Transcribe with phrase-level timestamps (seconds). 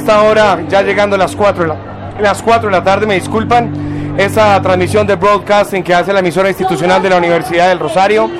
[0.00, 1.76] Esta hora, ya llegando a las 4, de la,
[2.22, 6.48] las 4 de la tarde, me disculpan, esa transmisión de broadcasting que hace la emisora
[6.48, 8.30] institucional de la Universidad del Rosario.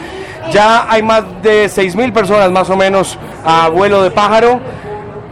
[0.51, 4.59] Ya hay más de 6.000 personas más o menos a vuelo de pájaro,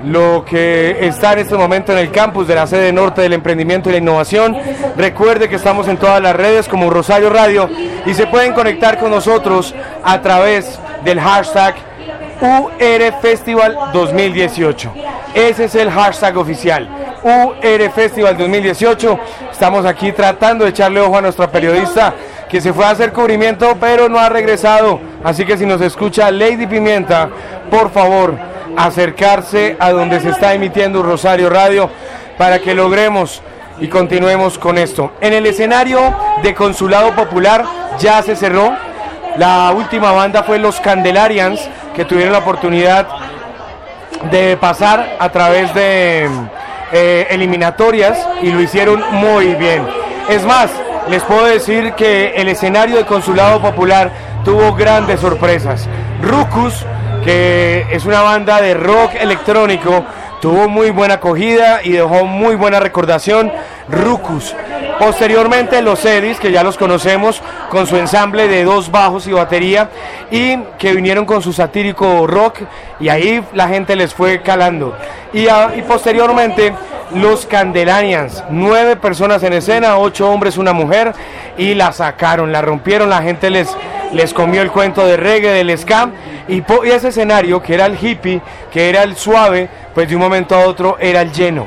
[0.04, 3.88] lo que está en este momento en el campus de la sede norte del emprendimiento
[3.88, 4.54] y la innovación.
[4.98, 7.70] Recuerde que estamos en todas las redes como Rosario Radio
[8.04, 11.74] y se pueden conectar con nosotros a través del hashtag
[12.40, 14.92] UR Festival 2018.
[15.34, 16.88] Ese es el hashtag oficial.
[17.22, 19.18] UR Festival 2018.
[19.50, 22.14] Estamos aquí tratando de echarle ojo a nuestra periodista
[22.48, 25.00] que se fue a hacer cubrimiento pero no ha regresado.
[25.24, 27.28] Así que si nos escucha Lady Pimienta,
[27.70, 28.34] por favor,
[28.76, 31.90] acercarse a donde se está emitiendo Rosario Radio
[32.36, 33.42] para que logremos
[33.80, 35.12] y continuemos con esto.
[35.20, 37.64] En el escenario de Consulado Popular
[37.98, 38.76] ya se cerró.
[39.36, 41.68] La última banda fue los Candelarians,
[41.98, 43.08] que tuvieron la oportunidad
[44.30, 46.30] de pasar a través de
[46.92, 49.84] eh, eliminatorias y lo hicieron muy bien.
[50.28, 50.70] Es más,
[51.08, 54.12] les puedo decir que el escenario de Consulado Popular
[54.44, 55.88] tuvo grandes sorpresas.
[56.22, 56.86] Rucus,
[57.24, 60.04] que es una banda de rock electrónico,
[60.40, 63.50] tuvo muy buena acogida y dejó muy buena recordación.
[63.90, 64.54] Rucus.
[64.98, 67.40] Posteriormente los Edis, que ya los conocemos,
[67.70, 69.88] con su ensamble de dos bajos y batería,
[70.30, 72.60] y que vinieron con su satírico rock,
[73.00, 74.96] y ahí la gente les fue calando.
[75.32, 76.72] Y, a- y posteriormente
[77.14, 81.12] los Candelarians, nueve personas en escena, ocho hombres, una mujer,
[81.56, 83.74] y la sacaron, la rompieron, la gente les,
[84.12, 85.70] les comió el cuento de reggae, del
[86.60, 88.40] po- y ese escenario, que era el hippie,
[88.72, 91.66] que era el suave, pues de un momento a otro era el lleno.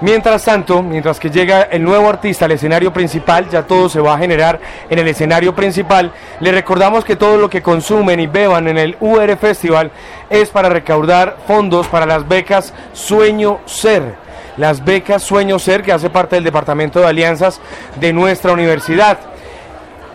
[0.00, 4.14] Mientras tanto, mientras que llega el nuevo artista al escenario principal, ya todo se va
[4.14, 8.66] a generar en el escenario principal, le recordamos que todo lo que consumen y beban
[8.68, 9.90] en el UR Festival
[10.30, 14.14] es para recaudar fondos para las becas Sueño Ser.
[14.56, 17.60] Las becas Sueño Ser, que hace parte del Departamento de Alianzas
[18.00, 19.18] de nuestra universidad.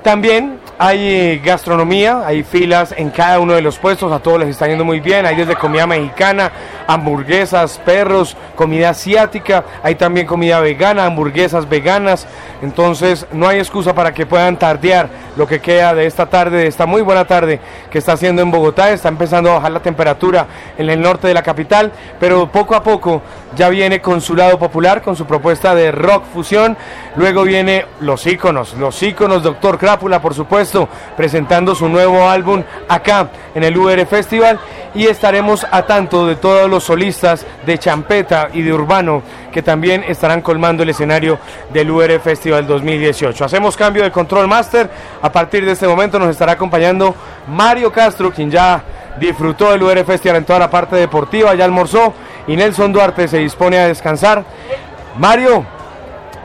[0.02, 4.50] También hay eh, gastronomía, hay filas en cada uno de los puestos, a todos les
[4.50, 6.52] está yendo muy bien, hay desde comida mexicana,
[6.88, 12.28] hamburguesas, perros, comida asiática, hay también comida vegana, hamburguesas veganas,
[12.62, 15.25] entonces no hay excusa para que puedan tardear.
[15.35, 17.59] Lo que queda de esta tarde, de esta muy buena tarde
[17.91, 20.47] que está haciendo en Bogotá, está empezando a bajar la temperatura
[20.78, 23.22] en el norte de la capital, pero poco a poco
[23.56, 26.78] ya viene Consulado Popular con su propuesta de rock fusión,
[27.18, 30.65] luego viene los íconos, los íconos Doctor Crápula por supuesto,
[31.16, 34.59] presentando su nuevo álbum acá en el UR Festival
[34.94, 39.22] y estaremos a tanto de todos los solistas de champeta y de urbano
[39.52, 41.38] que también estarán colmando el escenario
[41.74, 43.46] del UR Festival 2018.
[43.46, 44.90] Hacemos cambio de control master,
[45.22, 47.14] a partir de este momento nos estará acompañando
[47.47, 48.84] Mario Castro, quien ya
[49.20, 52.14] disfrutó del UR Festival en toda la parte deportiva, ya almorzó
[52.47, 54.44] y Nelson Duarte se dispone a descansar.
[55.18, 55.66] Mario,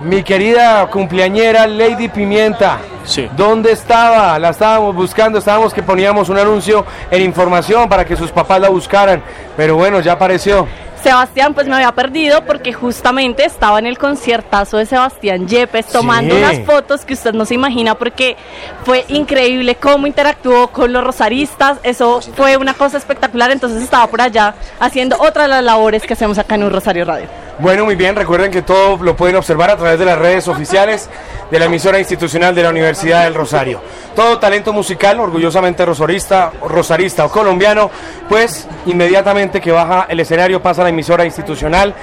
[0.03, 3.29] mi querida cumpleañera Lady Pimienta, Sí.
[3.37, 4.39] ¿dónde estaba?
[4.39, 8.69] La estábamos buscando, estábamos que poníamos un anuncio en información para que sus papás la
[8.69, 9.23] buscaran,
[9.57, 10.67] pero bueno, ya apareció.
[11.03, 16.35] Sebastián, pues me había perdido porque justamente estaba en el conciertazo de Sebastián Yepes tomando
[16.35, 16.41] Sí.
[16.43, 18.37] unas fotos que usted no se imagina porque
[18.85, 24.21] fue increíble cómo interactuó con los rosaristas, eso fue una cosa espectacular, entonces estaba por
[24.21, 27.27] allá haciendo otra de las labores que hacemos acá en un Rosario Radio.
[27.59, 31.11] Bueno, muy bien, recuerden que todo lo pueden observar a través de las redes oficiales
[31.51, 33.83] de la emisora institucional de la Universidad del Rosario.
[34.17, 37.91] Todo talento musical, orgullosamente rosorista, rosarista o colombiano,
[38.31, 41.95] pues inmediatamente que baja el escenario pasa a la emisora institucional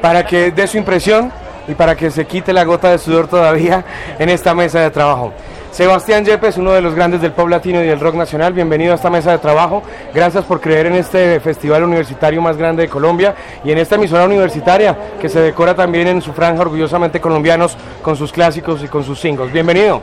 [0.00, 1.32] para que dé su impresión
[1.68, 3.84] y para que se quite la gota de sudor todavía
[4.18, 5.32] en esta mesa de trabajo.
[5.72, 8.96] Sebastián Yepes, uno de los grandes del pop latino y del rock nacional, bienvenido a
[8.96, 9.82] esta mesa de trabajo.
[10.12, 13.34] Gracias por creer en este festival universitario más grande de Colombia
[13.64, 18.16] y en esta emisora universitaria que se decora también en su franja orgullosamente colombianos con
[18.16, 19.50] sus clásicos y con sus singles.
[19.50, 20.02] Bienvenido.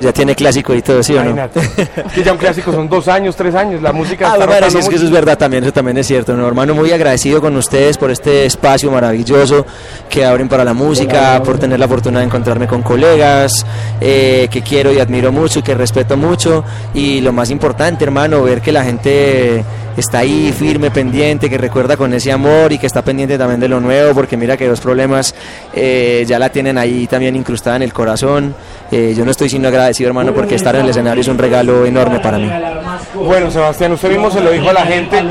[0.00, 1.48] Ya tiene clásico y todo, ¿sí o no?
[2.14, 4.88] que ya un clásico son dos años, tres años, la música ah, está sí, es
[4.88, 6.46] que eso es verdad también, eso también es cierto, ¿no?
[6.46, 9.64] hermano, muy agradecido con ustedes por este espacio maravilloso
[10.10, 13.64] que abren para la música, por tener la fortuna de encontrarme con colegas
[14.00, 18.60] eh, que quiero y admiro mucho, que respeto mucho y lo más importante, hermano, ver
[18.60, 19.64] que la gente
[19.96, 23.68] está ahí firme, pendiente, que recuerda con ese amor y que está pendiente también de
[23.68, 25.34] lo nuevo, porque mira que los problemas
[25.74, 28.54] eh, ya la tienen ahí también incrustada en el corazón.
[28.90, 31.84] Eh, yo no estoy sino agradecido, hermano, porque estar en el escenario es un regalo
[31.84, 32.50] enorme para mí.
[33.14, 35.22] Bueno, Sebastián, usted mismo se lo dijo a la gente,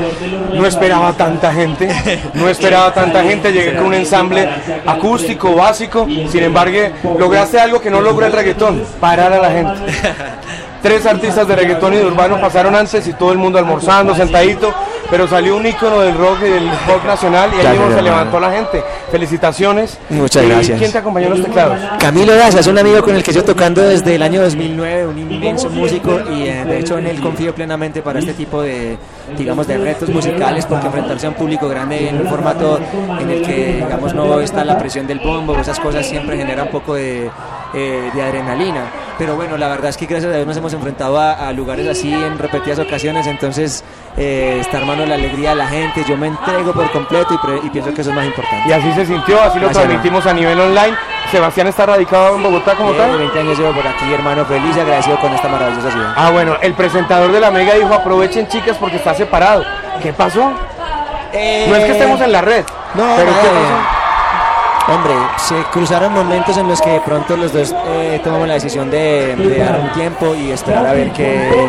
[0.52, 1.88] no esperaba tanta gente,
[2.34, 4.48] no esperaba tanta gente, llegué con un ensamble
[4.84, 6.78] acústico, básico, sin embargo,
[7.18, 9.92] lograste algo que no logró el reggaetón, parar a la gente.
[10.86, 14.72] tres artistas de reggaetón y de urbano pasaron antes y todo el mundo almorzando, sentadito,
[15.10, 18.38] pero salió un ícono del rock y del rock nacional y ahí mismo se levantó
[18.38, 18.84] la gente.
[19.10, 19.98] Felicitaciones.
[20.10, 20.78] Muchas gracias.
[20.78, 21.80] ¿Quién te acompañó en los teclados?
[21.98, 25.18] Camilo Daza, es un amigo con el que yo tocando desde el año 2009, un
[25.18, 28.96] inmenso músico y eh, de hecho en él confío plenamente para este tipo de,
[29.36, 32.78] digamos, de retos musicales porque enfrentarse a un público grande en un formato
[33.18, 36.70] en el que, digamos, no está la presión del bombo, esas cosas siempre genera un
[36.70, 37.30] poco de,
[37.74, 38.84] eh, de adrenalina.
[39.18, 42.12] Pero bueno, la verdad es que gracias a Dios nos hemos enfrentado a, lugares así
[42.12, 43.82] en repetidas ocasiones, entonces
[44.16, 47.94] eh, está hermano la alegría de la gente, yo me entrego por completo y, pienso
[47.94, 48.68] que eso es más importante.
[48.68, 50.96] Y así se sintió, así lo transmitimos a nivel online.
[51.30, 53.16] Sebastián está radicado en Bogotá como tal.
[53.18, 56.12] 20 años llevo por aquí, hermano, feliz y agradecido con esta maravillosa ciudad.
[56.16, 59.64] Ah, bueno, el presentador de la Mega dijo aprovechen chicas porque está separado.
[60.02, 60.52] ¿Qué pasó?
[61.32, 62.64] No es que estemos en la red.
[62.94, 63.96] No, pero ¿qué pasó?
[64.88, 68.88] Hombre, se cruzaron momentos en los que de pronto los dos eh, tomamos la decisión
[68.88, 71.68] de, dar un tiempo y esperar a ver qué,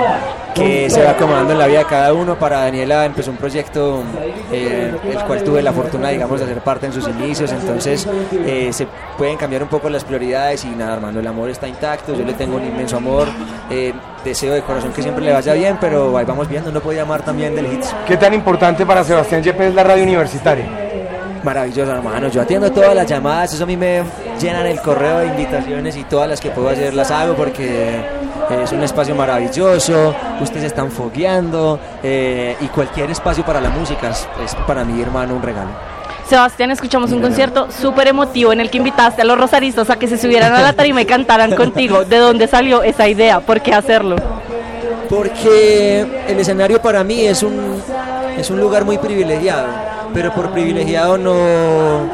[0.58, 2.38] se va acomodando en la vida de cada uno.
[2.38, 4.04] Para Daniela empezó un proyecto
[4.52, 8.08] eh, el cual tuve la fortuna, digamos, de hacer parte en sus inicios, entonces
[8.46, 8.88] eh, se
[9.18, 12.34] pueden cambiar un poco las prioridades y nada, hermano, el amor está intacto, yo le
[12.34, 13.28] tengo un inmenso amor,
[14.24, 17.24] deseo de corazón que siempre le vaya bien, pero ahí vamos viendo, no puede amar
[17.24, 17.96] también del hits.
[18.06, 20.88] ¿Qué tan importante para Sebastián Yepes la radio universitaria?
[21.44, 22.28] Maravilloso, hermano.
[22.28, 24.04] Yo atiendo todas las llamadas, eso a mí me
[24.40, 28.02] llenan el correo de invitaciones y todas las que puedo hacer las hago porque
[28.50, 34.56] es un espacio maravilloso, ustedes están fogueando eh, y cualquier espacio para la música es,
[34.66, 35.70] para mi hermano un regalo.
[36.28, 40.08] Sebastián, escuchamos un concierto súper emotivo en el que invitaste a los rosaristas a que
[40.08, 42.04] se subieran a la tarima y cantaran contigo.
[42.04, 43.40] ¿De dónde salió esa idea?
[43.40, 44.18] ¿Por qué hacerlo?
[45.10, 47.82] Porque el escenario para mí es un,
[48.38, 49.68] es un lugar muy privilegiado
[50.14, 52.10] pero por privilegiado no,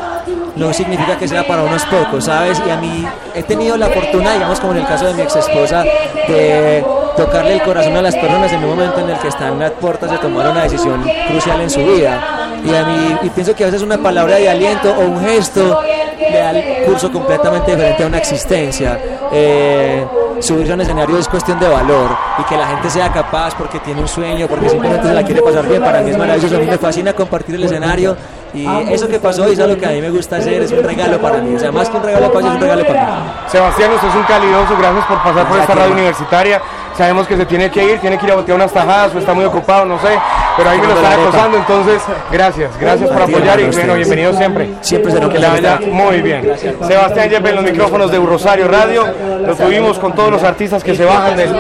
[0.56, 2.62] no significa que sea para unos pocos, ¿sabes?
[2.66, 5.36] Y a mí he tenido la fortuna, digamos como en el caso de mi ex
[5.36, 5.84] esposa,
[6.28, 6.86] de
[7.18, 10.12] tocarle el corazón a las personas en un momento en el que están las puertas
[10.12, 12.50] de tomar una decisión crucial en su vida.
[12.66, 15.82] Y a mí y pienso que a veces una palabra de aliento o un gesto
[16.18, 19.00] le da el curso completamente diferente a una existencia.
[19.32, 20.06] Eh,
[20.40, 22.10] subirse a un escenario es cuestión de valor
[22.40, 25.42] y que la gente sea capaz porque tiene un sueño, porque simplemente se la quiere
[25.42, 26.56] pasar bien, para mí es maravilloso.
[26.56, 28.16] A mí me fascina compartir el escenario
[28.54, 30.84] y eso que pasó y es lo que a mí me gusta hacer, es un
[30.84, 31.56] regalo para mí.
[31.56, 33.12] O sea, más que un regalo para mí, es un regalo para mí.
[33.48, 36.62] Sebastián, usted es un calidoso, gracias por pasar por esta radio universitaria.
[36.98, 39.34] Sabemos que se tiene que ir, tiene que ir a botear unas tajadas o está
[39.34, 40.20] muy ocupado, no sé,
[40.56, 42.02] pero ahí me lo está acosando, entonces
[42.32, 44.70] gracias, gracias por apoyar y bueno, bienvenido siempre.
[44.82, 46.54] Siempre se lo que le vaya muy bien.
[46.58, 49.06] Sebastián Yepes en los micrófonos de Rosario Radio,
[49.46, 51.54] lo tuvimos con todos los artistas que se bajan del,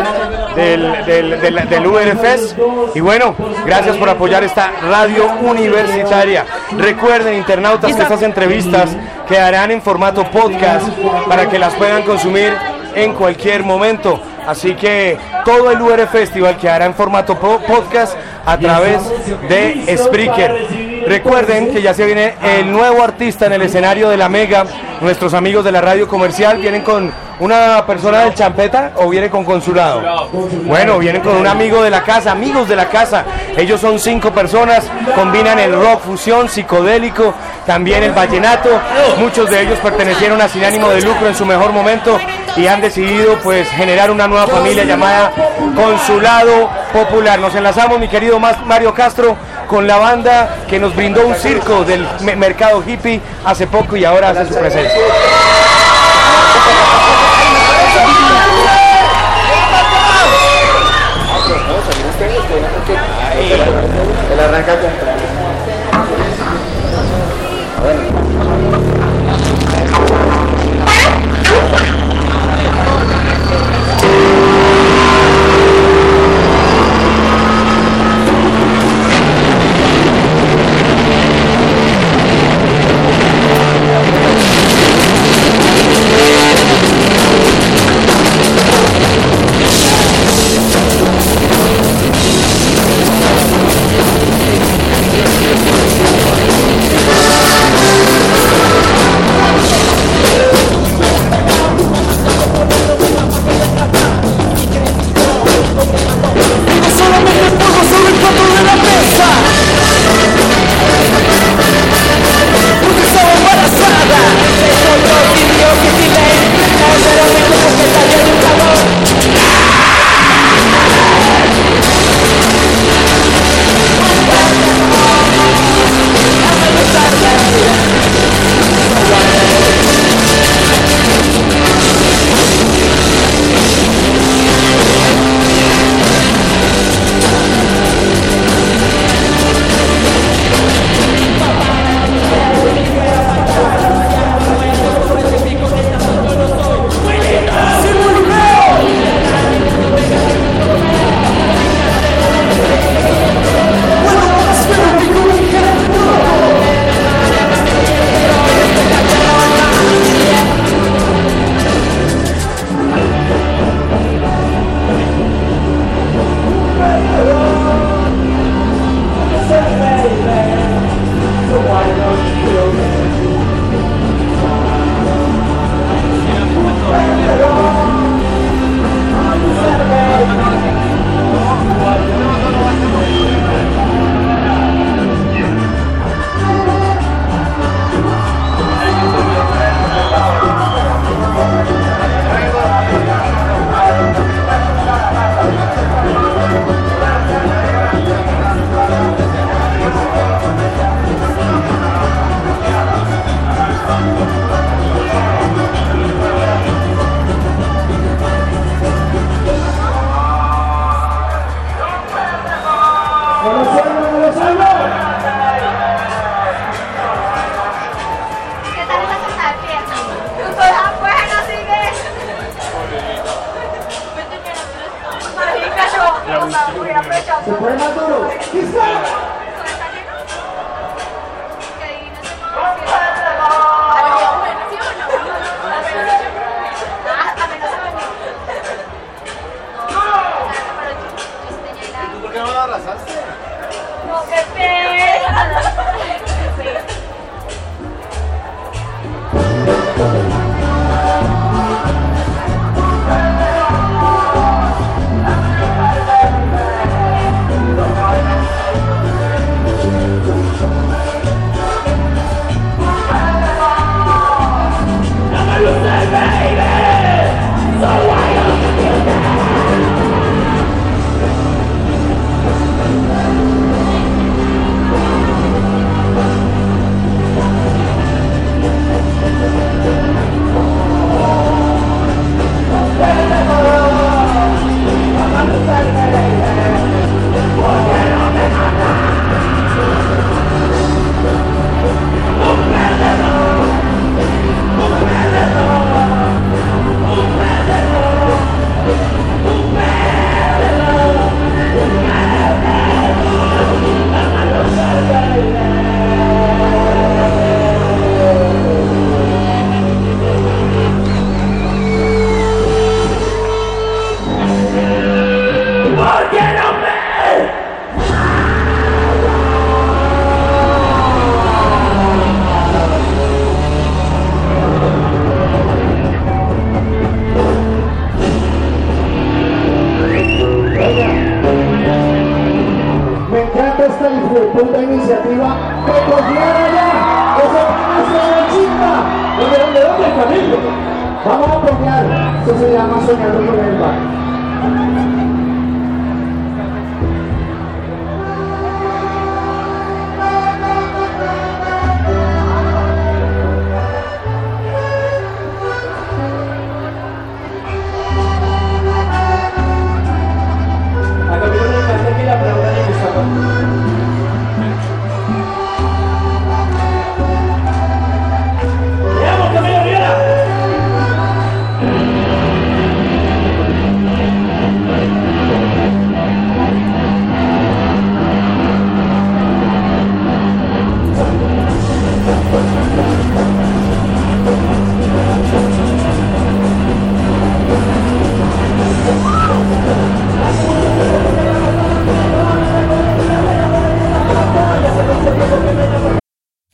[1.05, 2.55] del, del, del, URFES
[2.95, 6.45] y bueno, gracias por apoyar esta radio universitaria.
[6.77, 8.89] Recuerden, internautas, que estas entrevistas
[9.27, 10.87] quedarán en formato podcast
[11.27, 12.53] para que las puedan consumir
[12.95, 14.19] en cualquier momento.
[14.45, 19.01] Así que todo el UR Festival quedará en formato podcast a través
[19.49, 21.03] de Spreaker.
[21.07, 24.65] Recuerden que ya se viene el nuevo artista en el escenario de la Mega.
[25.01, 29.43] Nuestros amigos de la radio comercial vienen con una persona del Champeta o viene con
[29.43, 30.29] consulado.
[30.65, 33.25] Bueno, vienen con un amigo de la casa, amigos de la casa.
[33.57, 34.85] Ellos son cinco personas,
[35.15, 37.33] combinan el rock fusión, psicodélico,
[37.65, 38.69] también el vallenato.
[39.19, 42.17] Muchos de ellos pertenecieron a Sin ánimo de lucro en su mejor momento
[42.55, 45.31] y han decidido pues generar una nueva familia llamada
[45.75, 47.39] Consulado Popular.
[47.39, 49.35] Nos enlazamos, mi querido Mario Castro,
[49.67, 52.07] con la banda que nos brindó un circo del
[52.37, 54.99] mercado hippie hace poco y ahora hace su presencia.
[64.29, 65.12] Se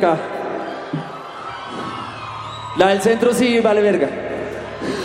[0.00, 0.18] Acá.
[2.76, 4.08] La del centro sí vale verga.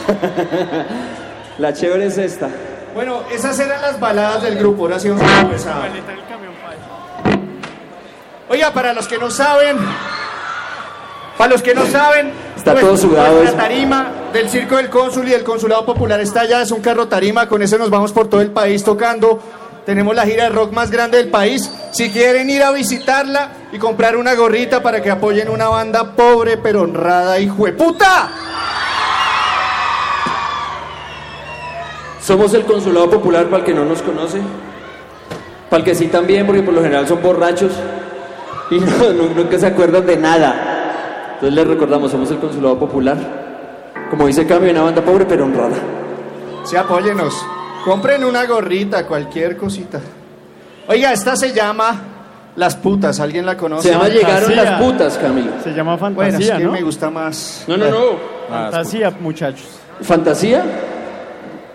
[1.57, 2.49] la chévere es esta.
[2.93, 5.89] Bueno, esas eran las baladas del grupo, ahora sí vamos a empezar.
[8.47, 9.77] Oiga, para los que no saben,
[11.37, 13.53] para los que no saben, Está todo sudado eso.
[13.53, 17.49] tarima del Circo del Cónsul y del Consulado Popular está allá, es un carro tarima,
[17.49, 19.41] con eso nos vamos por todo el país tocando.
[19.85, 21.69] Tenemos la gira de rock más grande del país.
[21.95, 26.57] Si quieren ir a visitarla y comprar una gorrita para que apoyen una banda pobre
[26.57, 28.29] pero honrada, hijo de puta.
[32.21, 34.41] Somos el Consulado Popular para el que no nos conoce.
[35.69, 37.71] Para el que sí también, porque por lo general son borrachos
[38.71, 41.31] y no- no- nunca se acuerdan de nada.
[41.35, 43.17] Entonces les recordamos, somos el Consulado Popular.
[44.09, 45.75] Como dice Cambio, una banda pobre pero honrada.
[46.65, 47.33] Sí, apóyenos.
[47.85, 50.01] Compren una gorrita, cualquier cosita.
[50.87, 51.95] Oiga, esta se llama
[52.55, 53.19] Las Putas.
[53.19, 53.87] ¿Alguien la conoce?
[53.89, 54.63] Se llama Llegaron Fantasía.
[54.71, 55.51] las putas, Camilo.
[55.63, 56.71] Se llama Bueno, fantasía, es que ¿no?
[56.71, 57.63] me gusta más.
[57.67, 57.99] No, no, no.
[58.49, 59.67] Fantasía, muchachos.
[60.01, 60.63] ¿Fantasía?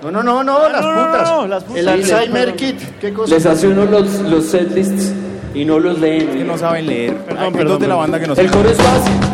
[0.02, 1.30] No, no, no, no, las no, no, putas.
[1.30, 1.78] no, las putas.
[1.80, 2.56] El Sí, Alzheimer perdón.
[2.56, 2.98] Kit.
[3.00, 3.34] ¿Qué cosa?
[3.34, 5.12] Les hace uno los, los setlists
[5.54, 6.28] y no los leen.
[6.28, 7.16] que no saben leer.
[7.16, 7.98] Perdón, Hay perdón, dos de la perdón.
[8.12, 8.52] banda que no El saben.
[8.52, 9.29] coro es fácil.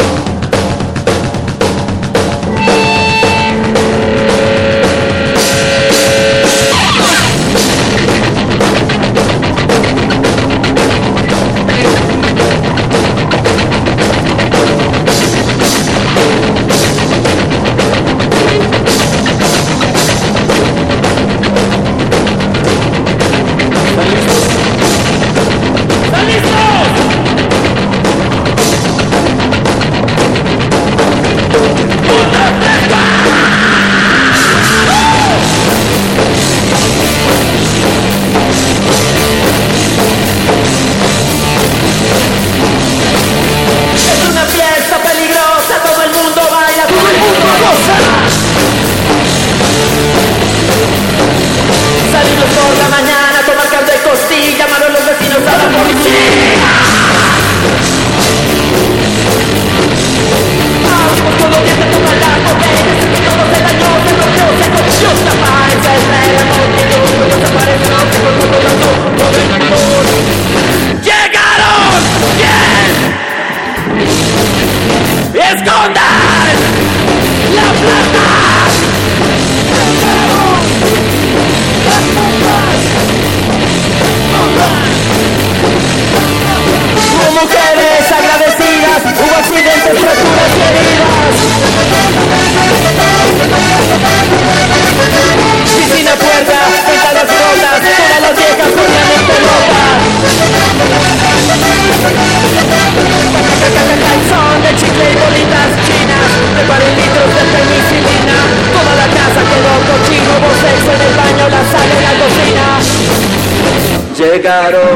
[114.47, 114.96] Llegaron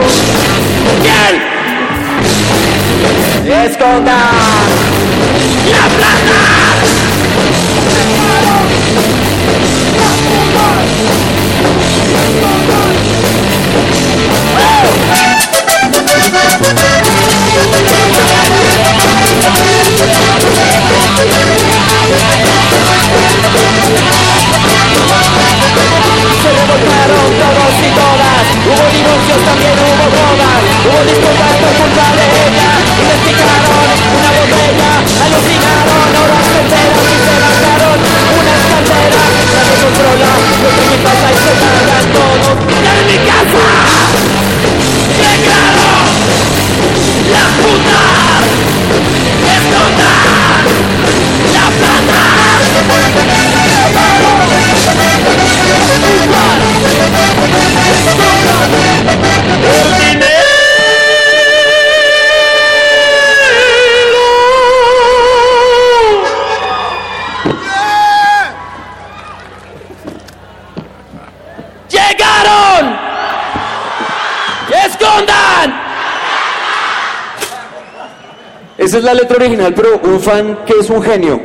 [79.01, 81.41] es la letra original, pero un fan que es un genio,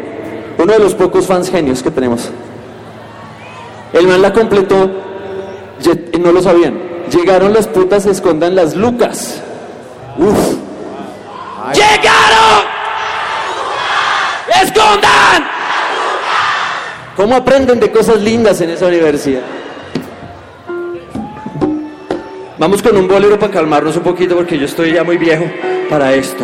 [0.57, 2.29] uno de los pocos fans genios que tenemos.
[3.93, 4.89] El man la completó,
[5.81, 6.77] ye- no lo sabían.
[7.11, 9.41] Llegaron las putas, escondan las lucas.
[10.17, 10.55] Uf.
[11.73, 12.63] ¡Llegaron!
[14.63, 15.45] ¡Escondan!
[17.15, 19.41] ¿Cómo aprenden de cosas lindas en esa universidad?
[22.57, 25.45] Vamos con un bolero para calmarnos un poquito porque yo estoy ya muy viejo.
[25.89, 26.43] para esto.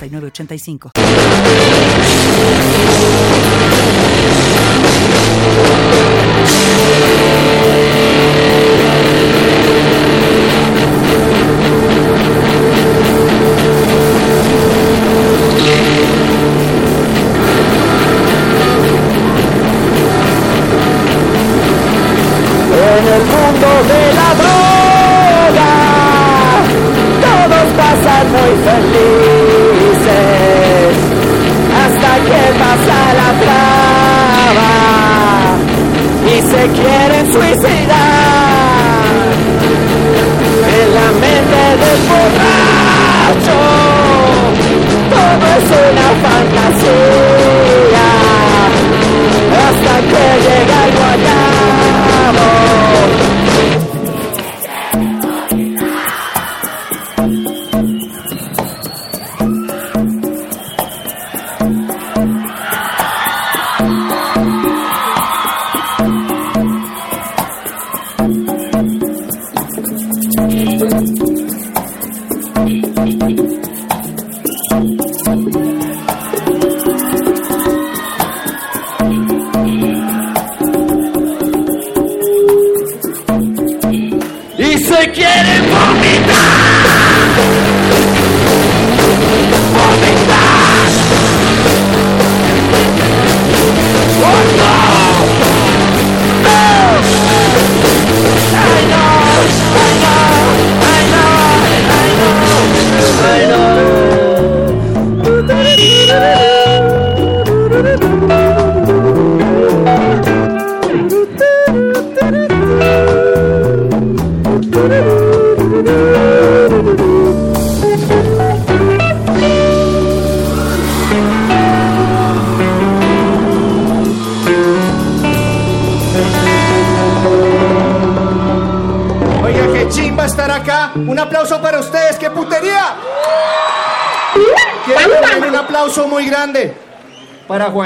[0.09, 0.91] 906985.
[22.73, 25.71] En el mundo de la droga,
[27.21, 29.40] todos pasan muy hasta
[32.31, 34.73] que pasa la traba
[36.33, 38.11] y se quieren suicidar.
[40.79, 43.59] En la mente del borracho,
[45.13, 46.07] todo es una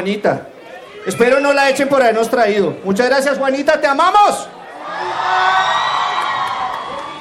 [0.05, 0.45] Juanita.
[1.07, 2.77] Espero no la echen por habernos traído.
[2.83, 4.47] Muchas gracias, Juanita, te amamos.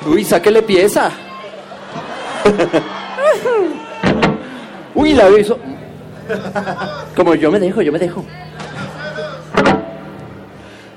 [0.06, 1.10] Uy, sáquele pieza.
[4.94, 5.58] Uy, la hizo.
[7.16, 8.22] Como yo me dejo, yo me dejo.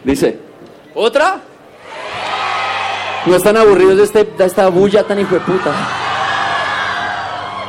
[0.03, 0.39] Dice,
[0.93, 1.39] ¿otra?
[3.25, 5.71] No están aburridos de, este, de esta bulla tan hijo de puta.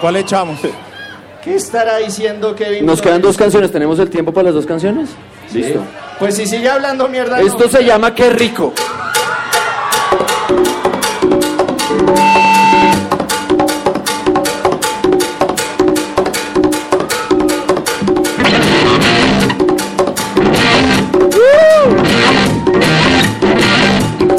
[0.01, 0.59] ¿Cuál echamos?
[1.49, 2.85] ¿Qué estará diciendo Kevin?
[2.85, 5.09] Nos quedan dos canciones, ¿tenemos el tiempo para las dos canciones?
[5.55, 5.81] Listo.
[6.19, 7.41] Pues si sigue hablando mierda.
[7.41, 7.71] Esto no.
[7.71, 8.75] se llama Qué rico.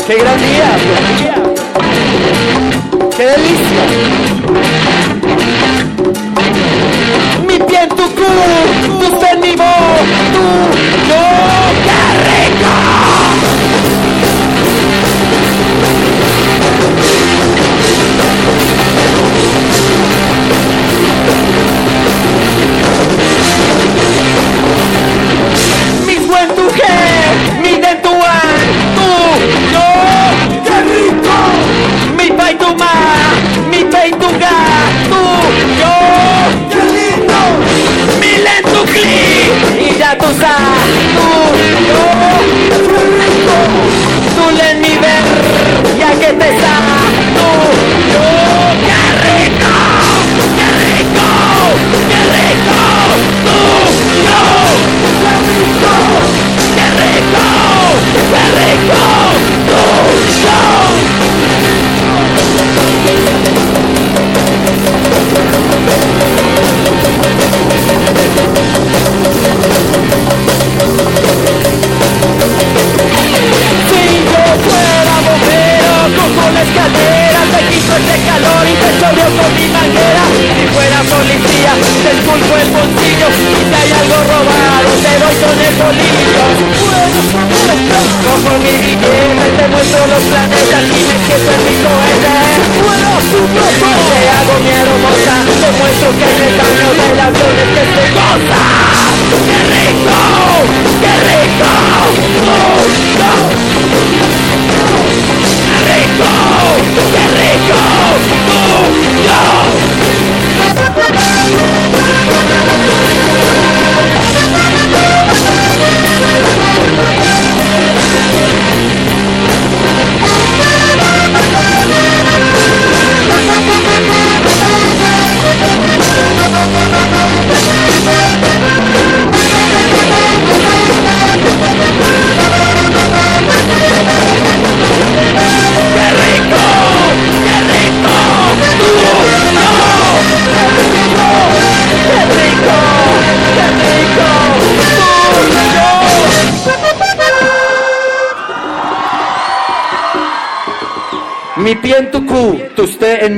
[0.05, 0.77] ¡Qué gran día!
[3.17, 4.18] ¡Qué delicia!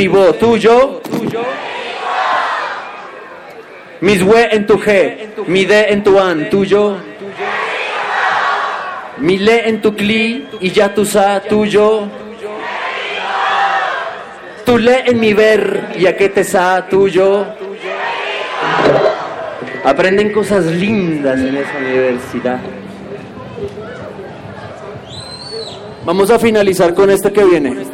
[0.01, 0.99] Mi vo, tuyo.
[4.01, 4.87] Mis we en tu G,
[5.45, 6.97] mi D en tu an, tuyo.
[9.19, 12.07] Mi le en tu cli y ya tu sa, tuyo.
[14.65, 17.45] Tu le en mi ver y a qué te sa, tuyo.
[19.83, 22.59] Aprenden cosas lindas en esa universidad.
[26.03, 27.90] Vamos a finalizar con este que viene.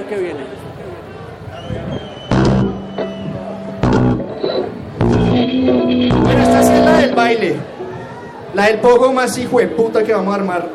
[8.57, 10.67] La del poco más hijo de puta que vamos a armar.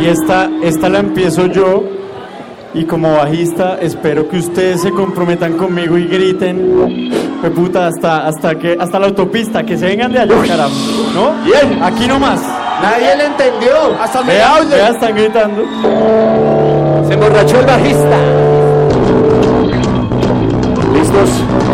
[0.00, 1.84] Y esta, esta la empiezo yo.
[2.74, 8.56] Y como bajista, espero que ustedes se comprometan conmigo y griten, "Jue puta, hasta, hasta,
[8.56, 10.74] que, hasta la autopista, que se vengan de allá, carajo.
[11.14, 11.44] ¿No?
[11.44, 11.80] Bien.
[11.80, 12.40] Aquí nomás.
[12.82, 13.74] Nadie le entendió.
[14.02, 14.40] Hasta medio.
[14.70, 15.62] vea, están gritando.
[17.06, 18.16] Se emborrachó el bajista.
[20.92, 21.71] ¿Listos?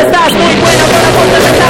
[0.00, 1.61] Estás muy bueno para poder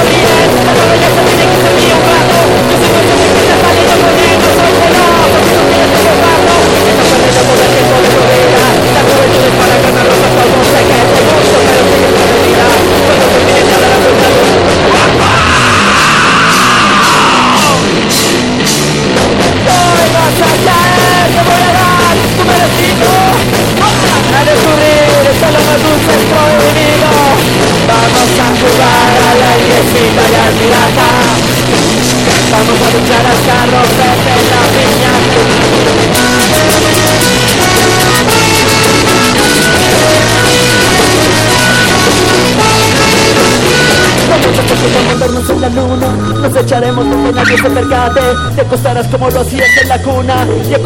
[48.63, 50.47] Te acostarás como lo hacías en la cuna.
[50.71, 50.79] Y a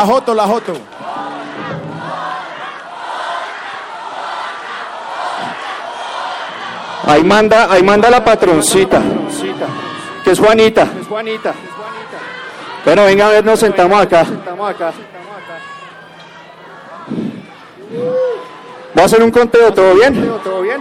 [0.00, 0.72] La Joto, la Joto.
[7.06, 8.98] Ahí manda, ahí manda la patroncita,
[10.24, 10.86] que es Juanita.
[10.98, 11.52] Es Juanita.
[12.82, 14.24] Bueno, venga a ver, nos sentamos acá.
[18.98, 20.40] Va a hacer un conteo, ¿todo bien?
[20.42, 20.80] ¿Todo bien?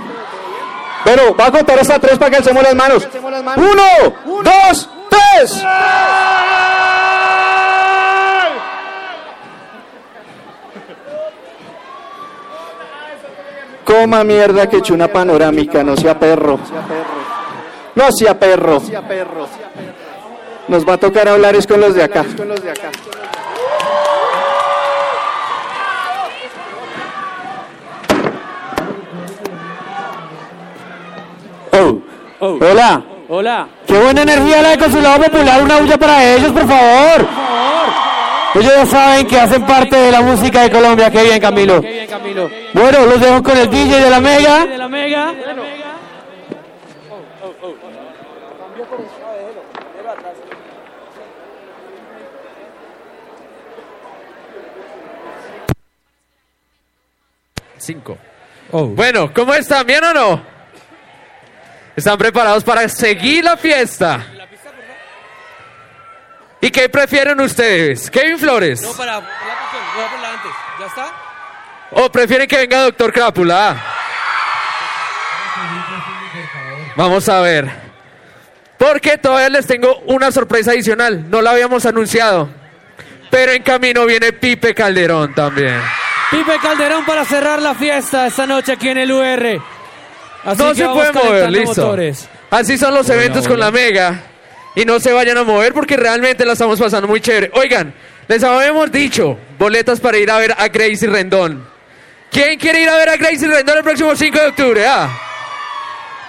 [1.04, 3.06] Pero va a contar hasta tres para que alcemos las manos.
[3.58, 5.62] Uno, dos, tres.
[14.00, 16.58] Coma mierda que eche una panorámica, no sea perro.
[17.96, 18.82] No sea perro.
[20.70, 22.22] Nos va a tocar hablar es con los de acá.
[22.22, 22.92] Acá.
[32.40, 33.04] Oh, Hola.
[33.28, 33.68] Hola.
[33.86, 35.62] Qué buena energía la de Consulado Popular.
[35.62, 37.28] Una bulla para ellos, por favor.
[38.56, 41.12] Ellos ya saben que hacen parte de la música de Colombia.
[41.12, 41.82] Qué bien, Camilo.
[41.82, 42.50] Qué bien, Camilo.
[42.74, 44.66] Bueno, los dejo con el DJ de la Mega.
[44.66, 45.34] De la Mega.
[57.78, 58.18] Cinco.
[58.72, 59.86] Bueno, ¿cómo están?
[59.86, 60.44] ¿Bien o no?
[61.96, 64.26] ¿Están preparados para seguir la fiesta?
[66.62, 68.12] ¿Y qué prefieren ustedes?
[68.12, 68.82] Kevin Flores.
[68.82, 70.52] No, para, para la canción, voy a ponerla antes.
[70.80, 71.19] ¿Ya está?
[71.92, 73.82] ¿O prefieren que venga Doctor Crápula?
[76.96, 77.70] Vamos a ver.
[78.78, 81.30] Porque todavía les tengo una sorpresa adicional.
[81.30, 82.50] No la habíamos anunciado.
[83.30, 85.80] Pero en camino viene Pipe Calderón también.
[86.32, 89.62] Pipe Calderón para cerrar la fiesta esta noche aquí en el UR.
[90.46, 91.82] Así no que se pueden mover, listo.
[91.82, 92.30] motores.
[92.50, 94.24] Así son los eventos con la Mega.
[94.76, 97.52] Y no se vayan a mover porque realmente la estamos pasando muy chévere.
[97.54, 97.94] Oigan,
[98.28, 101.68] les habíamos dicho boletas para ir a ver a Gracie Rendón.
[102.32, 104.86] ¿Quién quiere ir a ver a Gracie Rendón el próximo 5 de octubre?
[104.88, 105.10] Ah.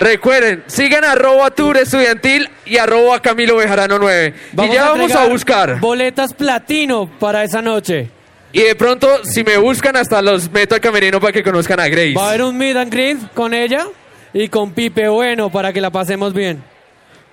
[0.01, 4.35] Recuerden, sigan arroba tour estudiantil y arroba Camilo Bejarano 9.
[4.53, 5.79] y ya vamos a buscar.
[5.79, 8.09] Boletas platino para esa noche.
[8.53, 11.89] Y de pronto, si me buscan, hasta los meto al camerino para que conozcan a
[11.89, 12.15] Grace.
[12.15, 13.87] Va a haber un meet and greet con ella.
[14.33, 16.63] y con Pipe Bueno para que la pasemos bien.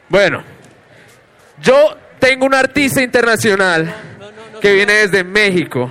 [0.09, 0.43] Bueno,
[1.61, 3.93] yo tengo un artista internacional
[4.61, 5.89] que viene desde México.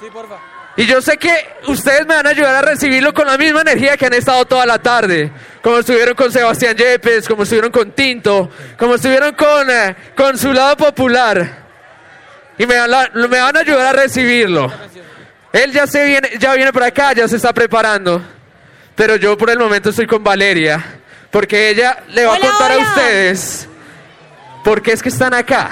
[0.00, 0.36] Sí, porfa.
[0.78, 1.32] Y yo sé que
[1.68, 4.66] ustedes me van a ayudar a recibirlo con la misma energía que han estado toda
[4.66, 5.30] la tarde.
[5.62, 11.64] Como estuvieron con Sebastián Yepes, como estuvieron con Tinto, como estuvieron con eh, Consulado Popular.
[12.58, 14.70] Y me van, la- me van a ayudar a recibirlo.
[15.52, 18.22] Él ya, se viene, ya viene por acá, ya se está preparando.
[18.94, 20.84] Pero yo por el momento estoy con Valeria.
[21.30, 22.84] Porque ella le va Hola, a contar hola.
[22.84, 23.68] a ustedes
[24.62, 25.70] por qué es que están acá.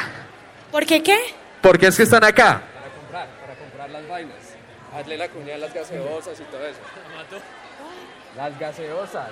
[0.70, 1.18] ¿Por qué qué?
[1.60, 2.62] ¿Por qué es que están acá?
[2.74, 4.34] Para comprar, para comprar las vainas.
[4.94, 6.78] Hazle la cuña a las gaseosas y todo eso.
[8.36, 9.30] Las gaseosas.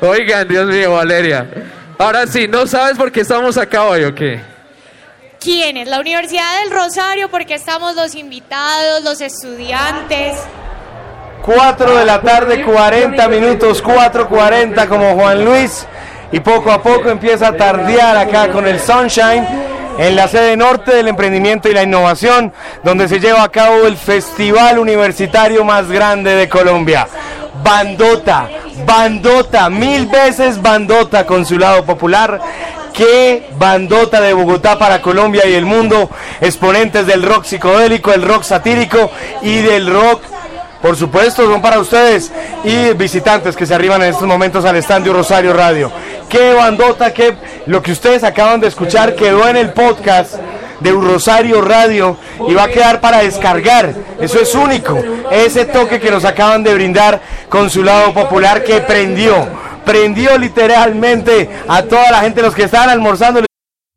[0.00, 1.46] Oigan, Dios mío, Valeria.
[1.96, 4.40] Ahora sí, ¿no sabes por qué estamos acá hoy o qué?
[5.38, 5.86] ¿Quién es?
[5.86, 10.36] La Universidad del Rosario, porque estamos los invitados, los estudiantes.
[11.42, 15.86] 4 de la tarde, 40 minutos, 4.40 como Juan Luis.
[16.32, 20.94] Y poco a poco empieza a tardear acá con el Sunshine en la sede norte
[20.94, 26.34] del emprendimiento y la innovación, donde se lleva a cabo el festival universitario más grande
[26.34, 27.06] de Colombia.
[27.62, 28.48] Bandota,
[28.86, 32.40] bandota, mil veces bandota, Consulado Popular.
[32.92, 36.10] Qué bandota de Bogotá para Colombia y el mundo.
[36.40, 39.10] Exponentes del rock psicodélico, el rock satírico
[39.42, 40.22] y del rock
[40.82, 42.32] por supuesto, son para ustedes
[42.64, 45.92] y visitantes que se arriban en estos momentos al estadio Rosario Radio.
[46.28, 47.34] Qué bandota, que
[47.66, 50.34] lo que ustedes acaban de escuchar quedó en el podcast
[50.80, 52.16] de Rosario Radio
[52.48, 53.94] y va a quedar para descargar.
[54.20, 54.98] Eso es único.
[55.30, 59.46] Ese toque que nos acaban de brindar Consulado Popular que prendió,
[59.84, 63.44] prendió literalmente a toda la gente, los que estaban almorzando.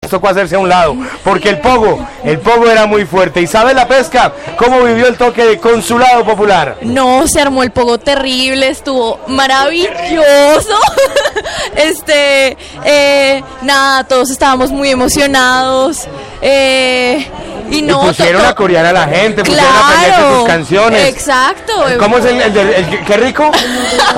[0.00, 0.94] Tocó hacerse a un lado,
[1.24, 3.40] porque el pogo, el pogo era muy fuerte.
[3.40, 6.76] ¿Y la pesca cómo vivió el toque de Consulado Popular?
[6.82, 10.78] No, se armó el pogo terrible, estuvo maravilloso.
[11.76, 16.06] este, eh, nada, todos estábamos muy emocionados.
[16.40, 17.26] eh,
[17.68, 21.08] y no, y pusieron a corear a la gente, pusieron a aprenderse Claro, sus canciones.
[21.08, 21.72] exacto.
[21.98, 23.50] ¿Cómo es el, el, qué rico?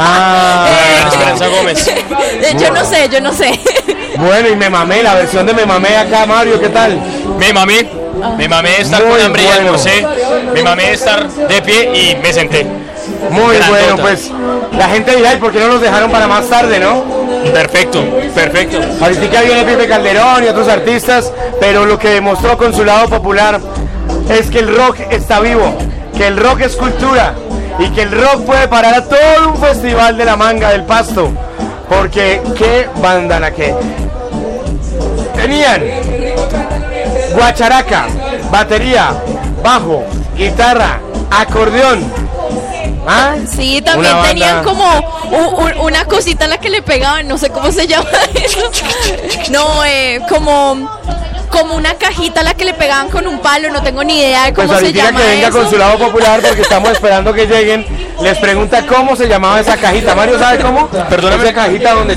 [0.01, 0.68] Ah,
[1.09, 1.89] Esperanza Gómez.
[1.89, 3.59] Eh, yo no sé, yo no sé.
[4.16, 6.99] Bueno, y me mamé, la versión de me mamé acá, Mario, ¿qué tal?
[7.39, 7.89] Me mamé,
[8.37, 9.61] me mamé estar Muy con hambre y bueno.
[9.61, 10.07] almorcé,
[10.53, 12.66] me mamé estar de pie y me senté.
[13.31, 14.31] Muy bueno, pues
[14.76, 17.05] la gente dirá, ¿y por qué no nos dejaron para más tarde, no?
[17.53, 18.05] Perfecto,
[18.35, 18.79] perfecto.
[19.01, 23.61] Ahorita viene Pipe Calderón y otros artistas, pero lo que demostró Consulado Popular
[24.29, 25.74] es que el rock está vivo,
[26.16, 27.35] que el rock es cultura
[27.79, 31.31] y que el rock puede parar a todo un festival de la manga del pasto.
[31.89, 33.74] Porque qué banda la que
[35.41, 35.82] tenían
[37.34, 38.07] guacharaca,
[38.51, 39.12] batería,
[39.62, 40.05] bajo,
[40.36, 42.11] guitarra, acordeón.
[43.07, 43.36] ¿Ah?
[43.51, 47.49] Sí, también Una tenían banda- como una cosita a la que le pegaban, no sé
[47.51, 48.70] cómo se llama eso.
[49.51, 50.91] No, eh, como,
[51.59, 54.44] como una cajita a la que le pegaban con un palo, no tengo ni idea
[54.44, 55.59] de cómo Pues se llama que venga eso.
[55.59, 57.84] Consulado Popular porque estamos esperando que lleguen.
[58.22, 60.14] Les pregunta cómo se llamaba esa cajita.
[60.14, 60.88] Mario, ¿sabe cómo?
[60.88, 61.44] Perdóname.
[61.44, 62.16] Esa cajita donde...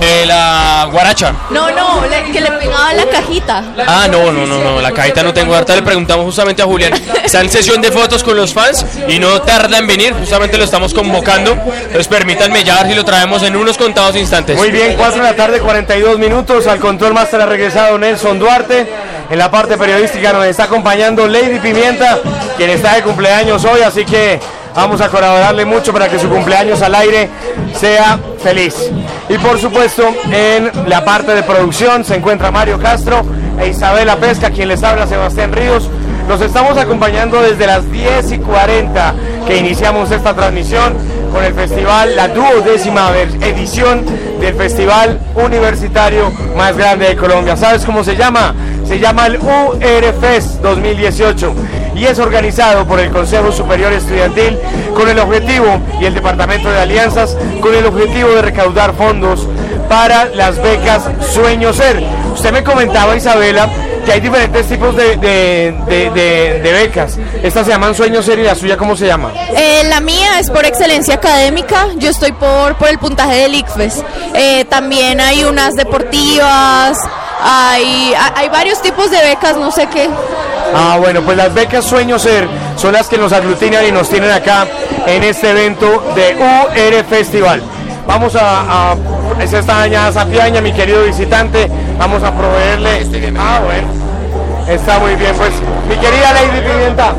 [0.00, 1.34] Eh, la guaracha.
[1.50, 3.62] No, no, le- que le pegaba la cajita.
[3.86, 5.54] Ah, no, no, no, no, la cajita no tengo.
[5.54, 6.92] Ahorita le preguntamos justamente a Julián.
[7.22, 10.14] Está en sesión de fotos con los fans y no tarda en venir.
[10.14, 11.52] Justamente lo estamos convocando.
[11.52, 14.56] Entonces permítanme ya ver si lo traemos en unos contados instantes.
[14.56, 16.66] Muy bien, 4 de la tarde, 42 minutos.
[16.66, 18.73] Al control máster ha regresado Nelson Duarte.
[19.30, 22.18] En la parte periodística nos está acompañando Lady Pimienta,
[22.56, 24.40] quien está de cumpleaños hoy, así que
[24.74, 27.28] vamos a colaborarle mucho para que su cumpleaños al aire
[27.74, 28.90] sea feliz.
[29.28, 33.24] Y por supuesto, en la parte de producción se encuentra Mario Castro
[33.60, 35.88] e Isabela Pesca, quien les habla Sebastián Ríos.
[36.28, 39.14] Los estamos acompañando desde las 10 y 40
[39.46, 40.94] que iniciamos esta transmisión
[41.34, 43.10] con el festival, la duodécima
[43.40, 44.04] edición
[44.40, 47.56] del festival universitario más grande de Colombia.
[47.56, 48.54] ¿Sabes cómo se llama?
[48.86, 51.52] Se llama el UR Fest 2018
[51.96, 54.56] y es organizado por el Consejo Superior Estudiantil
[54.94, 59.48] con el objetivo y el Departamento de Alianzas con el objetivo de recaudar fondos
[59.88, 62.00] para las becas Sueño Ser.
[62.32, 63.68] Usted me comentaba, Isabela,
[64.04, 65.74] que hay diferentes tipos de, de-
[66.10, 67.16] de- becas.
[67.42, 69.32] Estas se llaman Sueño Ser y la suya, ¿cómo se llama?
[69.56, 74.02] Eh, la mía es por excelencia académica, yo estoy por, por el puntaje del ICFES.
[74.34, 76.98] Eh, también hay unas deportivas,
[77.42, 80.08] hay, ha- hay varios tipos de becas, no sé qué.
[80.74, 84.30] Ah, bueno, pues las becas Sueño Ser son las que nos aglutinan y nos tienen
[84.30, 84.66] acá
[85.06, 87.62] en este evento de UR Festival.
[88.06, 88.96] Vamos a, a
[89.40, 91.70] esa está dañada Sapiaña, mi querido visitante.
[91.98, 93.06] Vamos a proveerle.
[93.38, 93.88] Ah, bueno.
[94.68, 95.52] Está muy bien, pues.
[95.88, 97.12] Mi querida Lady Pimienta,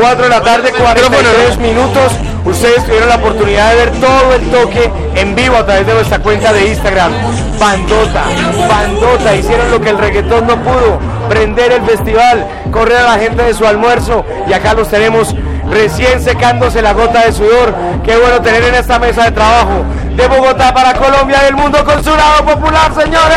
[0.00, 2.12] 4 de la tarde, 43 minutos.
[2.44, 6.18] Ustedes tuvieron la oportunidad de ver todo el toque en vivo a través de nuestra
[6.20, 7.12] cuenta de Instagram.
[7.58, 8.24] Bandota,
[8.66, 10.98] bandota, hicieron lo que el reggaetón no pudo,
[11.28, 15.34] prender el festival, correr a la gente de su almuerzo y acá los tenemos
[15.70, 17.74] recién secándose la gota de sudor.
[18.04, 21.84] Qué bueno tener en esta mesa de trabajo de Bogotá para Colombia y el mundo
[21.84, 23.36] consulado popular, señores.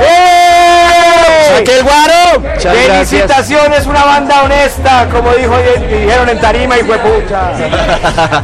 [0.00, 1.56] ¡Eh!
[1.56, 2.40] ¡Saque el guaro!
[2.40, 5.54] Muchas Felicitaciones, una banda honesta, como dijo,
[5.90, 7.52] dijeron en Tarima y fue pucha.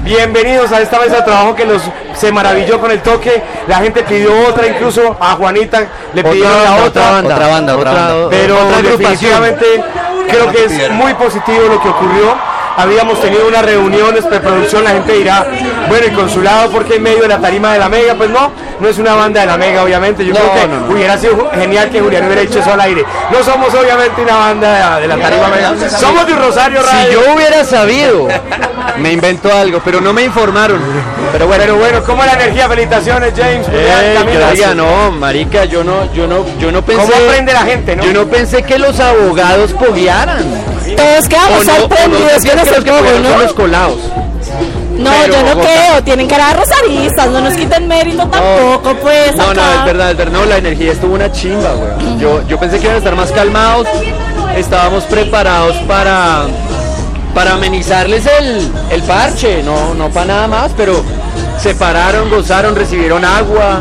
[0.03, 1.83] Bienvenidos a esta mesa de trabajo que nos
[2.14, 3.43] se maravilló con el toque.
[3.66, 5.81] La gente pidió otra, incluso a Juanita
[6.14, 7.03] le Otra pidieron la banda, otra.
[7.03, 8.29] otra banda, Otra banda, otra otra- banda.
[8.31, 9.66] Pero otra definitivamente
[10.29, 12.49] creo que es muy positivo lo que ocurrió.
[12.77, 15.47] Habíamos tenido unas reuniones preproducción, la gente dirá,
[15.89, 18.51] bueno, el consulado porque en medio de la tarima de la Mega, pues no,
[18.81, 20.25] no es una banda de la Mega, obviamente.
[20.25, 20.93] Yo No, creo que no, no.
[20.95, 23.05] hubiera sido genial que Julián hubiera hecho eso al aire.
[23.31, 26.83] No somos obviamente una banda de la, de la tarima Mega, somos de un Rosario
[26.83, 27.21] Radio.
[27.21, 28.29] Si yo hubiera sabido,
[28.99, 30.81] me invento algo, pero no me informaron.
[31.33, 32.68] Pero bueno, Pero bueno, ¿cómo la energía?
[32.68, 33.66] Felicitaciones, James.
[33.68, 37.03] Oiga, no, marica, yo no, yo no, yo no pensé.
[37.03, 38.05] ¿Cómo aprende la gente, no?
[38.05, 40.45] Yo no pensé que los abogados poguearan.
[40.97, 43.38] Todos quedamos sorprendidos que los que son ¿no?
[43.38, 43.98] los colados.
[44.98, 48.94] No, Pero yo no Bogotá- creo, tienen cara de rosaristas, no nos quiten mérito tampoco,
[49.00, 49.34] pues.
[49.34, 50.32] No, no, es verdad, es verdad.
[50.40, 52.18] No, la energía estuvo una chimba, güey.
[52.18, 53.86] Yo, yo pensé que iban a estar más calmados.
[54.56, 56.42] Estábamos preparados para,
[57.34, 59.62] para amenizarles el, el parche.
[59.62, 61.02] No, no para nada más, pero
[61.58, 63.80] se pararon, gozaron, recibieron agua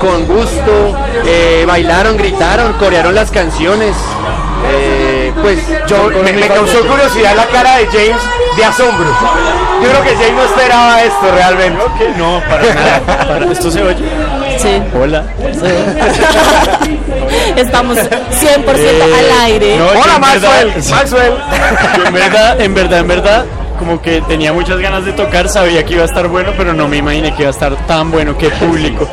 [0.00, 0.96] con gusto,
[1.26, 3.94] eh, bailaron, gritaron, corearon las canciones.
[4.68, 4.95] Eh,
[5.46, 8.16] pues Yo, me, me causó curiosidad la cara de James
[8.56, 9.06] de asombro.
[9.82, 11.78] Yo creo que James no esperaba esto realmente.
[12.16, 13.00] no, para nada.
[13.28, 14.04] Para- ¿Esto se oye?
[14.58, 14.82] Sí.
[15.00, 15.24] Hola.
[17.56, 18.08] Estamos 100%
[19.18, 19.74] al aire.
[19.74, 20.68] Eh, No, yo Hola, Maxwell.
[20.74, 21.34] verdad- Maxwell.
[21.96, 23.44] Yo en verdad, en verdad, en verdad,
[23.78, 26.88] como que tenía muchas ganas de tocar, sabía que iba a estar bueno, pero no
[26.88, 29.08] me imaginé que iba a estar tan bueno que público.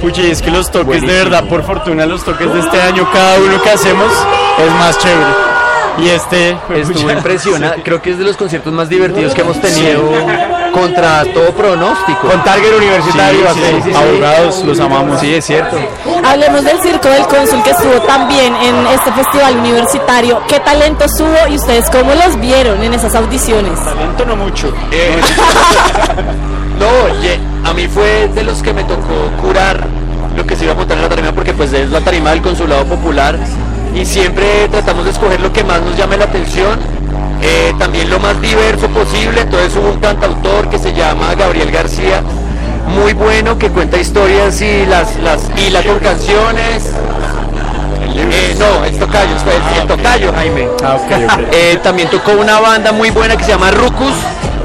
[0.00, 3.08] Pucha, y es que los toques, de verdad, por fortuna, los toques de este año,
[3.12, 4.12] cada uno que hacemos
[4.58, 5.26] es más chévere.
[5.98, 7.82] Y este Estuvo impresionante.
[7.82, 10.10] Creo que es de los conciertos más divertidos que hemos tenido
[10.72, 12.28] contra todo pronóstico.
[12.28, 13.54] Con Target Universitario.
[13.54, 15.20] Sí, sí, sí, abogados, los amamos.
[15.20, 15.76] Sí, es cierto.
[16.24, 20.40] Hablemos del Circo del Cónsul que estuvo también en este festival universitario.
[20.48, 23.78] ¿Qué talentos hubo y ustedes cómo los vieron en esas audiciones?
[23.84, 24.72] Talento no mucho.
[24.90, 25.20] Eh,
[26.78, 29.86] no, oye, a mí fue de los que me tocó curar
[30.36, 32.42] lo que se iba a montar en la tarima porque pues es la tarima del
[32.42, 33.38] consulado popular
[33.94, 36.78] y siempre tratamos de escoger lo que más nos llame la atención,
[37.42, 42.22] eh, también lo más diverso posible, entonces hubo un cantautor que se llama Gabriel García,
[42.88, 46.90] muy bueno, que cuenta historias y las, las hila con canciones.
[48.20, 50.68] Eh, no, es Tocayo, el, el Tocayo, Jaime.
[51.52, 54.14] Eh, también tocó una banda muy buena que se llama Rucus,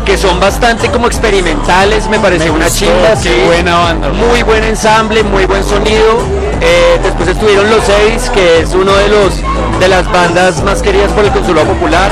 [0.05, 2.85] que son bastante como experimentales, me pareció Me una gustó,
[3.21, 3.41] qué sí.
[3.45, 4.09] buena banda.
[4.09, 6.17] Muy buen ensamble, muy buen sonido.
[6.61, 9.33] Eh, después estuvieron Los Seis, que es uno de los
[9.79, 12.11] de las bandas más queridas por el Consulado Popular.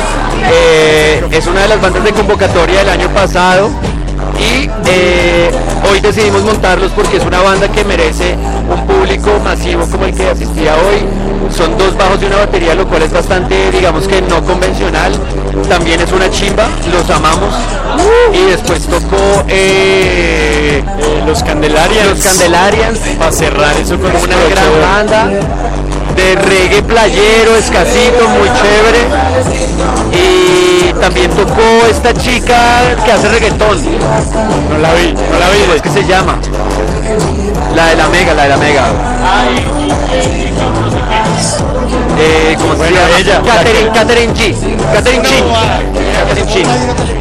[0.51, 3.69] Eh, es una de las bandas de convocatoria del año pasado
[4.39, 5.51] y eh,
[5.89, 8.35] hoy decidimos montarlos porque es una banda que merece
[8.69, 11.05] un público masivo como el que asistía hoy.
[11.55, 15.13] Son dos bajos y una batería, lo cual es bastante, digamos que no convencional.
[15.69, 17.53] También es una chimba, los amamos.
[18.33, 20.83] Y después tocó eh,
[21.25, 22.09] los Candelarians.
[22.09, 22.99] Los Candelarians.
[23.17, 25.29] Para cerrar eso con una gran banda
[26.15, 28.99] de reggae playero, escasito, muy chévere.
[30.13, 33.77] Y también tocó esta chica que hace reggaetón.
[34.69, 35.61] No la vi, no la vi.
[35.61, 36.37] ¿Cómo es que se llama?
[37.75, 38.85] La de la Mega, la de la Mega.
[42.19, 43.17] Eh, ¿Cómo se llama?
[43.19, 44.55] ella, Catherine, Catherine G.
[44.93, 45.43] Catherine Chin.
[46.13, 46.65] Catherine Chin.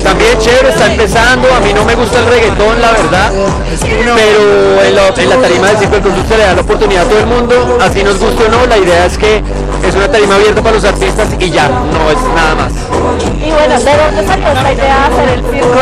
[0.02, 1.48] También chévere, está empezando.
[1.54, 3.32] A mí no me gusta el reggaetón, la verdad.
[3.80, 7.02] Pero en, la- en la tarima del Circo del Consul se le da la oportunidad
[7.04, 7.78] a todo el mundo.
[7.80, 9.42] Así nos guste o no, la idea es que
[9.86, 12.72] es una tarima abierta para los artistas y ya, no es nada más.
[13.50, 15.80] Y bueno, ¿de dónde salió esta idea de hacer el circo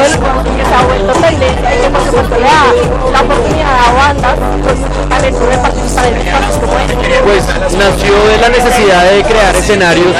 [0.57, 2.65] que se ha vuelto tendencia y que por supuesto le da
[3.13, 7.21] la oportunidad a bandas con mucho talento de participar en espacios como este?
[7.29, 7.45] Pues
[7.77, 10.17] nació de la necesidad de crear escenarios,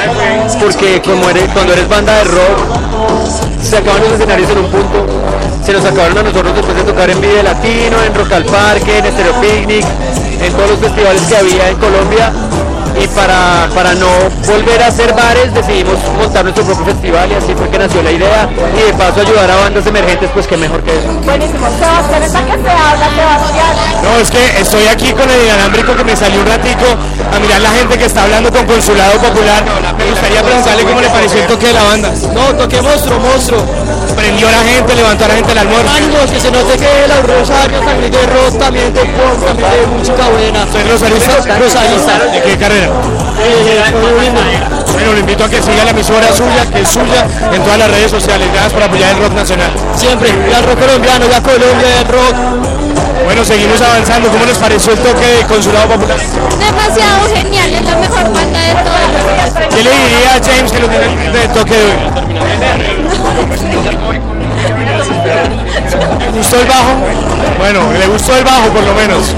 [0.61, 2.59] porque como eres, cuando eres banda de rock,
[3.63, 5.07] se acaban los escenarios en un punto,
[5.65, 8.99] se nos acabaron a nosotros después de tocar en Vive Latino, en Rock al Parque,
[8.99, 9.87] en Stereo Picnic,
[10.43, 12.31] en todos los festivales que había en Colombia.
[13.01, 14.09] Y para, para no
[14.47, 18.11] volver a hacer bares decidimos montar nuestro propio festival y así fue que nació la
[18.11, 21.09] idea y de paso ayudar a bandas emergentes pues qué mejor que eso.
[21.25, 21.67] Buenísimo.
[21.79, 24.03] Sebastián, ¿está que se habla, Sebastián?
[24.03, 26.87] No, es que estoy aquí con el inalámbrico que me salió un ratico
[27.35, 29.65] a mirar la gente que está hablando con Consulado Popular.
[29.97, 32.13] Me gustaría preguntarle cómo le pareció el toque de la banda.
[32.35, 33.65] No, toque monstruo, monstruo.
[34.19, 35.91] Prendió a la gente, levantó a la gente al almuerzo.
[35.97, 39.87] Ánimos, que se note que la Rosario también de rock, también de pop, también de
[39.87, 40.67] música buena.
[40.73, 41.57] ¿Soy rosarista?
[41.57, 42.19] Rosarista.
[42.33, 42.89] ¿De qué carrera?
[44.93, 47.91] Bueno, lo invito a que siga la emisora suya, que es suya, en todas las
[47.93, 48.49] redes sociales.
[48.51, 49.71] Gracias por apoyar el rock nacional.
[49.95, 52.35] Siempre, ya el rock colombiano, ya Colombia, el rock.
[53.25, 54.31] Bueno, seguimos avanzando.
[54.31, 56.19] ¿Cómo les pareció el toque de Consulado Popular?
[56.59, 59.69] Demasiado genial, es la mejor banda de todas.
[59.71, 62.98] ¿Qué le diría a James que lo tiene de toque de hoy?
[66.21, 66.95] ¿Le gustó el bajo?
[67.59, 69.35] Bueno, le gustó el bajo por lo menos.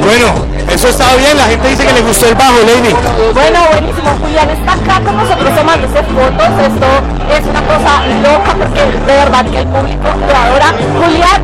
[0.00, 0.26] Bueno,
[0.70, 2.94] eso estaba bien, la gente dice que le gustó el bajo, Lady.
[3.34, 4.10] Bueno, buenísimo.
[4.22, 6.48] Julián está acá con nosotros tomándose fotos.
[6.62, 6.86] Esto
[7.34, 10.74] es una cosa loca porque de verdad que el público lo adora.
[11.02, 11.42] Julián,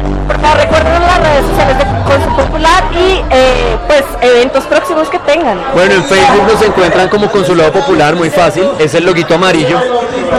[0.54, 5.60] recuerden las redes sociales de Consul Popular y eh, pues eventos próximos que tengan.
[5.74, 9.78] Bueno, en Facebook nos encuentran como Consulado Popular, muy fácil, es el loguito amarillo.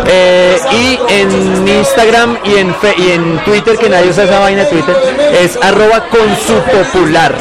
[0.06, 4.64] Eh, y en Instagram y en, Fe- y en Twitter, que nadie usa esa vaina
[4.64, 4.96] de Twitter,
[5.42, 7.34] es arroba consupopular.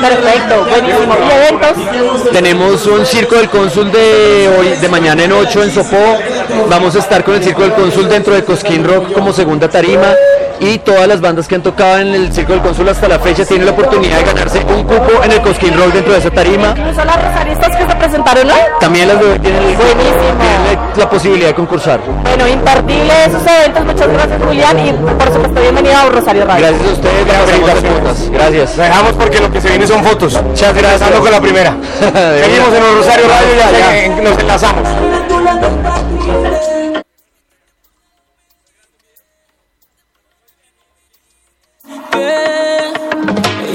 [0.00, 1.14] Perfecto, buenísimo.
[1.28, 2.30] ¿Y eventos?
[2.32, 6.18] Tenemos un circo del cónsul de hoy, de mañana en 8 en Sopó.
[6.68, 10.12] Vamos a estar con el circo del cónsul dentro de Cosquín Rock como segunda tarima.
[10.60, 13.44] Y todas las bandas que han tocado en el circo del cónsul hasta la fecha
[13.44, 16.74] tienen la oportunidad de ganarse un cupo en el Cosquín Rock dentro de esa tarima.
[16.76, 18.58] Incluso las rosaristas que se presentaron hoy.
[18.80, 22.00] También las de- tienen, tienen la posibilidad de concursar.
[22.22, 23.84] Bueno, imperdible esos eventos.
[23.84, 24.78] Muchas gracias, Julián.
[24.86, 26.66] Y por supuesto, bienvenido a Rosario Radio.
[26.68, 28.30] Gracias a ustedes, gracias.
[28.30, 28.76] Gracias.
[28.76, 30.40] Dejamos porque lo que se viene son fotos.
[30.42, 30.92] Muchas gracias.
[31.02, 31.74] Empezando con la primera.
[32.00, 34.88] Seguimos en el Rosario Radio y ya, nos enlazamos.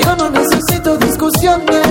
[0.04, 1.88] Yo no necesito discusiones,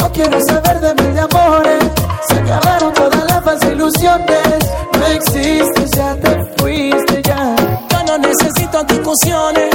[0.00, 1.84] no quiero saber de mil amores.
[2.28, 4.58] Se acabaron todas las falsas ilusiones,
[4.98, 7.56] no existes, ya te fuiste ya.
[7.90, 9.74] Yo no necesito discusiones,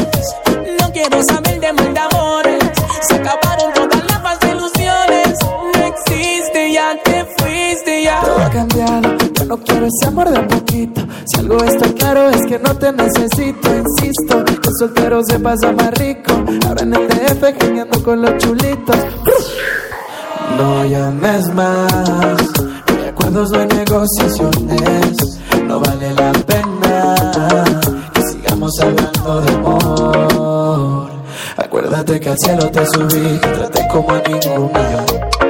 [0.79, 2.63] no quiero saber de mil amores.
[3.07, 5.39] Se acabaron todas las falsas ilusiones,
[5.73, 8.21] no existe, ya te fuiste ya.
[8.21, 11.01] Todo no quiero ese amor de poquito.
[11.25, 14.39] Si algo está claro es que no te necesito, insisto.
[14.39, 16.33] El soltero se pasa más rico.
[16.67, 18.97] Ahora en el DF geniando con los chulitos.
[20.57, 22.37] No llames más.
[22.87, 25.17] Hay acuerdos, no hay negociaciones.
[25.65, 27.15] No vale la pena
[28.13, 31.11] que sigamos hablando de amor.
[31.57, 35.46] Acuérdate que al cielo te subí, traté como a ninguna.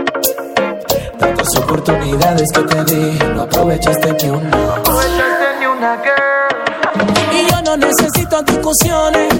[1.20, 4.78] Tantas oportunidades que te di, no aprovechaste ni una.
[7.32, 9.34] Y yo no necesito discusiones,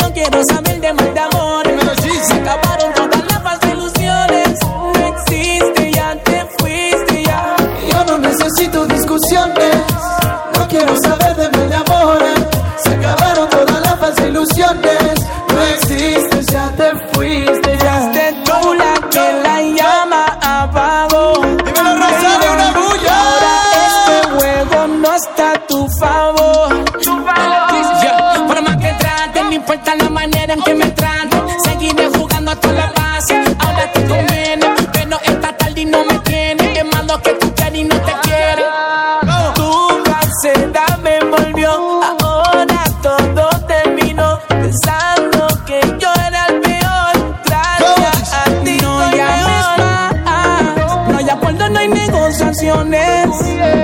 [0.00, 1.80] no quiero saber de mal de amores.
[2.26, 7.56] Se acabaron todas las falsas ilusiones, no existe, ya te fuiste ya.
[7.86, 9.76] Y yo no necesito discusiones,
[10.58, 12.38] no quiero saber de mal de amores.
[12.82, 15.14] Se acabaron todas las falsas ilusiones,
[15.48, 16.33] no existe,
[32.72, 32.92] la
[33.58, 34.66] ahora te conviene.
[34.92, 38.64] Pero esta tarde y no me tiene, quemando que tú quieres y no te quiere.
[39.54, 44.38] Tu falsedad me envolvió, ahora todo terminó.
[44.48, 48.78] Pensando que yo era el peor, gracias a ti.
[48.80, 53.28] No llames más, no hay acuerdo, no hay negociaciones.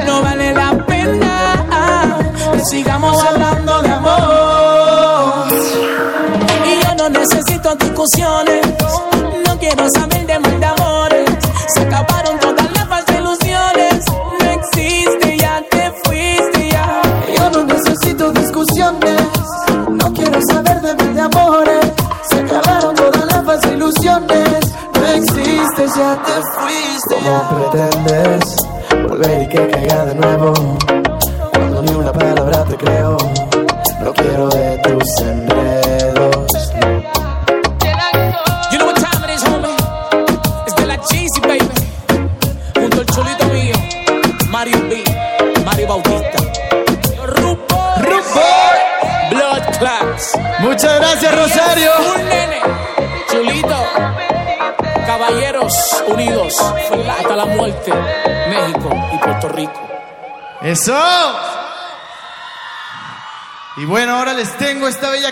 [0.06, 1.60] No vale la pena
[2.70, 5.48] sigamos hablando de amor
[6.66, 8.59] Y yo no necesito discusiones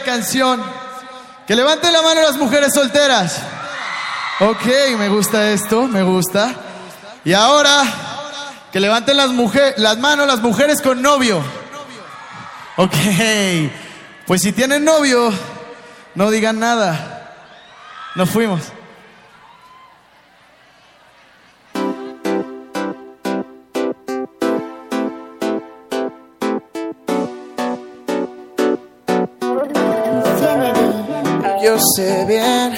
[0.09, 0.63] canción.
[1.47, 3.39] Que levanten la mano las mujeres solteras.
[4.41, 4.65] Ok,
[4.99, 6.55] me gusta esto, me gusta.
[7.25, 7.83] Y ahora,
[8.73, 11.43] que levanten las, mujer- las manos las mujeres con novio.
[12.77, 12.95] Ok,
[14.27, 15.33] pues si tienen novio,
[16.15, 17.35] no digan nada.
[18.15, 18.61] Nos fuimos.
[31.95, 32.75] Sé bien,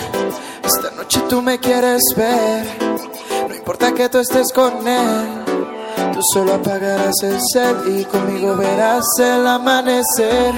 [0.64, 2.66] esta noche tú me quieres ver.
[3.48, 5.26] No importa que tú estés con él,
[6.12, 10.54] tú solo apagarás el cel y conmigo verás el amanecer.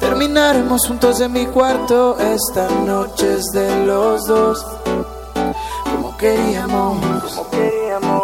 [0.00, 4.66] Terminaremos juntos en mi cuarto, esta noche es de los dos.
[5.84, 7.00] Como queríamos,
[7.34, 8.22] como queríamos,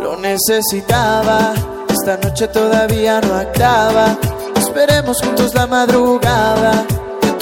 [0.00, 1.54] lo necesitaba.
[1.88, 4.18] Esta noche todavía no acaba.
[4.56, 6.84] Esperemos juntos la madrugada.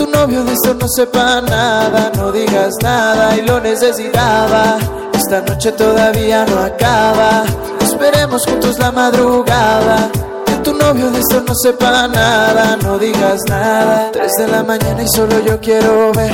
[0.00, 4.78] Tu novio de esto no sepa nada, no digas nada y lo necesitaba.
[5.12, 7.44] Esta noche todavía no acaba.
[7.82, 10.10] Esperemos juntos la madrugada.
[10.46, 14.10] Que tu novio de esto no sepa nada, no digas nada.
[14.10, 16.32] Tres de la mañana y solo yo quiero ver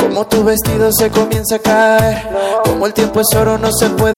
[0.00, 2.28] cómo tu vestido se comienza a caer.
[2.62, 4.17] Como el tiempo es oro, no se puede.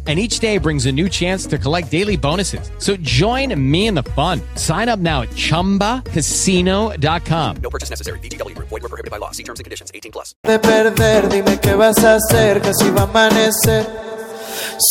[0.07, 2.71] And each day brings a new chance to collect daily bonuses.
[2.79, 4.41] So join me in the fun.
[4.55, 7.55] Sign up now at chumbacasino.com.
[7.61, 8.17] No purchase necessary.
[8.19, 8.69] VGW Group.
[8.69, 9.29] Void were prohibited by law.
[9.29, 9.91] See terms and conditions.
[9.93, 10.33] 18 plus.
[10.43, 13.85] de perder, dime qué vas a hacer, casi va a amanecer.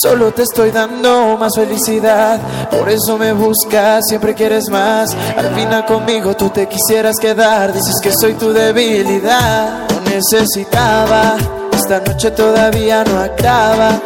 [0.03, 2.41] Solo te estoy dando más felicidad,
[2.71, 5.15] por eso me buscas, siempre quieres más.
[5.37, 9.89] Al final conmigo tú te quisieras quedar, dices que soy tu debilidad.
[9.91, 11.37] No necesitaba,
[11.73, 14.01] esta noche todavía no acaba.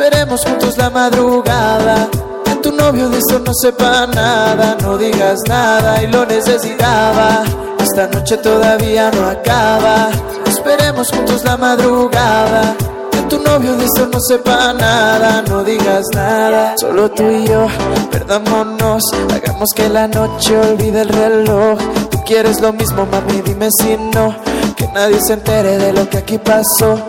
[0.00, 2.08] Esperemos juntos la madrugada.
[2.46, 7.42] Que tu novio de esto no sepa nada, no digas nada y lo necesitaba.
[7.78, 10.08] Esta noche todavía no acaba.
[10.46, 12.74] Esperemos juntos la madrugada.
[13.10, 16.78] Que tu novio de esto no sepa nada, no digas nada.
[16.78, 17.66] Solo tú y yo,
[18.10, 19.02] perdámonos.
[19.34, 21.78] Hagamos que la noche olvide el reloj.
[22.10, 24.34] Tú quieres lo mismo, mami, dime si no.
[24.76, 27.08] Que nadie se entere de lo que aquí pasó.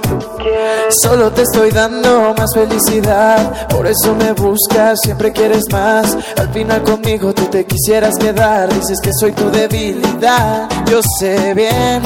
[1.01, 6.17] Solo te estoy dando más felicidad, por eso me buscas, siempre quieres más.
[6.37, 10.69] Al final conmigo tú te quisieras quedar, dices que soy tu debilidad.
[10.89, 12.01] Yo sé bien,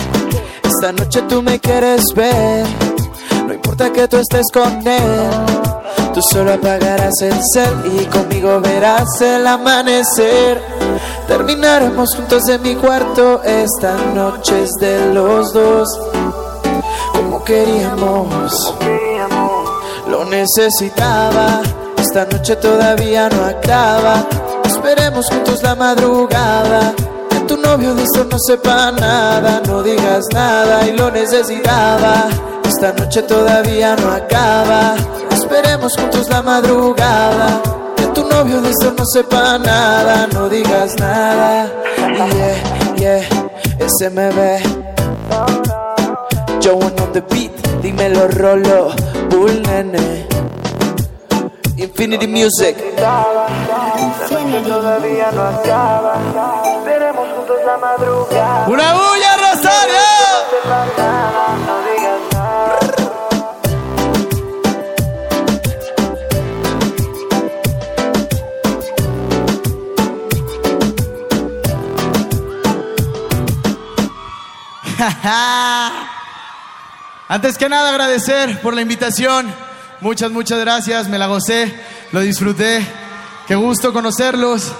[0.63, 2.65] esta noche tú me quieres ver,
[3.47, 5.64] no importa que tú estés con él.
[6.15, 10.63] Tú solo apagarás el cel y conmigo verás el amanecer.
[11.27, 13.41] Terminaremos juntos en mi cuarto.
[13.43, 15.89] Esta noche de los dos.
[17.11, 18.73] Como queríamos,
[20.07, 21.61] lo necesitaba.
[21.97, 24.25] Esta noche todavía no acaba.
[24.63, 26.93] Esperemos juntos la madrugada.
[27.29, 29.61] Que tu novio de esto no sepa nada.
[29.67, 32.29] No digas nada y lo necesitaba.
[32.65, 34.95] Esta noche todavía no acaba.
[35.45, 37.61] Esperemos juntos la madrugada.
[37.95, 40.27] Que tu novio de esto no sepa nada.
[40.33, 41.71] No digas nada.
[42.97, 43.21] Yeah, yeah,
[43.79, 44.39] SMB.
[46.61, 47.51] Joe on the beat,
[47.83, 48.95] dímelo Rolo,
[49.29, 50.25] Bull Nene.
[51.77, 52.75] Infinity Music.
[54.67, 56.15] Todavía no acaba.
[56.83, 58.65] Veremos juntos la madrugada.
[58.67, 59.34] ¡Una bulla,
[77.27, 79.53] Antes que nada agradecer por la invitación.
[80.01, 81.09] Muchas, muchas gracias.
[81.09, 81.73] Me la gocé,
[82.11, 82.85] lo disfruté.
[83.47, 84.71] Qué gusto conocerlos.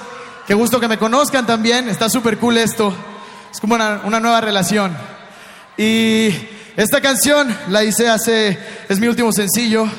[0.47, 1.89] Qué gusto que me conozcan también.
[1.89, 2.93] Está súper cool esto.
[3.51, 4.95] Es como una, una nueva relación.
[5.77, 6.29] Y
[6.77, 8.57] esta canción la hice hace...
[8.87, 9.89] Es mi último sencillo.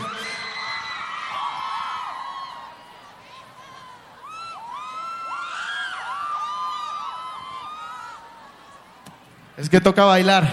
[9.57, 10.47] Es que toca bailar.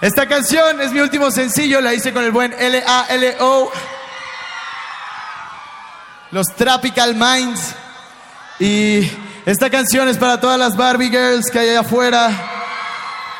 [0.00, 3.70] Esta canción es mi último sencillo, la hice con el buen L-A-L-O.
[6.30, 7.74] Los Tropical Minds.
[8.60, 9.10] Y
[9.44, 12.30] esta canción es para todas las Barbie Girls que hay allá afuera.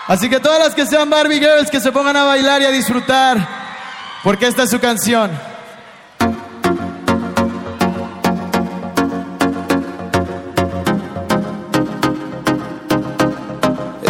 [0.07, 2.71] Así que todas las que sean Barbie Girls que se pongan a bailar y a
[2.71, 3.39] disfrutar.
[4.23, 5.31] Porque esta es su canción.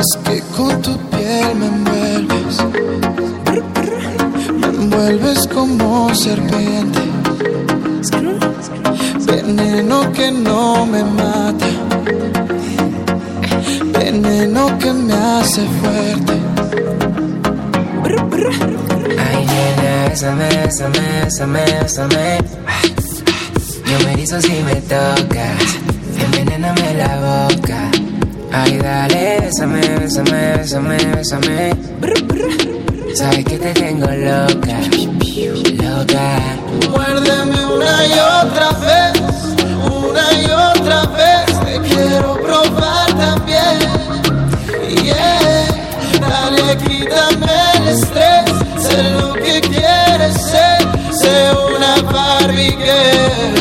[0.01, 2.57] Es que con tu piel me envuelves.
[4.61, 7.01] Me envuelves como serpiente.
[9.27, 11.67] Veneno que no me mata.
[13.99, 16.35] Veneno que me hace fuerte.
[19.19, 22.39] Ay, nena, bésame, bésame, bésame, bésame.
[23.85, 25.65] Yo me erizo si me tocas.
[26.25, 28.08] Envenéname la boca.
[28.53, 31.75] Ay, dale, bésame, bésame, bésame, bésame.
[33.15, 34.81] Sabes que te tengo loca,
[35.83, 36.41] loca.
[36.91, 39.13] Muérdeme una y otra vez,
[39.85, 41.47] una y otra vez.
[41.65, 43.79] Te quiero probar también.
[45.03, 45.67] Yeah,
[46.21, 48.51] dale, quítame el estrés.
[48.79, 50.79] Sé lo que quieres ser,
[51.13, 53.59] sé una Barbie girl.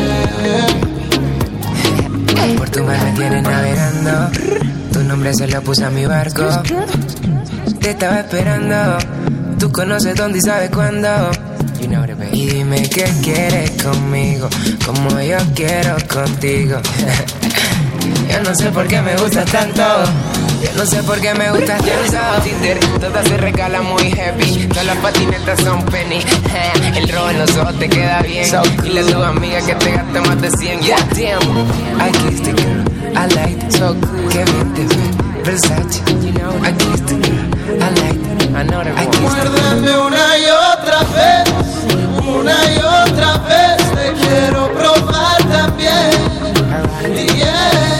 [2.57, 4.76] Por tu mar me tienes navegando.
[5.17, 6.43] Nombre se lo puse a mi barco.
[7.81, 8.99] Te estaba esperando.
[9.57, 11.09] Tú conoces dónde y sabes cuándo.
[12.33, 14.47] Y dime qué quieres conmigo,
[14.85, 16.79] como yo quiero contigo.
[18.31, 19.81] Yo no sé por qué me gustas tanto.
[20.61, 22.43] Yo no sé por qué me gustas tanto.
[22.43, 24.67] Tinder, todas se regalan muy heavy.
[24.67, 26.19] Todas las patinetas son penny.
[26.95, 28.45] El rojo en los ojos te queda bien.
[28.85, 30.81] Y la tu amiga que te gasta más de 100.
[30.81, 31.99] Yeah, damn.
[31.99, 32.96] I kissed the girl.
[33.17, 34.31] I liked so good.
[34.31, 35.05] Qué bien te ve.
[35.43, 36.01] Versace.
[36.61, 37.45] I kissed the girl.
[37.81, 41.45] I liked I know that I Muérdeme una y otra vez,
[42.39, 43.77] una y otra vez.
[43.97, 46.11] Te quiero probar también.
[47.37, 47.99] Yeah,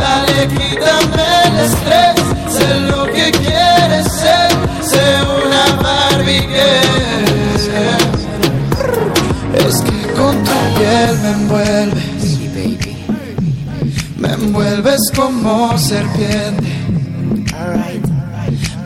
[0.00, 2.16] dale, quítame el estrés.
[2.56, 4.50] Sé lo que quieres ser,
[4.90, 5.04] sé
[5.44, 7.66] una Barbie girl.
[9.54, 12.15] Es que con tu piel me envuelves.
[14.38, 16.64] Envuelves como serpiente.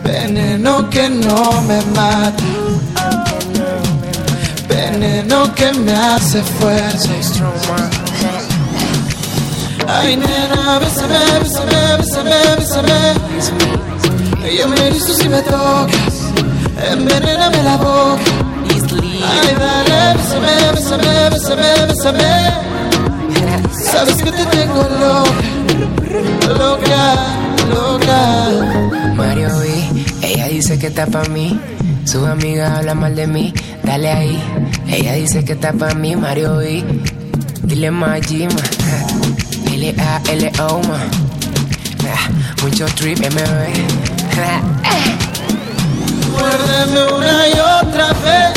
[0.04, 2.44] Veneno que no me mata.
[4.68, 7.08] Veneno que me hace fuerte.
[9.88, 13.14] Ay, nena, bésame, bésame, bésame, bésame.
[14.56, 16.14] Yo me erizo si me tocas.
[16.92, 18.22] Envenéname la boca.
[18.68, 22.69] Ay, dale, bésame, bésame, bésame, bésame.
[23.92, 25.32] Sabes que te tengo loca,
[26.58, 27.14] loca,
[27.68, 29.14] loca.
[29.14, 29.84] Mario B,
[30.22, 31.60] ella dice que está pa' mí.
[32.04, 33.52] Sus amigas hablan mal de mí,
[33.82, 34.42] dale ahí.
[34.88, 36.84] Ella dice que está pa' mí, Mario B.
[37.62, 38.50] Dile más Gima,
[39.72, 40.98] L-A-L-O, ma.
[42.62, 43.40] Mucho trip, MB.
[46.32, 48.52] Muérdeme una y otra vez,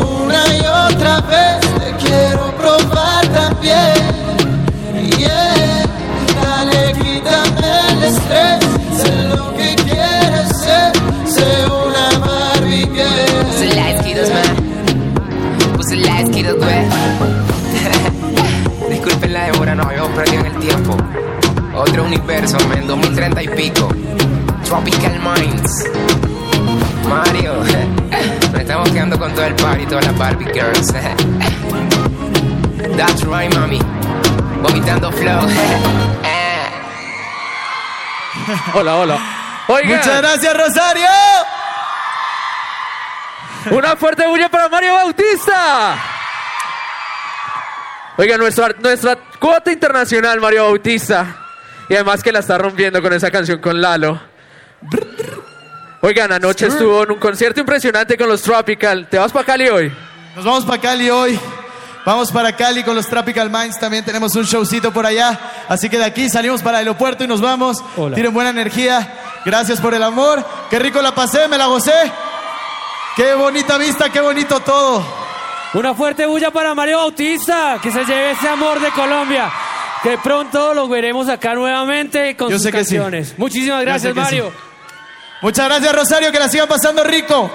[0.00, 1.60] una y otra vez.
[1.60, 4.23] Te quiero probar también
[5.16, 5.86] bien.
[6.42, 8.64] Dale, quítame el estrés.
[9.00, 10.92] Sé lo que quieres ser.
[11.26, 13.44] Sé una Barbie girl.
[13.46, 14.54] Pues el ice kidos, man.
[15.76, 16.84] Pues el ice kidos, güey.
[18.90, 20.96] Disculpen la demora, nos habíamos perdido en el tiempo.
[21.74, 22.86] Otro universo, man.
[22.86, 23.88] 2030 y pico.
[24.64, 25.84] Tropical Minds.
[27.08, 27.54] Mario,
[28.52, 30.92] nos estamos quedando con todo el party y todas las Barbie Girls.
[32.96, 33.78] That's right, mami.
[34.64, 35.40] Vomitando flow.
[38.74, 39.18] Hola, hola.
[39.68, 39.98] Oigan.
[39.98, 41.06] Muchas gracias, Rosario.
[43.72, 45.98] Una fuerte bulla para Mario Bautista.
[48.16, 51.26] Oiga, nuestra, nuestra cuota internacional, Mario Bautista.
[51.90, 54.18] Y además que la está rompiendo con esa canción con Lalo.
[56.00, 59.08] Oigan, anoche estuvo en un concierto impresionante con los Tropical.
[59.10, 59.92] ¿Te vas para Cali hoy?
[60.34, 61.38] Nos vamos para Cali hoy.
[62.04, 63.78] Vamos para Cali con los Tropical Minds.
[63.80, 65.38] También tenemos un showcito por allá.
[65.68, 67.78] Así que de aquí salimos para el aeropuerto y nos vamos.
[67.96, 68.14] Hola.
[68.14, 69.40] Tienen buena energía.
[69.44, 70.44] Gracias por el amor.
[70.68, 72.12] Qué rico la pasé, me la gocé.
[73.16, 75.02] Qué bonita vista, qué bonito todo.
[75.74, 79.50] Una fuerte bulla para Mario Bautista, que se lleve ese amor de Colombia.
[80.02, 82.96] Que pronto lo veremos acá nuevamente con Yo sus sé que sí.
[82.96, 83.34] canciones.
[83.38, 84.50] Muchísimas gracias, Mario.
[84.50, 84.58] sí.
[85.40, 86.30] Muchas gracias, Rosario.
[86.32, 87.50] Que la sigan pasando rico.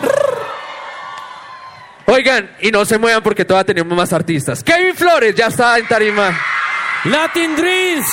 [2.09, 4.63] Oigan, y no se muevan porque todavía tenemos más artistas.
[4.63, 6.35] Kevin Flores ya está en tarima.
[7.05, 8.07] Latin Dreams.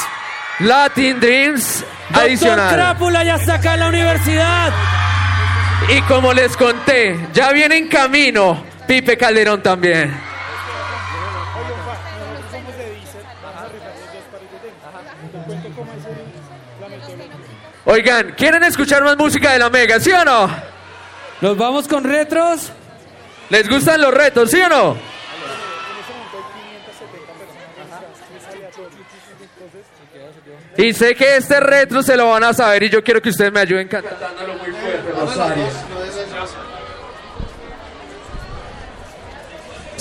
[0.60, 2.74] Latin Dreams Doctor adicional.
[2.74, 4.72] Crápula ya está acá en la universidad.
[5.88, 10.14] Y como les conté, ya viene en camino Pipe Calderón también.
[17.86, 20.50] Oigan, ¿quieren escuchar más música de la Mega, sí o no?
[21.40, 22.72] Nos vamos con retros.
[23.50, 24.96] ¿Les gustan los retos, sí o no?
[30.78, 33.52] Y sé que este retro se lo van a saber y yo quiero que ustedes
[33.52, 34.70] me ayuden cantándolo muy.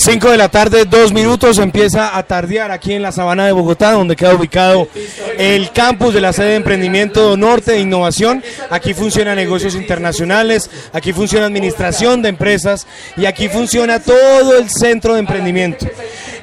[0.06, 3.94] 5 de la tarde, dos minutos, empieza a tardear aquí en la sabana de Bogotá,
[3.94, 4.88] donde queda ubicado
[5.40, 8.44] el campus de la sede de emprendimiento norte e innovación.
[8.70, 12.86] Aquí funciona negocios internacionales, aquí funciona administración de empresas
[13.18, 15.88] y aquí funciona todo el centro de emprendimiento.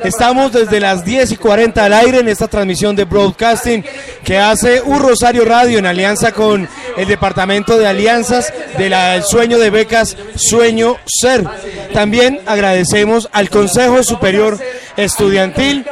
[0.05, 3.85] Estamos desde las 10 y 40 al aire en esta transmisión de broadcasting
[4.24, 9.70] que hace un Rosario Radio en alianza con el Departamento de Alianzas del Sueño de
[9.70, 11.45] Becas Sueño Ser.
[11.93, 14.59] También agradecemos al Consejo Superior
[14.97, 15.87] Estudiantil,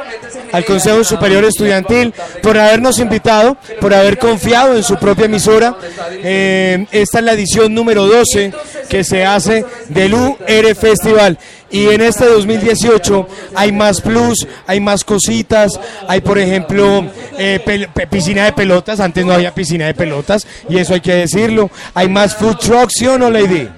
[0.51, 5.75] al Consejo Superior Estudiantil por habernos invitado, por haber confiado en su propia emisora.
[6.11, 8.53] Eh, esta es la edición número 12
[8.89, 11.37] que se hace del UR Festival.
[11.71, 17.05] Y en este 2018 hay más plus, hay más cositas, hay por ejemplo
[17.37, 21.71] eh, piscina de pelotas, antes no había piscina de pelotas y eso hay que decirlo.
[21.93, 23.69] Hay más food trucks, ¿sí o no, Lady?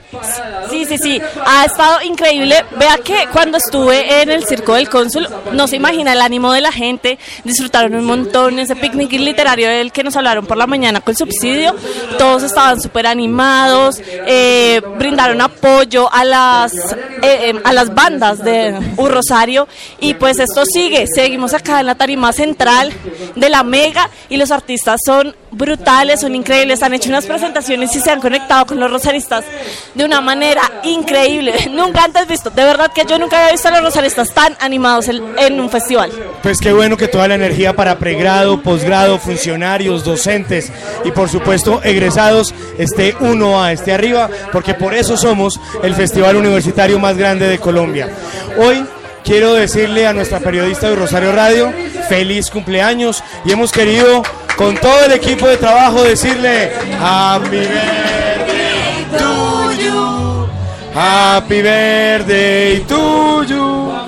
[0.70, 1.22] Sí, sí, sí.
[1.46, 2.64] Ha estado increíble.
[2.78, 6.62] Vea que cuando estuve en el Circo del Cónsul, no se imagina el ánimo de
[6.62, 7.18] la gente.
[7.44, 11.76] Disfrutaron un montón ese picnic literario del que nos hablaron por la mañana con subsidio.
[12.18, 18.94] Todos estaban súper animados, eh, brindaron apoyo a las, eh, eh, a las bandas de
[18.98, 19.68] Un Rosario.
[20.00, 21.06] Y pues esto sigue.
[21.08, 22.92] Seguimos acá en la tarima central
[23.36, 26.82] de la Mega y los artistas son brutales, son increíbles.
[26.84, 29.46] Han hecho unas presentaciones y se han conectado con los rosaristas
[29.94, 31.54] de una manera increíble.
[31.72, 32.50] Nunca antes visto.
[32.50, 36.12] De verdad que yo nunca había visto a los rosaristas tan animados en, un festival.
[36.42, 40.72] Pues qué bueno que toda la energía para pregrado, posgrado, funcionarios, docentes
[41.06, 46.36] y por supuesto egresados esté uno a esté arriba, porque por eso somos el festival
[46.36, 48.10] universitario más grande de Colombia.
[48.58, 48.86] Hoy
[49.24, 51.74] quiero decirle a nuestra periodista de Rosario Radio
[52.10, 54.24] feliz cumpleaños y hemos querido
[54.56, 60.48] con todo el equipo de trabajo decirle Happy birthday to you.
[60.94, 64.03] Happy birthday to you.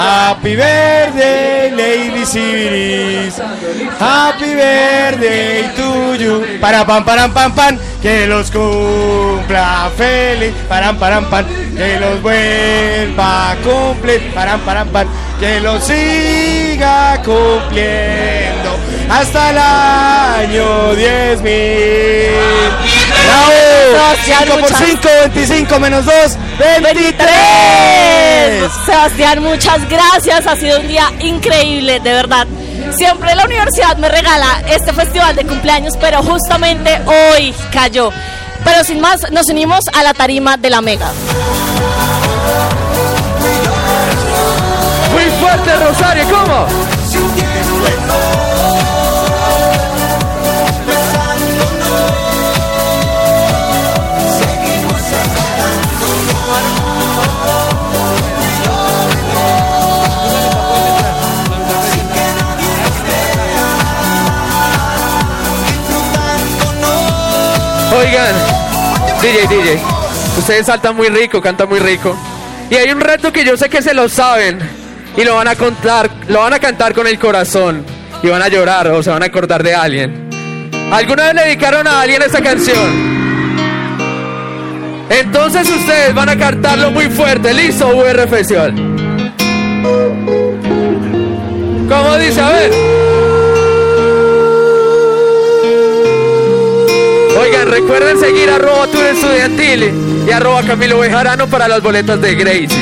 [0.00, 3.36] Happy birthday, Lady Civilis.
[3.98, 6.58] Happy birthday to you.
[6.58, 7.78] Para pam, param, pam, pam.
[8.00, 10.54] Que los cumpla feliz.
[10.70, 11.44] Param, param, pam.
[11.76, 14.22] Que los vuelva a cumplir.
[14.32, 15.06] Param, param, pam.
[15.38, 18.70] Que los siga cumpliendo.
[19.10, 22.99] Hasta el año 10 mil.
[23.30, 24.16] ¡Bravo!
[24.24, 26.14] 5 por 5, 25 menos 2,
[26.82, 27.28] 23.
[28.86, 30.46] Sebastián, muchas gracias.
[30.46, 32.46] Ha sido un día increíble, de verdad.
[32.96, 38.12] Siempre la universidad me regala este festival de cumpleaños, pero justamente hoy cayó.
[38.64, 41.10] Pero sin más, nos unimos a la tarima de la Mega.
[45.12, 46.66] Muy fuerte, Rosario, ¿cómo?
[68.10, 68.34] Oigan,
[69.22, 69.80] DJ, DJ,
[70.36, 72.18] ustedes saltan muy rico, cantan muy rico.
[72.68, 74.58] Y hay un reto que yo sé que se lo saben
[75.16, 77.84] y lo van a contar, lo van a cantar con el corazón
[78.20, 80.28] y van a llorar o se van a acordar de alguien.
[80.90, 82.90] ¿Alguna vez le dedicaron a alguien esta canción?
[85.08, 87.54] Entonces ustedes van a cantarlo muy fuerte.
[87.54, 88.74] ¿Listo, VR Festival?
[91.88, 92.40] ¿Cómo dice?
[92.40, 93.09] A ver.
[97.70, 99.92] Recuerden seguir arroba Tour Estudiantil
[100.26, 102.78] y arroba Camilo Bejarano para las boletas de Gracie.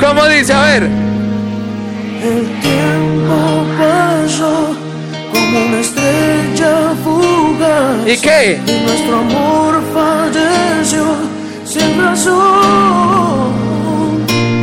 [0.00, 0.52] ¿Cómo dice?
[0.52, 0.82] A ver.
[2.22, 4.76] El tiempo pasó
[5.32, 8.06] como una estrella fugaz.
[8.06, 8.60] ¿Y qué?
[8.66, 11.04] Y nuestro amor falleció
[11.64, 13.54] sin razón.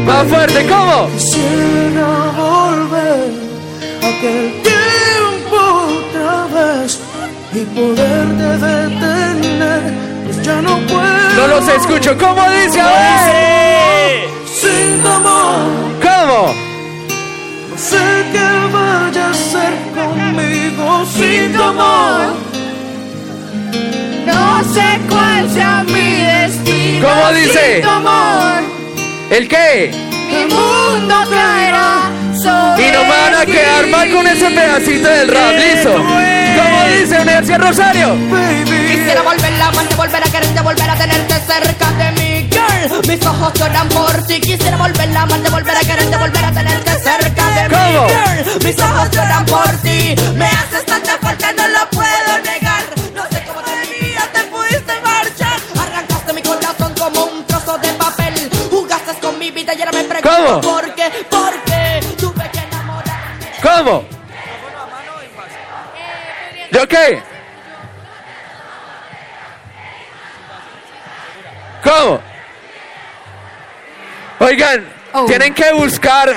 [0.06, 1.10] Más fuerte, ¿cómo?
[1.16, 3.32] Quisiera volver
[4.02, 4.63] a aquel
[7.56, 9.82] y poderte detener.
[10.26, 11.34] Pues ya no puedo.
[11.38, 12.18] No los escucho.
[12.18, 12.82] ¿Cómo dice?
[12.82, 14.30] A ver.
[14.48, 15.62] Sin amor.
[16.02, 16.54] ¿Cómo?
[17.70, 17.98] No sé
[18.32, 22.34] qué vaya a ser conmigo sin amor.
[24.26, 27.08] No sé cuál sea mi destino.
[27.08, 27.76] ¿Cómo dice?
[27.76, 28.64] sin amor.
[29.30, 29.92] ¿El qué?
[30.30, 35.28] Mi mundo caerá sobre Y no me van a quedar mal con ese pedacito del
[35.28, 36.43] rap, listo.
[36.56, 38.16] ¿Cómo dice Universidad Rosario?
[38.66, 43.08] Quisiera volver la amante, volver a quererte, volver a tenerte cerca de mi girl.
[43.08, 44.40] Mis ojos lloran por ti.
[44.40, 48.06] Quisiera volver la amante, volver a quererte, volver a tenerte cerca de ¿Cómo?
[48.06, 48.64] mi girl.
[48.66, 50.16] Mis ojos lloran por ti.
[50.36, 52.84] Me haces tanta falta, no lo puedo negar.
[53.16, 53.72] No sé cómo te
[54.06, 55.60] mía, te pudiste marchar.
[55.82, 58.50] Arrancaste mi corazón como un trozo de papel.
[58.72, 60.62] Jugaste con mi vida y ahora me pregunto ¿Cómo?
[60.62, 63.38] por qué, por qué tuve que enamorar.
[63.62, 64.23] ¿Cómo?
[66.74, 67.22] ¿Yo qué?
[71.84, 72.20] ¿Cómo?
[74.40, 74.84] Oigan,
[75.28, 76.34] tienen que buscar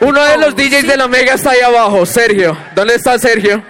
[0.00, 2.54] uno de los DJs de la Mega está ahí abajo, Sergio.
[2.74, 3.62] ¿Dónde está Sergio?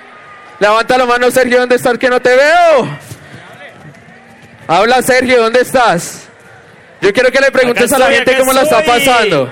[0.58, 2.98] Levanta la mano, Sergio, ¿dónde estás que no te veo?
[4.66, 6.26] Habla, Sergio, ¿dónde estás?
[7.00, 9.48] Yo quiero que le preguntes Acá a la gente cómo la está pasando.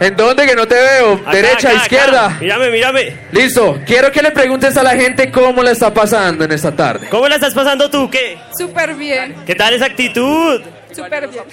[0.00, 1.14] ¿En dónde que no te veo?
[1.14, 2.26] Acá, ¿Derecha, acá, izquierda?
[2.26, 2.36] acá.
[2.40, 3.16] Mírame, mírame.
[3.32, 7.08] Listo, quiero que le preguntes a la gente cómo la está pasando en esta tarde.
[7.10, 8.08] ¿Cómo la estás pasando tú?
[8.10, 8.38] ¿Qué?
[8.56, 10.60] Súper bien, ¿Qué tal esa actitud?
[10.94, 11.44] súper bien.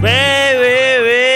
[0.00, 1.34] Ve, ve, ve.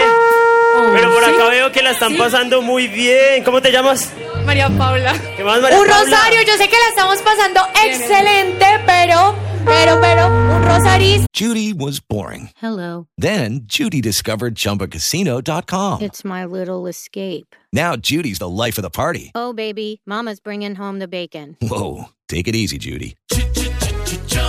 [0.95, 1.31] Pero por ¿sí?
[1.31, 2.19] acá veo que la están Sí.
[2.19, 3.43] pasando muy bien.
[3.45, 4.13] ¿Cómo te llamas?
[4.45, 5.13] María Paula.
[5.37, 6.05] ¿Qué más, María Un Paula?
[6.05, 9.35] rosario, yo sé que la estamos pasando excelente, pero,
[9.65, 11.25] pero, pero, un rosaris.
[11.33, 12.51] Judy was boring.
[12.61, 13.07] Hello.
[13.17, 16.03] Then Judy discovered ChumbaCasino.com.
[16.03, 17.55] It's my little escape.
[17.73, 19.31] Now Judy's the life of the party.
[19.35, 21.57] Oh, baby, Mama's bringing home the bacon.
[21.63, 23.15] Whoa, take it easy, Judy.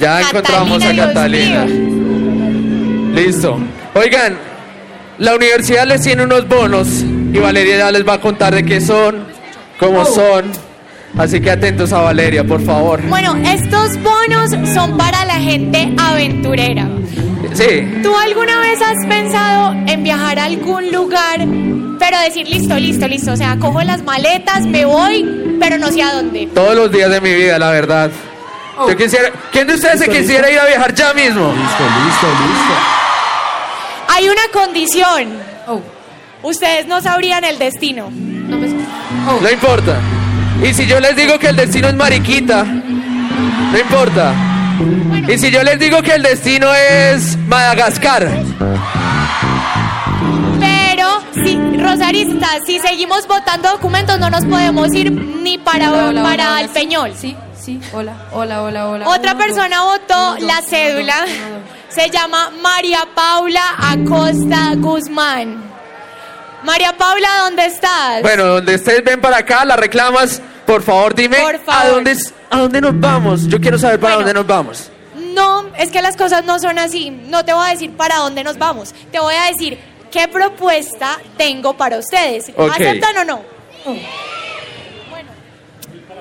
[0.00, 1.66] Ya encontramos a Catalina.
[3.14, 3.58] Listo.
[3.94, 4.38] Oigan,
[5.18, 6.88] la universidad les tiene unos bonos
[7.32, 9.26] y Valeria ya les va a contar de qué son,
[9.78, 10.46] cómo son.
[11.18, 13.02] Así que atentos a Valeria, por favor.
[13.08, 16.88] Bueno, estos bonos son para la gente aventurera.
[17.52, 18.00] Sí.
[18.02, 21.40] ¿Tú alguna vez has pensado en viajar a algún lugar,
[21.98, 23.32] pero decir listo, listo, listo?
[23.32, 26.48] O sea, cojo las maletas, me voy, pero no sé a dónde.
[26.54, 28.10] Todos los días de mi vida, la verdad.
[28.88, 29.30] Yo quisiera.
[29.52, 31.52] ¿Quién de ustedes se quisiera ir a viajar ya mismo?
[31.52, 32.74] Listo, listo, listo.
[34.08, 35.50] Hay una condición.
[36.42, 38.10] Ustedes no sabrían el destino.
[38.10, 39.98] No importa.
[40.62, 44.34] Y si yo les digo que el destino es mariquita, no importa.
[45.28, 48.26] Y si yo les digo que el destino es Madagascar,
[50.58, 56.22] Pero, si, Rosarista, si seguimos votando documentos, no nos podemos ir ni para, Hola, hola,
[56.22, 56.74] para hola, el sí.
[56.74, 57.12] Peñol.
[57.16, 57.36] Sí,
[57.80, 59.08] sí, hola, hola, hola, hola.
[59.08, 61.14] Otra Uno, persona dos, votó uno, la dos, cédula.
[61.24, 61.94] uno, dos, uno, dos.
[61.94, 65.62] Se llama María Paula Acosta Guzmán.
[66.62, 68.22] María Paula, ¿dónde estás?
[68.22, 71.90] Bueno, donde ustedes ven para acá, la reclamas, por favor dime Por a favor.
[71.94, 73.46] dónde es- a dónde nos vamos.
[73.48, 74.90] Yo quiero saber para dónde nos vamos.
[75.34, 77.10] No, es que las cosas no son así.
[77.10, 78.92] No te voy a decir para dónde nos vamos.
[79.10, 79.78] Te voy a decir
[80.10, 82.50] qué propuesta tengo para ustedes.
[82.58, 83.42] ¿Aceptan o no?
[83.84, 84.00] Bueno,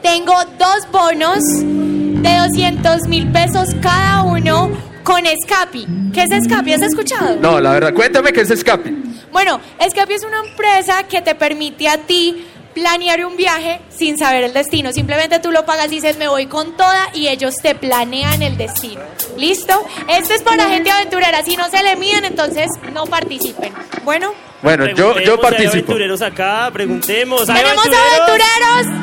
[0.01, 4.71] tengo dos bonos de 200 mil pesos cada uno
[5.03, 5.88] con Escapi.
[6.13, 6.73] ¿Qué es Escapi?
[6.73, 7.38] ¿Has escuchado?
[7.41, 8.93] No, la verdad, cuéntame qué es escape.
[9.31, 14.43] Bueno, Escapi es una empresa que te permite a ti planear un viaje sin saber
[14.43, 14.91] el destino.
[14.93, 18.57] Simplemente tú lo pagas y dices, me voy con toda y ellos te planean el
[18.57, 19.01] destino.
[19.38, 19.85] ¿Listo?
[20.07, 21.43] Este es para gente aventurera.
[21.43, 23.73] Si no se le miden, entonces no participen.
[24.03, 25.73] Bueno, Bueno, yo, yo Hay participo.
[25.73, 27.49] aventureros acá, preguntemos.
[27.49, 28.99] ¿hay tenemos aventureros.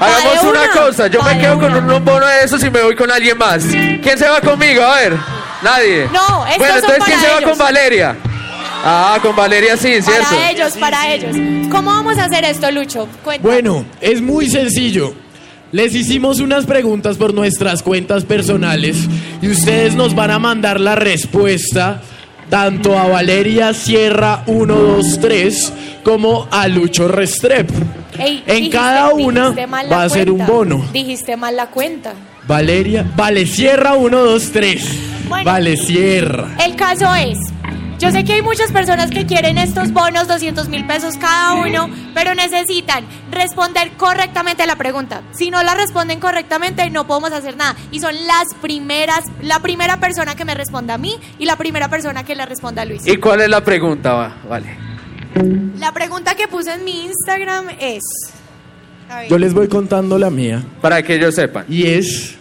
[0.00, 2.62] Hagamos Va de una una, cosa, yo va me quedo con un bono de esos
[2.64, 3.62] y me voy con alguien más.
[3.64, 4.82] ¿Quién se va conmigo?
[4.82, 5.16] A ver,
[5.62, 6.08] nadie.
[6.12, 7.50] No, estos Bueno, son entonces ¿quién para se va ellos.
[7.50, 8.16] con Valeria?
[8.84, 10.24] Ah, con Valeria sí, ¿cierto?
[10.28, 11.36] Para ellos, para ellos.
[11.70, 13.06] ¿Cómo vamos a hacer esto, Lucho?
[13.22, 13.48] Cuéntame.
[13.54, 15.14] Bueno, es muy sencillo.
[15.70, 18.96] Les hicimos unas preguntas por nuestras cuentas personales
[19.40, 22.02] y ustedes nos van a mandar la respuesta
[22.56, 25.72] tanto a Valeria Sierra 123
[26.04, 27.70] como a Lucho Restrep.
[28.18, 29.54] Ey, en dijiste- cada una
[29.90, 30.84] va a ser un bono.
[30.92, 32.12] Dijiste mal la cuenta.
[32.46, 34.84] Valeria, Vale Sierra 123.
[35.30, 35.44] Bueno.
[35.50, 36.48] Vale Sierra.
[36.62, 37.38] El caso es,
[38.02, 41.88] yo sé que hay muchas personas que quieren estos bonos, 200 mil pesos cada uno,
[42.14, 45.22] pero necesitan responder correctamente la pregunta.
[45.30, 47.76] Si no la responden correctamente, no podemos hacer nada.
[47.92, 51.88] Y son las primeras, la primera persona que me responda a mí y la primera
[51.88, 53.06] persona que le responda a Luis.
[53.06, 54.14] ¿Y cuál es la pregunta?
[54.14, 54.76] Va, vale.
[55.78, 58.02] La pregunta que puse en mi Instagram es...
[59.08, 59.26] a.
[59.26, 60.60] Yo les voy contando la mía.
[60.80, 61.66] Para que ellos sepan.
[61.68, 62.34] Y es,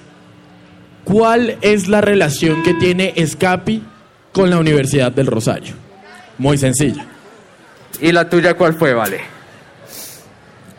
[1.04, 3.84] ¿cuál es la relación que tiene Escapi
[4.32, 5.76] con la Universidad del Rosario?
[6.38, 7.06] Muy sencilla.
[8.00, 9.22] ¿Y la tuya cuál fue, Vale?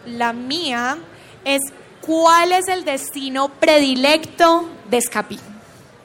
[0.06, 0.96] La mía
[1.44, 1.60] es
[2.00, 5.38] ¿cuál es el destino predilecto de Escapi?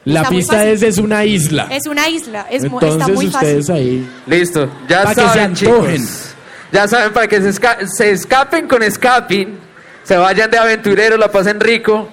[0.06, 1.68] La Está pista es, es una isla.
[1.70, 3.76] Es una isla, es Entonces está muy ustedes fácil.
[3.76, 4.10] ahí.
[4.28, 5.96] Listo, ya Pa' que se saben, antojen.
[5.98, 6.34] chicos.
[6.72, 9.58] Ya saben, para que se, esca- se escapen con escaping,
[10.04, 12.08] se vayan de aventureros, la pasen rico.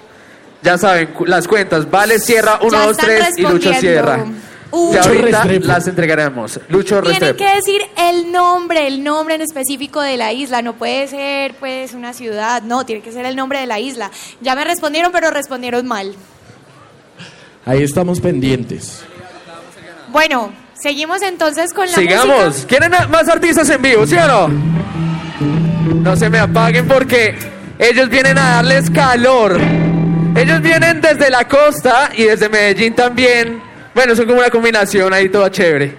[0.62, 1.88] Ya saben, las cuentas.
[1.90, 3.74] Vale Sierra 1, Ya 2, están 3 y Lucho.
[3.74, 4.24] Sierra.
[4.74, 4.92] Uh.
[4.92, 5.66] que ahorita Restrepo.
[5.66, 6.60] las entregaremos.
[6.68, 7.38] Lucho Tienen Restrepo.
[7.38, 10.62] que decir el nombre, el nombre en específico de la isla.
[10.62, 12.62] No puede ser, pues, una ciudad.
[12.62, 14.10] No, tiene que ser el nombre de la isla.
[14.40, 16.14] Ya me respondieron, pero respondieron mal.
[17.66, 19.02] Ahí estamos pendientes.
[20.08, 22.46] Bueno, seguimos entonces con la Sigamos.
[22.46, 22.66] música.
[22.68, 24.48] ¿Quieren más artistas en vivo, sí o no?
[26.02, 27.34] No se me apaguen porque
[27.78, 29.58] ellos vienen a darles calor.
[30.36, 33.62] Ellos vienen desde la costa y desde Medellín también.
[33.94, 35.96] Bueno, son como una combinación ahí toda chévere.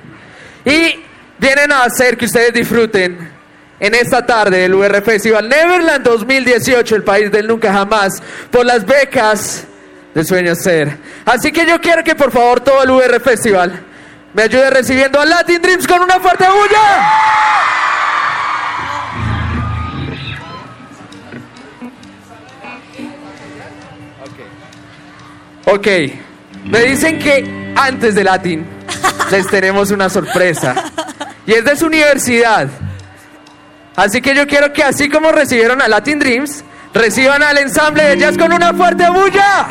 [0.65, 0.99] Y
[1.37, 3.31] vienen a hacer que ustedes disfruten
[3.79, 8.85] en esta tarde del UR Festival Neverland 2018, el país del nunca jamás, por las
[8.85, 9.65] becas
[10.13, 10.97] de Sueño Ser.
[11.25, 13.79] Así que yo quiero que por favor todo el UR Festival
[14.33, 17.11] me ayude recibiendo a Latin Dreams con una fuerte bulla.
[25.67, 25.87] Ok,
[26.65, 28.65] me dicen que antes de Latin
[29.31, 30.75] les tenemos una sorpresa.
[31.45, 32.67] Y es de su universidad.
[33.95, 38.17] Así que yo quiero que así como recibieron a Latin Dreams, reciban al ensamble de
[38.17, 39.67] jazz con una fuerte bulla.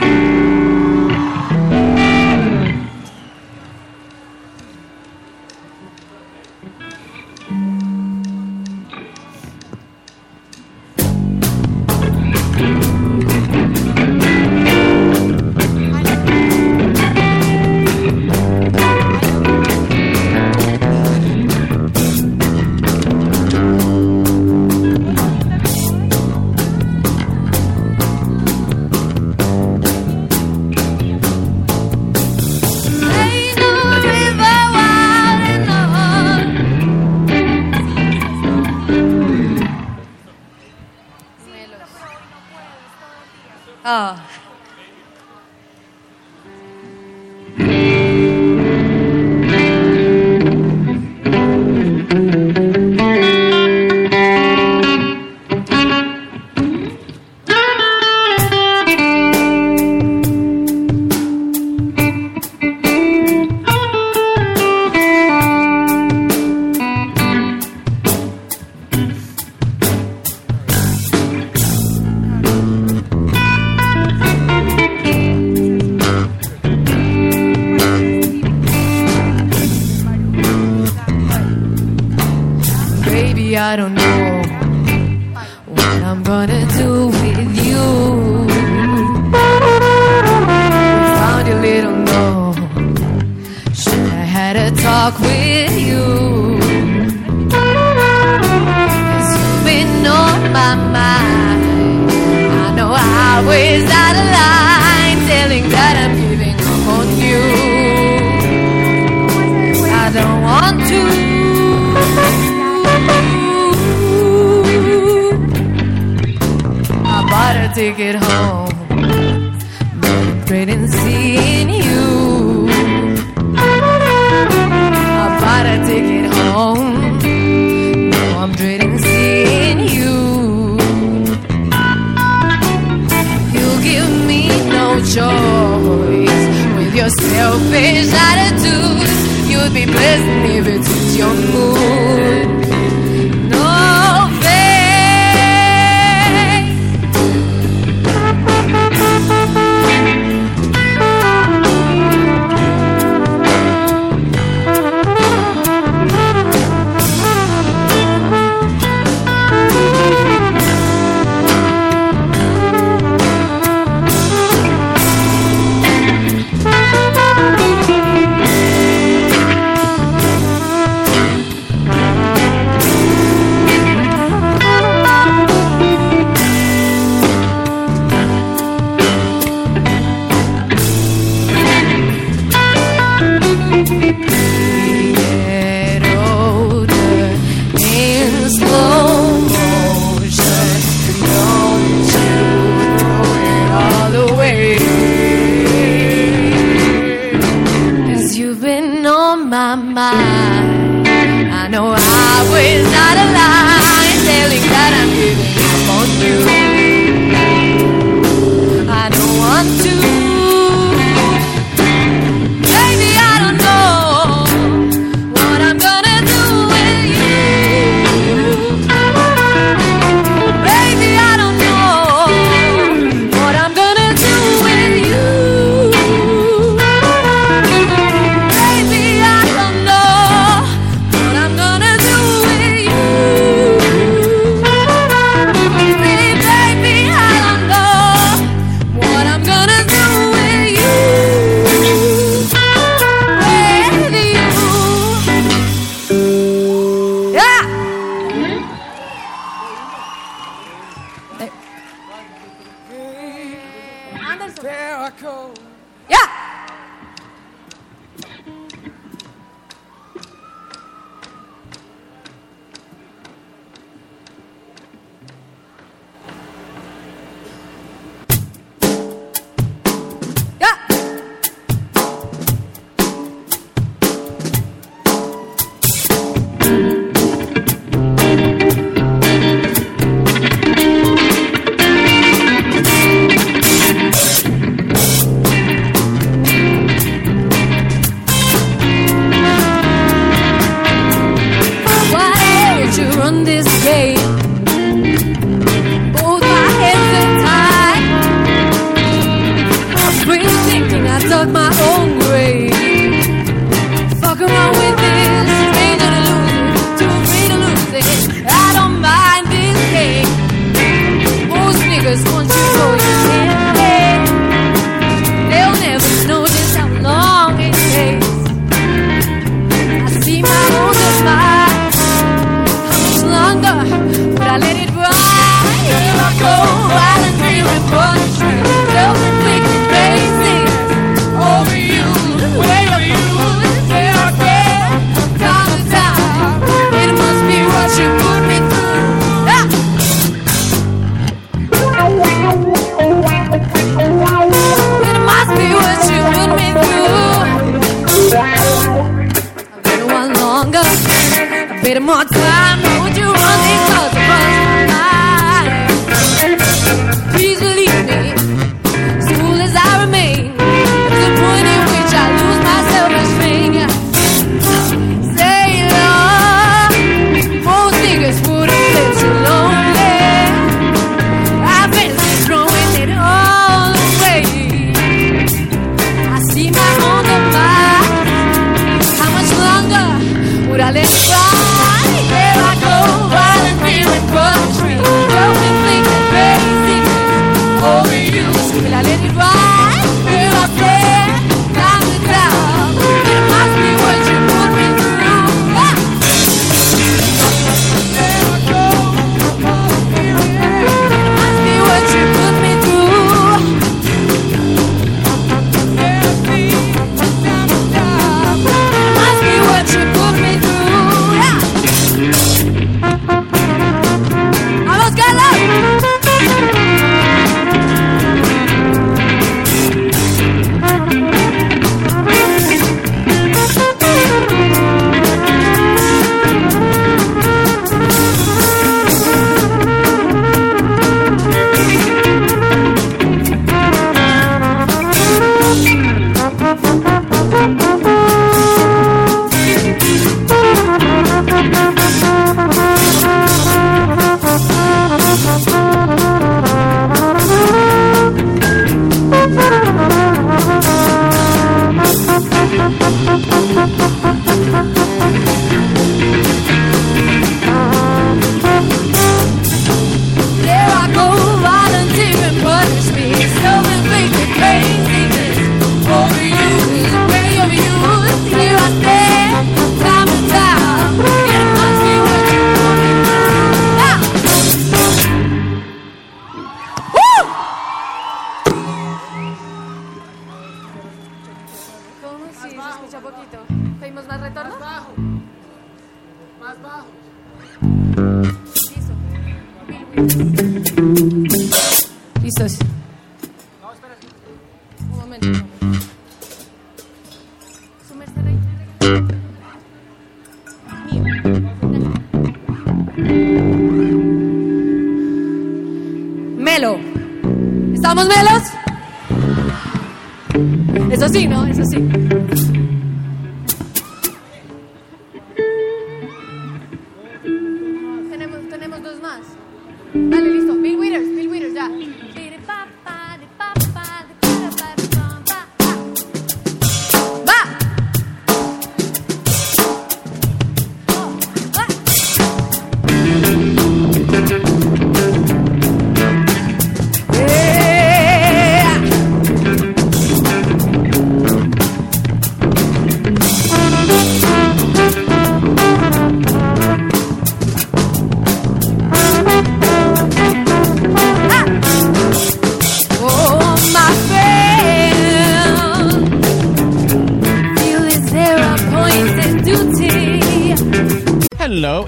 [352.05, 352.44] More.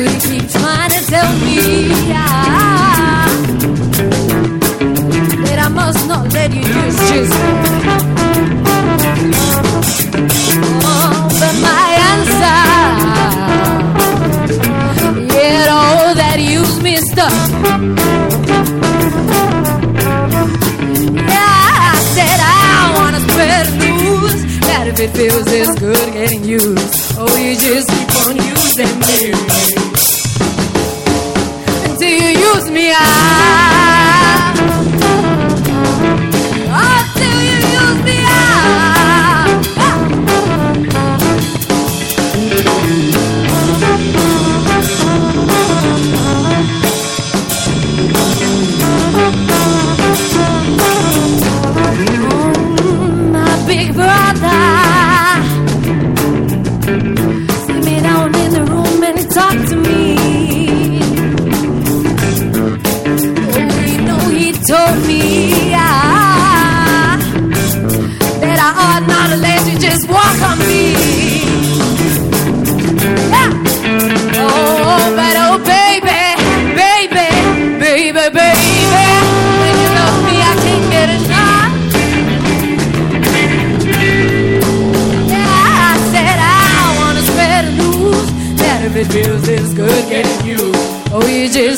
[0.00, 1.60] You keep trying to tell me
[5.44, 7.32] that I must not let you just.
[10.82, 12.60] Oh, but my answer,
[15.34, 17.18] yet all that you've missed
[21.18, 23.20] I said I wanna
[23.78, 24.34] news
[24.66, 27.99] that if it feels this good getting used, oh, you just
[28.80, 30.00] keep on using me
[31.84, 32.92] until you use me.
[32.94, 33.39] Ah,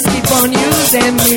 [0.02, 1.31] just keep on using me.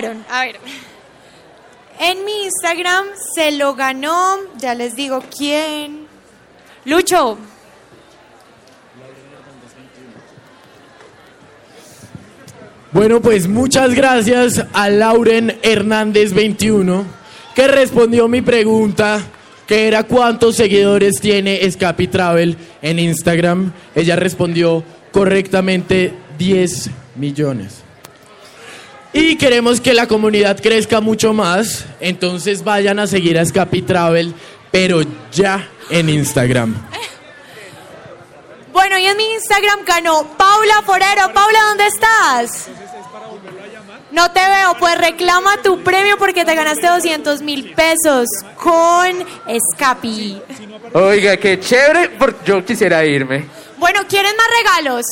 [0.00, 0.24] Ganaron.
[0.30, 0.56] A ver.
[2.00, 6.06] En mi Instagram se lo ganó, ya les digo quién.
[6.84, 7.38] Lucho.
[12.92, 17.04] Bueno, pues muchas gracias a Lauren Hernández 21
[17.54, 19.20] que respondió mi pregunta
[19.66, 23.72] que era cuántos seguidores tiene Escapi Travel en Instagram.
[23.94, 27.83] Ella respondió correctamente 10 millones.
[29.34, 34.32] Y queremos que la comunidad crezca mucho más, entonces vayan a seguir a Escapi Travel,
[34.70, 35.00] pero
[35.32, 36.72] ya en Instagram.
[38.72, 41.32] Bueno, y en mi Instagram ganó Paula Forero.
[41.34, 42.68] Paula, ¿dónde estás?
[44.12, 50.40] No te veo, pues reclama tu premio porque te ganaste 200 mil pesos con Escapi.
[50.92, 53.48] Oiga, qué chévere, porque yo quisiera irme.
[53.78, 55.04] Bueno, ¿quieren más regalos?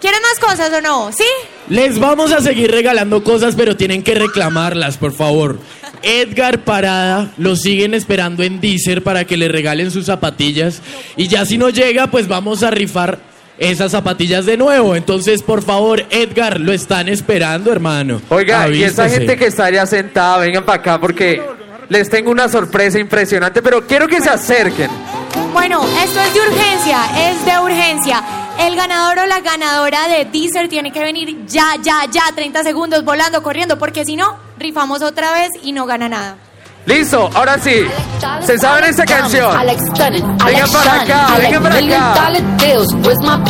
[0.00, 1.10] ¿Quieren más cosas o no?
[1.10, 1.26] ¿Sí?
[1.68, 5.58] Les vamos a seguir regalando cosas, pero tienen que reclamarlas, por favor.
[6.02, 10.82] Edgar Parada lo siguen esperando en Deezer para que le regalen sus zapatillas.
[11.16, 13.18] Y ya si no llega, pues vamos a rifar
[13.58, 14.94] esas zapatillas de nuevo.
[14.94, 18.20] Entonces, por favor, Edgar, lo están esperando, hermano.
[18.28, 21.40] Oiga, y esa gente que está allá sentada, vengan para acá porque
[21.88, 24.90] les tengo una sorpresa impresionante, pero quiero que se acerquen.
[25.54, 26.98] Bueno, esto es de urgencia,
[27.30, 28.43] es de urgencia.
[28.58, 33.04] El ganador o la ganadora de Deezer tiene que venir ya, ya, ya, 30 segundos
[33.04, 36.36] volando, corriendo, porque si no, rifamos otra vez y no gana nada.
[36.86, 37.86] Listo, ahora sí.
[38.42, 39.50] ¿Se saben esta canción?
[40.44, 42.30] Vengan para acá, vengan para acá.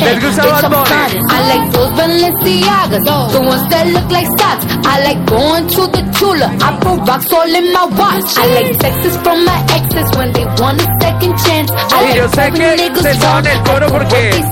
[0.01, 1.19] ¿Les gusta Bad Bunny?
[1.31, 4.67] I like those Balenciagas, the ones that look like socks.
[4.87, 6.47] I like going to the Tula.
[6.61, 8.39] I put rocks all in my watch.
[8.39, 11.71] I like texts from my exes when they want a second chance.
[11.73, 14.45] I Y yo like sé having que niggas se saben el coro porque el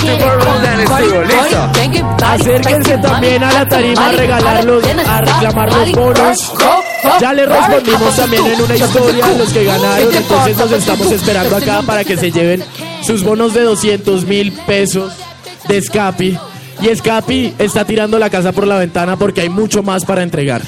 [0.00, 1.22] Super Roland estuvo.
[1.22, 2.26] Listo.
[2.26, 6.52] Acérquense también a la tarima a regalarlos, a reclamar los bonos.
[7.20, 11.56] Ya les respondimos también en una historia a los que ganaron, entonces nos estamos esperando
[11.56, 12.64] acá para que se lleven
[13.02, 15.12] sus bonos de 200 mil pesos
[15.68, 16.38] de Scapi.
[16.80, 20.62] Y Scapi está tirando la casa por la ventana porque hay mucho más para entregar.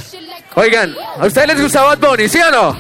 [0.55, 2.77] Oigan, ¿a ustedes les gusta Bad Bunny, sí o no?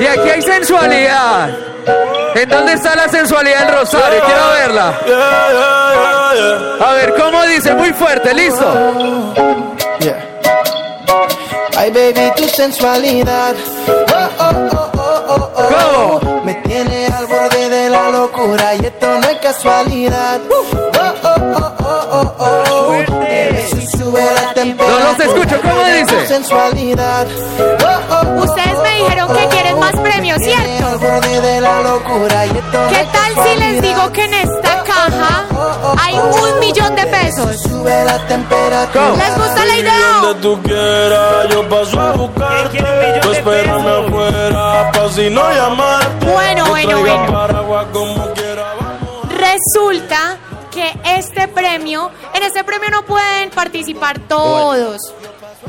[0.00, 1.56] Y aquí hay sensualidad.
[2.34, 4.22] ¿En dónde está la sensualidad del Rosario?
[4.24, 4.88] Quiero verla.
[6.80, 7.74] A ver, ¿cómo dice?
[7.74, 9.71] Muy fuerte, listo.
[11.82, 13.56] Ay, baby, tu sensualidad.
[13.88, 16.40] Oh, oh, oh, oh, oh, oh.
[16.44, 20.40] Me tiene al borde de la locura y esto no es casualidad.
[20.48, 23.02] Oh, oh, oh, oh, oh, oh.
[23.98, 25.00] Sube la temperatura.
[25.00, 26.26] No los escucho, ¿cómo dice?
[26.28, 27.26] Sensualidad.
[27.58, 30.86] Oh, oh, oh, Ustedes me dijeron que quieren más premios, ¿cierto?
[30.86, 34.34] al borde de la locura y esto no ¿Qué tal si les digo que en
[34.34, 35.46] esta caja
[35.98, 37.62] hay un millón de pesos?
[37.62, 39.16] Sube la temperatura.
[39.16, 40.20] ¿Les gusta la idea?
[40.22, 42.78] Donde tú quieras, yo paso a buscarte.
[43.22, 46.26] Tú espérame afuera, pa' si no llamarte.
[46.26, 47.48] Bueno, bueno, bueno.
[49.28, 50.38] Resulta
[50.70, 55.00] que este premio, en este premio no pueden participar todos.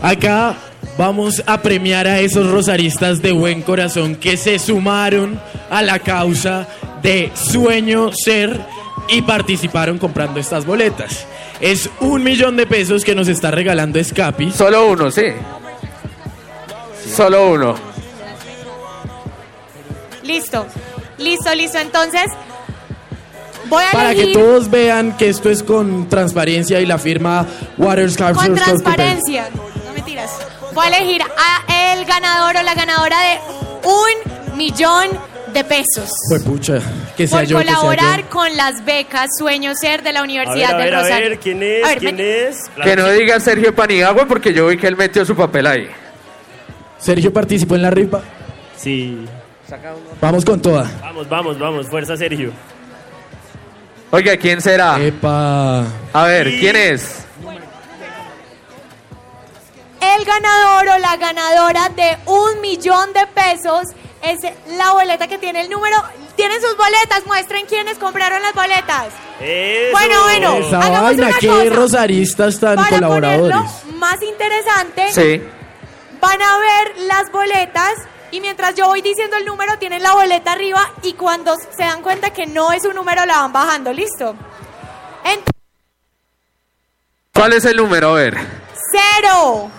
[0.01, 0.55] Acá
[0.97, 5.39] vamos a premiar a esos rosaristas de buen corazón que se sumaron
[5.69, 6.67] a la causa
[7.01, 11.25] de Sueño Ser y participaron comprando estas boletas.
[11.59, 14.51] Es un millón de pesos que nos está regalando Escapi.
[14.51, 15.27] Solo uno, sí.
[17.15, 17.75] Solo uno.
[20.23, 20.65] Listo,
[21.17, 21.77] listo, listo.
[21.77, 22.23] Entonces,
[23.69, 27.45] voy a Para que todos vean que esto es con transparencia y la firma
[27.77, 29.49] Waterscarf con transparencia.
[29.85, 30.31] No mentiras.
[30.73, 33.39] Voy a elegir a el ganador o la ganadora de
[33.83, 35.09] un millón
[35.53, 36.09] de pesos.
[36.29, 36.81] Pues pucha,
[37.17, 40.23] que sea por yo, que sea colaborar con las becas Sueño Ser de la A
[40.23, 41.29] ver, Universidad a del ver, a Rosario.
[41.29, 41.83] ver, ¿quién es?
[41.83, 42.57] A ver, ¿Quién es?
[42.83, 45.89] Que no diga Sergio Panigagua porque yo vi que él metió su papel ahí.
[46.97, 48.21] Sergio participó en la rifa.
[48.77, 49.25] Sí.
[50.21, 50.89] Vamos con toda.
[51.01, 51.87] Vamos, vamos, vamos.
[51.87, 52.51] Fuerza, Sergio.
[54.11, 55.01] Oiga, ¿quién será?
[55.01, 55.83] Epa.
[56.13, 57.25] A ver, ¿quién es?
[60.01, 63.87] El ganador o la ganadora de un millón de pesos
[64.23, 64.39] es
[64.77, 65.95] la boleta que tiene el número.
[66.35, 69.09] Tienen sus boletas, muestren quiénes compraron las boletas.
[69.91, 71.69] Bueno, bueno, Esa hagamos vaina, una qué cosa.
[71.75, 73.55] rosaristas tan Para colaboradores.
[73.57, 75.43] ponerlo más interesante, Sí.
[76.19, 77.93] van a ver las boletas
[78.31, 82.01] y mientras yo voy diciendo el número, tienen la boleta arriba y cuando se dan
[82.01, 83.93] cuenta que no es un número, la van bajando.
[83.93, 84.35] ¿Listo?
[87.33, 88.09] ¿Cuál es el número?
[88.11, 88.37] A ver.
[88.91, 89.69] Cero.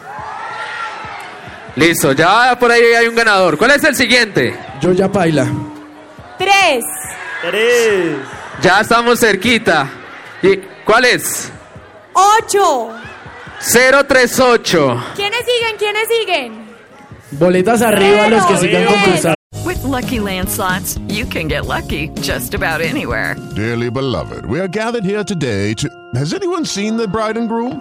[1.76, 3.58] Listo, ya por ahí hay un ganador.
[3.58, 4.56] ¿Cuál es el siguiente?
[4.80, 5.46] Yo ya paila.
[6.38, 6.84] Tres.
[7.42, 8.16] Tres.
[8.62, 9.90] Ya estamos cerquita.
[10.42, 11.50] ¿Y cuál es?
[12.12, 12.90] Ocho.
[13.60, 15.04] 038.
[15.16, 15.76] ¿Quiénes siguen?
[15.78, 16.64] ¿Quiénes siguen?
[17.32, 19.34] Boletas arriba los que sigan concursando.
[19.64, 23.34] With Lucky Land slots, you can get lucky just about anywhere.
[23.56, 25.88] Dearly beloved, we are gathered here today to.
[26.14, 27.80] Has anyone seen the bride and groom?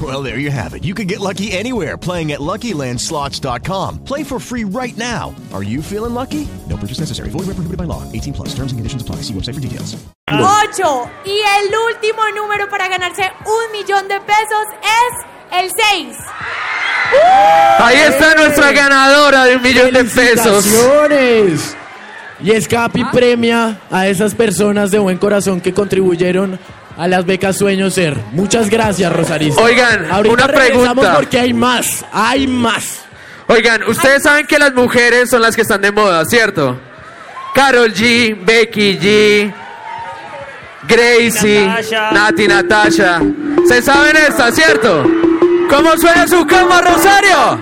[0.00, 0.84] Well, there you have it.
[0.84, 4.04] You can get lucky anywhere playing at LuckyLandSlots.com.
[4.04, 5.34] Play for free right now.
[5.54, 6.46] Are you feeling lucky?
[6.68, 7.30] No purchase necessary.
[7.30, 8.02] Void where prohibited by law.
[8.12, 8.48] 18 plus.
[8.50, 9.22] Terms and conditions apply.
[9.22, 9.96] See website for details.
[10.28, 11.08] Ocho.
[11.24, 16.16] Y el último número para ganarse un millón de pesos es el seis.
[17.78, 20.64] Ahí está nuestra ganadora de un millón de pesos.
[20.64, 21.76] ¡Felicitaciones!
[22.42, 26.58] Y Escapi premia a esas personas de buen corazón que contribuyeron
[26.96, 28.16] a las becas Sueño Ser.
[28.32, 29.60] Muchas gracias, Rosarista.
[29.62, 31.14] Oigan, Ahorita una pregunta.
[31.14, 33.00] porque hay más, hay más.
[33.48, 36.78] Oigan, ustedes saben que las mujeres son las que están de moda, ¿cierto?
[37.54, 39.52] Carol G, Becky G,
[40.88, 42.10] Gracie, Natasha.
[42.12, 43.20] Nati Natasha.
[43.68, 45.04] ¿Se saben esta, cierto?
[45.70, 47.60] ¿Cómo suena su cama, Rosario?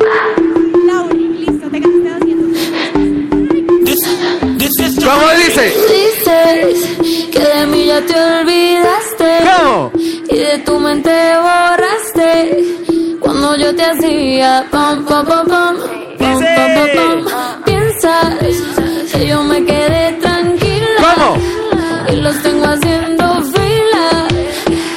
[5.05, 5.65] ¿Cómo dice?
[5.89, 9.31] Dices que de mí ya te olvidaste.
[9.45, 9.93] ¿Cómo?
[10.31, 13.19] Y de tu mente borraste.
[13.21, 15.77] Cuando yo te hacía pam, pam, pam, pam.
[16.19, 17.63] Pam, pam, pam, pam.
[17.65, 18.35] Piensas
[19.13, 21.15] que yo me quedé tranquila.
[21.15, 21.37] ¿Cómo?
[22.11, 24.27] Y los tengo haciendo fila.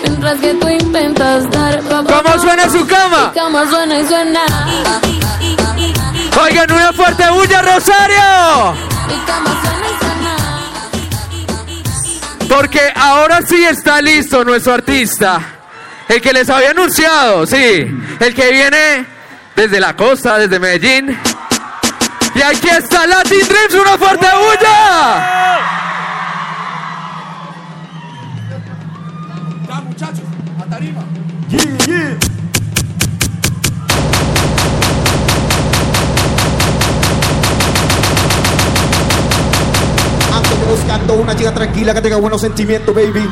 [0.04, 3.32] Mientras que tú intentas dar pa, pa, ¿Cómo suena su cama?
[3.34, 4.46] Mi cama suena y suena.
[6.48, 8.78] Oigan, una fuerte bulla, Rosario.
[12.48, 15.42] Porque ahora sí está listo nuestro artista.
[16.08, 17.58] El que les había anunciado, sí.
[18.20, 19.06] El que viene
[19.58, 21.20] desde la costa, desde Medellín.
[22.34, 25.60] Y aquí está Latin Dreams, una fuerte bulla.
[29.68, 30.24] Ya, muchachos,
[30.62, 31.02] a tarima.
[31.02, 32.27] Ando
[41.16, 43.28] una chica tranquila que tenga buenos sentimientos, baby.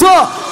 [0.00, 0.51] So.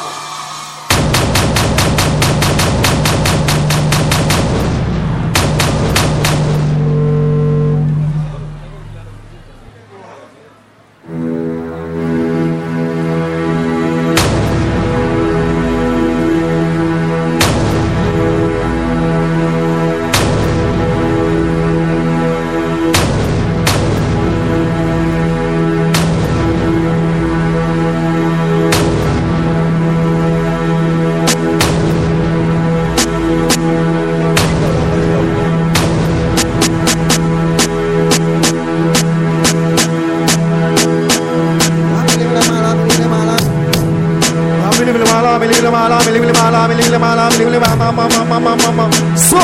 [48.71, 49.37] So.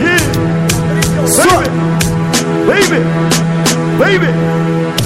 [0.00, 0.18] Yeah.
[1.26, 1.42] So.
[2.68, 3.02] Baby.
[3.98, 4.28] Baby.
[4.98, 5.03] Sí,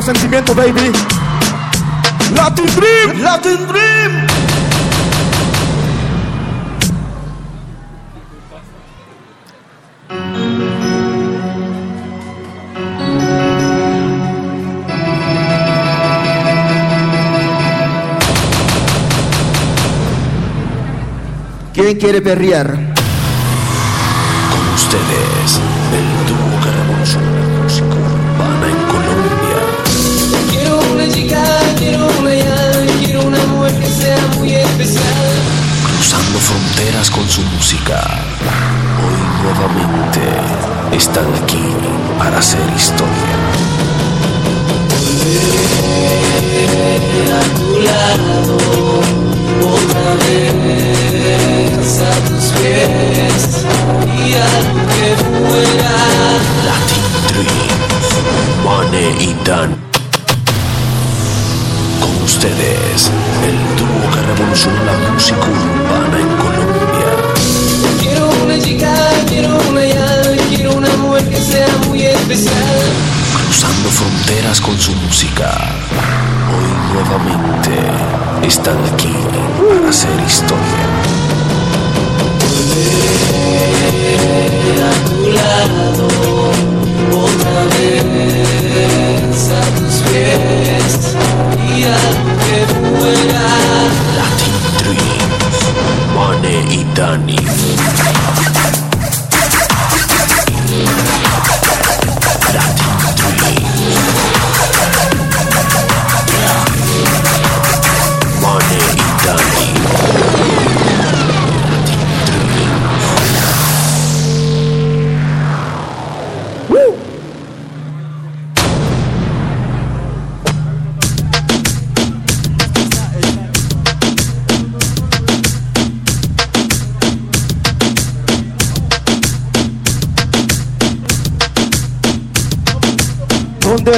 [0.00, 0.92] buenos sentimientos, baby.
[2.34, 4.26] Latin Dream, Latin Dream.
[21.74, 22.89] ¿Quién quiere perrear?
[37.72, 37.78] Hoy
[39.44, 40.22] nuevamente
[40.90, 41.62] están aquí
[42.18, 43.06] para hacer historia.
[47.30, 48.56] a tu lado
[49.62, 53.44] otra vez a tus pies
[54.18, 55.94] y algo que fuera
[56.66, 57.78] Latin Dream,
[58.64, 59.70] Mane y Dan.
[62.00, 63.12] Con ustedes,
[63.44, 66.39] el dúo que revoluciona la música urbana en
[68.60, 68.92] chica
[69.28, 75.50] quiero una ya quiero una mujer que sea muy especial Cruzando fronteras con su música.
[76.52, 77.76] Hoy nuevamente
[78.46, 79.12] están aquí
[79.68, 80.84] para hacer historia.
[84.80, 86.06] a tu lado
[87.12, 90.94] otra vez a tus pies
[91.76, 92.58] y algo que
[92.98, 93.60] fuera
[94.90, 95.30] Latin Dream,
[96.14, 96.90] Mane y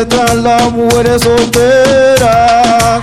[0.03, 3.03] ¿Dónde están las mujeres solteras?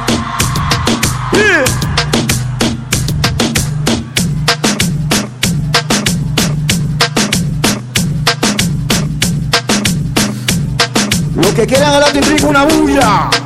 [11.35, 13.38] Los que quieran a Dream, una bulla.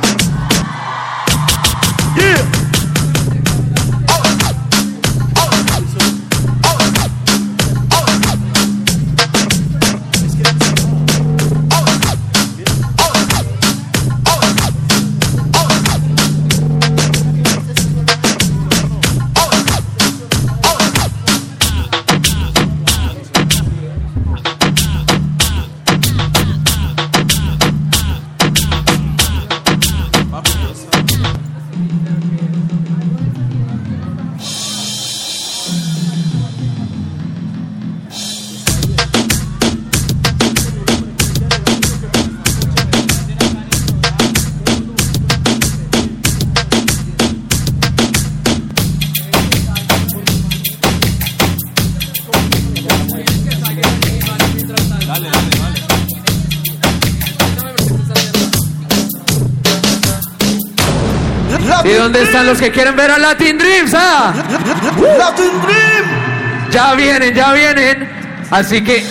[62.44, 63.92] Los que quieren ver a Latin Dreams?
[63.94, 64.32] ah?
[65.18, 66.70] Latin Dream.
[66.70, 68.08] Ya vienen, ya vienen.
[68.50, 69.04] Así que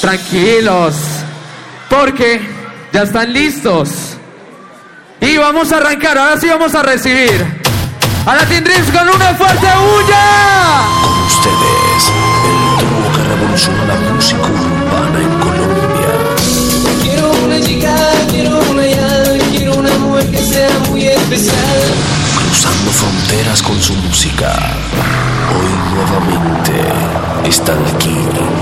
[0.00, 0.94] tranquilos.
[1.88, 2.40] Porque
[2.92, 4.16] ya están listos.
[5.20, 6.16] Y vamos a arrancar.
[6.18, 7.44] Ahora sí vamos a recibir
[8.26, 10.82] a Latin Dreams con una fuerte bulla.
[11.26, 11.89] Ustedes,
[23.30, 24.52] fronteras con su música.
[25.54, 26.72] Hoy nuevamente
[27.48, 28.16] están aquí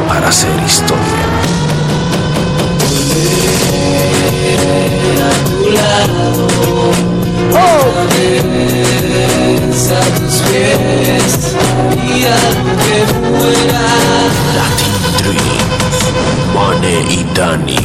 [0.06, 0.98] para hacer historia.
[5.24, 6.46] a tu lado
[7.50, 11.32] otra vez a tus pies
[11.96, 12.98] y algo que
[13.40, 13.84] fuera
[14.54, 15.68] Latin Dream,
[16.54, 17.78] Mane y Dani.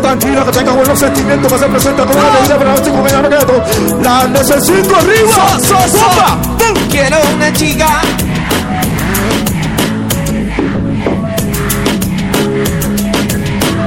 [0.00, 2.90] Una chica tranquila que tenga buenos sentimientos, que se presenta como una bebida, pero noche
[2.90, 3.64] con ella me quedo.
[4.02, 5.58] La necesito arriba.
[5.60, 6.88] So, so, so.
[6.90, 7.86] Quiero una chica.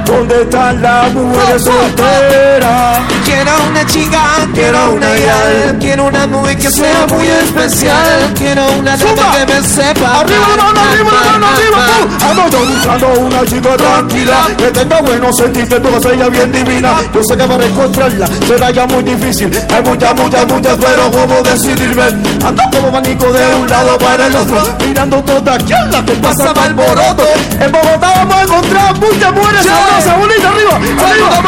[0.05, 3.22] ¿Dónde están las mujeres solteras?
[3.33, 4.21] Quiero una chica,
[4.53, 9.67] quiero una gal, quiero una mujer que sea muy especial, quiero una dama que me
[9.67, 10.19] sepa.
[10.19, 11.77] Arriba la mano, arriba la mano, arriba.
[11.87, 12.25] tú.
[12.25, 16.93] Ando yo buscando una chica tranquila que tenga buenos sentimientos, que sea bien divina.
[17.11, 19.49] Yo sé que para encontrarla será ya muy difícil.
[19.73, 22.03] Hay muchas, muchas, muchas, pero ¿cómo decidirme?
[22.03, 26.69] Ando como manico de un lado para el otro, mirando toda la que pasa mal
[26.69, 27.25] alboroto.
[27.59, 31.41] En Bogotá vamos a encontrar muchas mujeres sabrosas, bonitas, arriba, arriba.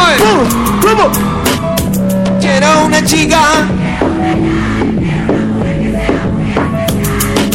[0.83, 1.44] Vamos.
[3.05, 3.39] Chica.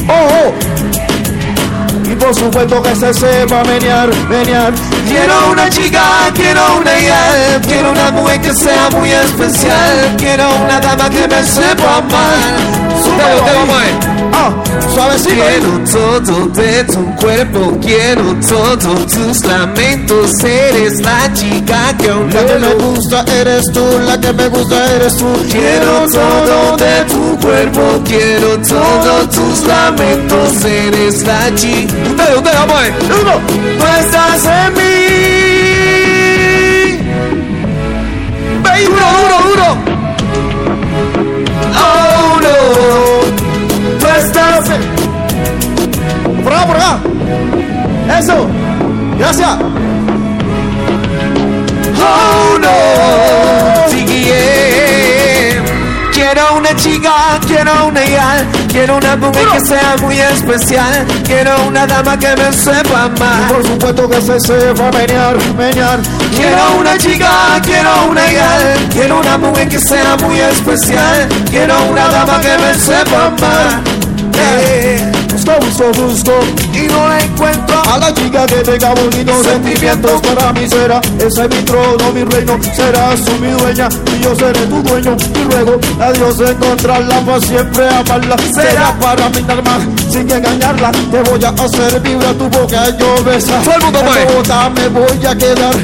[0.09, 0.53] Oh.
[2.11, 4.73] Y por supuesto que se sepa menear, menear.
[5.09, 6.03] Quiero una chica,
[6.35, 11.43] quiero una gal, quiero una mujer que sea muy especial, quiero una dama que me
[11.45, 12.37] sepa amar.
[13.03, 14.10] Súbelo,
[14.95, 15.31] suavecito.
[15.35, 20.45] Quiero todo de tu cuerpo, quiero todos tus lamentos.
[20.45, 24.95] Eres la chica que aún La que me gusta eres tú, la que me gusta
[24.97, 25.27] eres tú.
[25.51, 30.65] Quiero todo de tu cuerpo, quiero todos tus lamentos.
[30.65, 31.95] Eres la chica.
[32.09, 32.83] Ustedes, ustedes, vamos.
[33.21, 33.41] Uno.
[33.79, 34.81] Tú estás en mí.
[38.63, 38.85] Baby.
[38.85, 39.90] Duro, duro, duro.
[46.61, 48.19] Acá, por acá.
[48.19, 48.47] Eso.
[49.19, 49.59] Gracias.
[52.03, 53.97] Oh no.
[54.07, 55.63] Yeah.
[56.13, 57.13] Quiero una chica,
[57.47, 62.53] quiero una gal, quiero una mujer que sea muy especial, quiero una dama que me
[62.53, 63.49] sepa amar.
[63.49, 65.99] Por supuesto que se sepa menear, menear.
[66.37, 72.09] Quiero una chica, quiero una gal, quiero una mujer que sea muy especial, quiero una
[72.09, 73.81] dama que me sepa amar.
[74.35, 76.33] Eh, Busco, busco, busco
[76.75, 81.43] Y no la encuentro a la chica que tenga bonitos sentimientos para mí será ese
[81.45, 85.17] es mi trono, mi reino serás tú mi dueña y yo seré tu dueño.
[85.35, 88.37] Y luego a Dios encontrarla para siempre amarla.
[88.53, 93.25] Será para mí nada más sin engañarla te voy a hacer vibrar tu boca yo
[93.25, 93.63] besar.
[93.65, 94.29] Pues.
[94.29, 95.75] Bogotá me voy a quedar.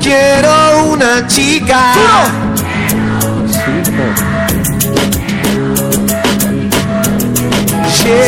[0.00, 1.94] Quiero una chica.
[8.02, 8.18] Quiero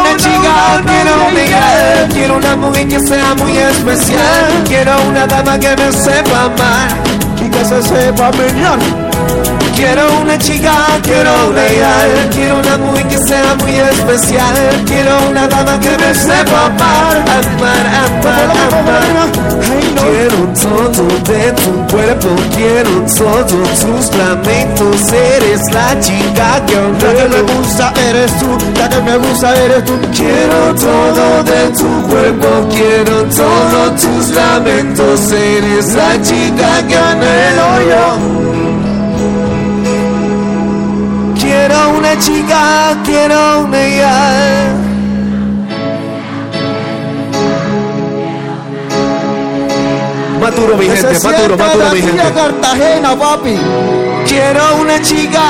[0.00, 1.14] una chica, quiero
[1.50, 6.90] gal, quiero una mujer que sea muy especial, quiero una dama que me sepa amar.
[7.44, 8.30] y que se sepa
[9.74, 15.48] Quiero una chica, quiero una gal, quiero una mujer que sea muy especial, quiero una
[15.48, 19.83] dama que me sepa amar, amar, amar, amar.
[20.04, 27.14] Quiero todo de tu cuerpo, quiero todos tus lamentos, eres la chica que aún la
[27.14, 29.94] que me gusta eres tú la que me gusta eres tú.
[30.14, 38.06] Quiero todo de tu cuerpo, quiero todos tus lamentos, eres la chica que anhelo yo.
[41.40, 44.93] Quiero una chica, quiero una
[50.44, 50.52] gal.
[50.52, 52.32] Maduro, mi gente, maduro, sienta maduro, de mi gente.
[52.34, 53.58] Cartagena papi
[54.26, 55.42] Quiero una chica.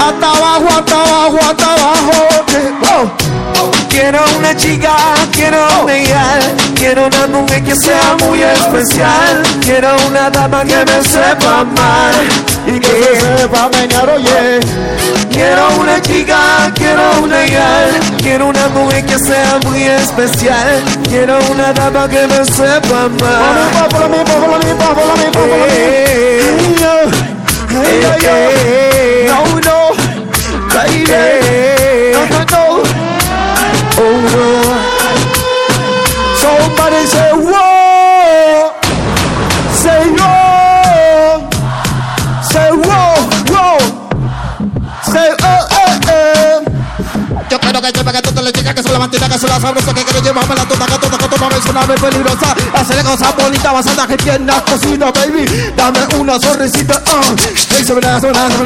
[0.00, 2.12] hasta abajo hasta abajo hasta abajo
[2.94, 3.24] oh.
[3.88, 4.92] Quiero una chica,
[5.30, 6.42] quiero una gal,
[6.74, 12.14] quiero una mujer que sea muy especial, quiero una dama que me sepa amar
[12.66, 14.60] y que se sepa menear oye.
[15.30, 21.72] Quiero una chica, quiero una gal, quiero una mujer que sea muy especial, quiero una
[21.72, 23.88] dama que me sepa amar.
[23.90, 24.00] por
[24.48, 24.94] lo mismo
[47.92, 50.22] que sepa que te le digas que soy la mantina, que la sabrosa, que quiero
[50.22, 52.54] llevarme la toda, que toda, que toda es una vez peligrosa.
[52.74, 55.44] Hacerle cosas bonitas, basada que piernas, cocina, baby.
[55.76, 57.36] Dame una sonrisita, uh.
[57.70, 58.56] Hey, da, se me da, uh,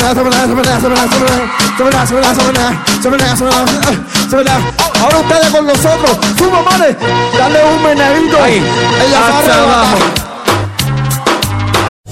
[4.31, 4.61] se me da.
[5.01, 6.97] Ahora ustedes con nosotros, suba, madre,
[7.39, 8.43] dale un meneíto.
[8.43, 10.28] Ahí, Ella se abajo.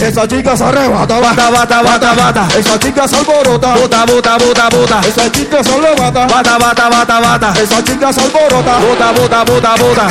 [0.00, 2.48] Esa chica se arrebata, bata, bata, bata, bata.
[2.56, 5.00] Esa chica se alborota, bota, bota, bota, bota.
[5.00, 7.52] Esa chica se arrebata, bata, bata, bata, bata.
[7.60, 10.08] Esa chica se alborota, bota, bota, bota, bota.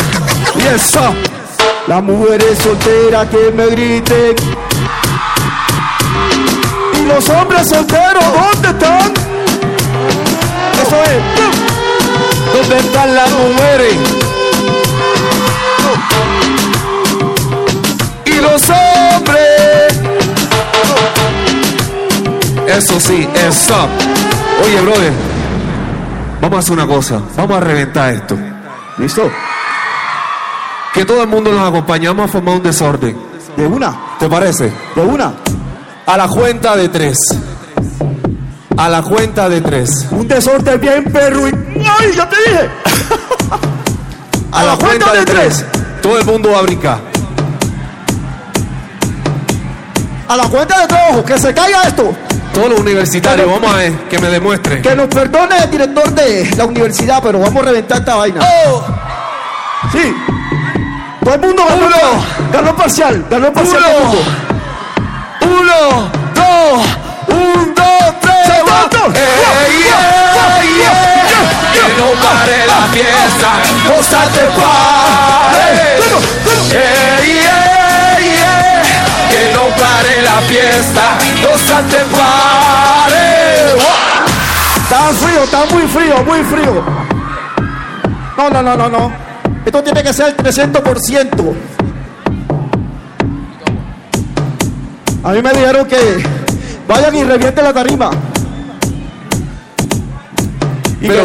[0.55, 1.15] Y eso,
[1.87, 4.35] las mujeres solteras que me griten.
[6.93, 9.13] Y los hombres solteros, ¿dónde están?
[10.81, 11.23] Eso es.
[12.53, 13.97] ¿Dónde están las mujeres?
[18.25, 19.66] y los hombres.
[22.67, 23.87] Eso sí, eso.
[24.63, 25.13] Oye, brother,
[26.41, 27.21] vamos a hacer una cosa.
[27.35, 28.37] Vamos a reventar esto.
[28.97, 29.31] ¿Listo?
[30.93, 32.07] Que todo el mundo nos acompañe.
[32.07, 33.17] Vamos a formar un desorden.
[33.55, 33.95] ¿De una?
[34.19, 34.71] ¿Te parece?
[34.95, 35.33] ¿De una?
[36.05, 37.17] A la cuenta de tres.
[38.77, 40.05] A la cuenta de tres.
[40.11, 41.51] Un desorden bien perro y...
[41.51, 42.69] ¡Ay, ya te dije!
[44.51, 45.65] a, la, cuenta, de tres.
[46.01, 46.99] Todo el mundo va a brincar.
[50.27, 52.13] A la cuenta de tres, que se caiga esto.
[52.57, 54.81] Todos los universitarios, vamos a ver, que me demuestre.
[54.81, 58.41] Que nos perdone el director de la universidad, pero vamos a reventar esta vaina.
[59.91, 60.11] Sí.
[61.23, 61.85] Todo el mundo ganó.
[61.85, 62.25] Uno.
[62.51, 63.23] Ganó parcial.
[63.29, 63.83] Ganó parcial.
[64.01, 64.23] mundo.
[65.41, 66.83] Uno, dos,
[67.27, 68.63] un, dos, tres.
[68.67, 68.89] va.
[69.05, 69.21] Ey,
[69.67, 71.05] ey, ey.
[71.73, 73.49] Que no pare la fiesta,
[73.87, 75.99] gózate pare.
[76.71, 77.66] Ey, ey,
[80.27, 83.27] la fiesta, gózate pare.
[84.75, 86.83] Está frío, está muy frío, muy frío.
[88.37, 89.11] No, no, no, no, no.
[89.65, 91.53] Esto tiene que ser 300%.
[95.23, 95.97] A mí me dijeron que
[96.87, 98.11] vayan y revienten la tarima.
[101.01, 101.23] pero,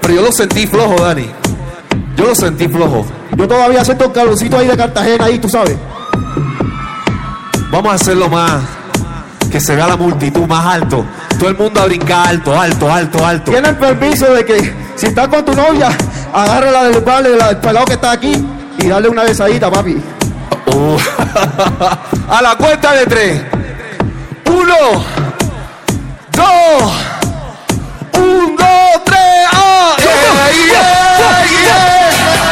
[0.00, 1.30] pero yo lo sentí flojo, Dani.
[2.16, 3.04] Yo lo sentí flojo.
[3.36, 5.76] Yo todavía siento el calorcito ahí de Cartagena, ahí, tú sabes.
[7.72, 8.60] Vamos a hacerlo más.
[9.50, 11.06] Que se vea la multitud más alto.
[11.38, 13.50] Todo el mundo a brincar alto, alto, alto, alto.
[13.50, 15.88] Tienen permiso de que si estás con tu novia,
[16.34, 18.46] agárrala del palo del pelado que está aquí
[18.78, 19.96] y dale una besadita, papi.
[20.66, 20.98] Uh.
[22.28, 23.40] a la cuenta de tres.
[24.44, 25.02] Uno,
[26.32, 26.92] dos,
[28.18, 29.48] un, dos, tres.
[29.50, 29.96] ¡ah!
[29.98, 30.06] ¡Ey,
[30.50, 30.76] ey, ey!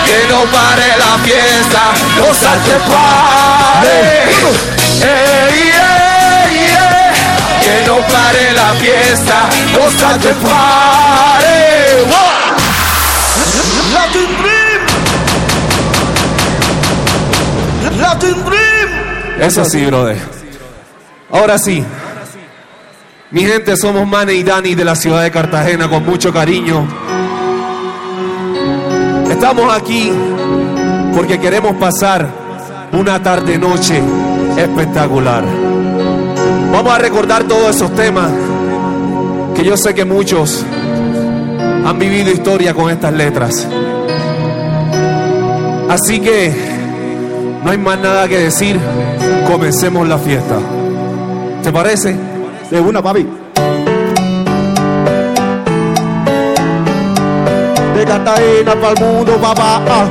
[0.07, 4.31] Que no pare la fiesta, no salte pare.
[8.13, 12.05] La fiesta, no salte pare.
[13.95, 14.83] Latin Dream.
[18.01, 18.89] Latin Dream.
[19.41, 20.19] Eso sí, brother.
[21.31, 21.85] Ahora sí.
[23.31, 26.89] Mi gente, somos Mane y Dani de la ciudad de Cartagena con mucho cariño.
[29.31, 30.11] Estamos aquí
[31.15, 32.29] porque queremos pasar
[32.93, 34.03] una tarde noche
[34.57, 35.60] espectacular.
[36.83, 38.31] Vamos a recordar todos esos temas
[39.55, 40.65] que yo sé que muchos
[41.85, 43.69] han vivido historia con estas letras.
[45.91, 46.51] Así que
[47.63, 48.81] no hay más nada que decir.
[49.47, 50.57] Comencemos la fiesta.
[51.63, 52.17] ¿Te parece?
[52.71, 53.29] De una, papi.
[57.95, 59.83] De Cartagena para el mundo, papá.
[59.87, 60.07] Ah.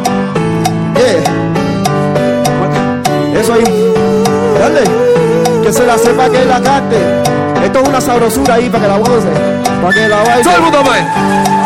[3.34, 3.64] Eso ahí.
[4.60, 5.19] Dale.
[5.70, 6.98] Que se la sepa que la cante.
[7.64, 9.28] Esto es una sabrosura ahí para que la goce.
[9.84, 10.44] Para que la baile.
[10.44, 11.59] Todo el mundo, pues.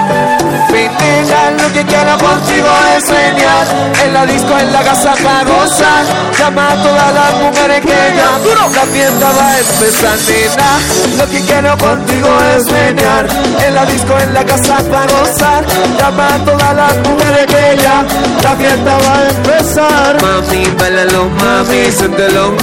[0.83, 3.67] Lo que quiera contigo es genial.
[4.03, 5.13] En la disco, en la casa
[5.45, 6.05] gozar
[6.37, 8.37] Llama a todas las mujeres que ya
[8.73, 11.17] La fiesta va a empezar, nena.
[11.17, 12.27] Lo que quiero contigo
[12.57, 13.27] es menear
[13.65, 15.65] En la disco, en la casa gozar
[15.97, 18.03] Llama a todas las mujeres que ya
[18.43, 20.21] La fiesta va a empezar.
[20.21, 22.53] Mami, bailalo, mami, siéntelo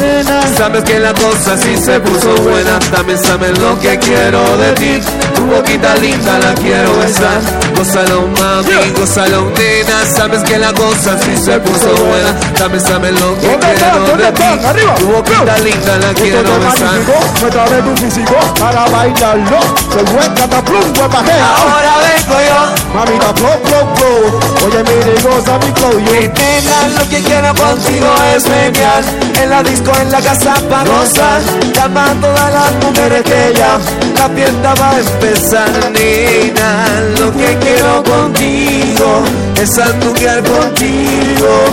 [0.56, 2.78] sabes que la cosa sí se puso buena.
[2.90, 5.00] También sabes lo que quiero de ti
[5.40, 7.40] Tu boquita linda la quiero besar
[7.74, 13.40] Gózalo, mami, gózalo, nena Sabes que la cosa sí se puso buena También sabes lo
[13.40, 14.68] que ¿Dónde quiero.
[14.68, 14.94] Arriba.
[14.96, 17.00] Tu boquita linda la quiero es besar
[17.40, 19.58] muéstrame tu físico para bailarlo.
[19.92, 21.48] Se buen cataplum, guapajea.
[21.56, 24.66] Ahora vengo yo Mamita, flow, flow, flow.
[24.66, 25.92] Oye, mire, goza mi flow.
[25.92, 26.12] Yo.
[26.12, 29.02] Nena, lo que quiero contigo es menear
[29.42, 31.40] En la disco, en la casa para gozar
[31.74, 33.78] Llama a todas las mujeres que ya
[34.18, 36.86] La fiesta va a empezar Nena,
[37.20, 39.22] lo que quiero contigo
[39.62, 41.66] es anduquear contigo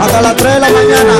[0.00, 1.12] Hasta las 3 de la mañana.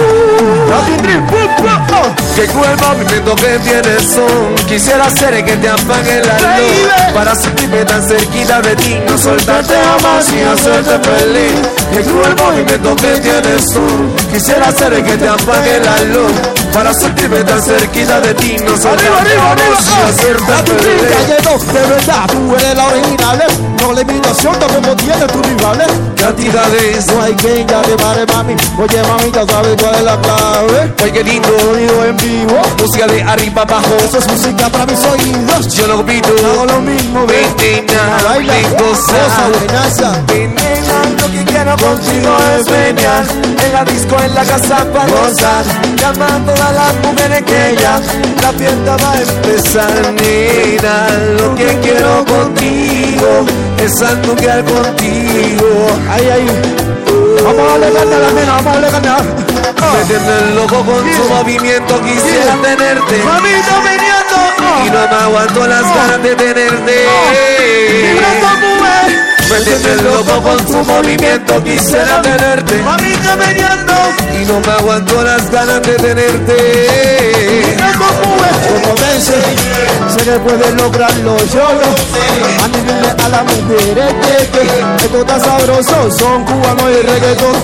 [2.35, 7.85] Que el movimiento que tienes son Quisiera ser que te apague la luz Para sentirme
[7.85, 11.53] tan cerquita de ti No soltarte jamás y hacerte feliz
[11.93, 13.87] Que el movimiento que tienes tú
[14.33, 16.33] Quisiera ser que te apague la luz
[16.73, 21.03] Para sentirme tan cerquita de ti No soltarte Arriba, arriba, hacerte feliz
[21.73, 23.41] de verdad, tú eres la original.
[23.43, 23.53] eh.
[23.81, 25.81] No la imitación, tampoco tienes tu rival.
[25.81, 25.87] eh.
[26.17, 28.55] Cantidades No hay quien ya te pare, mami.
[28.79, 30.93] Oye, mamita, ¿sabes cuál es la clave?
[31.05, 32.61] Ay, qué lindo Sonido en vivo.
[32.79, 35.75] Música de arriba abajo Eso es música para mis oídos.
[35.75, 37.87] Yo lo pido Hago lo mismo, ven.
[38.25, 39.49] Baila, ven, goza.
[39.59, 40.13] buenaza.
[41.21, 43.25] Lo que quiero contigo es menear
[43.65, 45.65] En la disco, en la casa para gozar
[45.97, 48.01] Llama a todas las mujeres que ya
[48.43, 51.07] La fiesta va a empezar Nena,
[51.39, 53.47] lo que quiero contigo
[53.85, 55.89] es anduquear contigo.
[56.09, 56.47] Ahí, ahí.
[57.45, 59.53] Vamos a darle carne a la nena, vamos a darle carne.
[59.97, 63.23] Me tienes loco con tu movimiento, quisiera tenerte.
[63.25, 64.39] Mamita meneando.
[64.87, 67.07] Y no me aguanto las ganas de tenerte.
[69.53, 72.83] Me tienes loco con tu movimiento, quisiera tenerte.
[72.83, 73.93] Mamita meneando.
[74.41, 77.77] Y no me aguanto las ganas de tenerte.
[77.99, 78.97] Como
[80.09, 81.87] sé que puedes lograrlo solo.
[82.65, 86.11] Anímenle a las mujeres que, que esto está sabroso.
[86.19, 87.55] Son cubanos y reggaetón.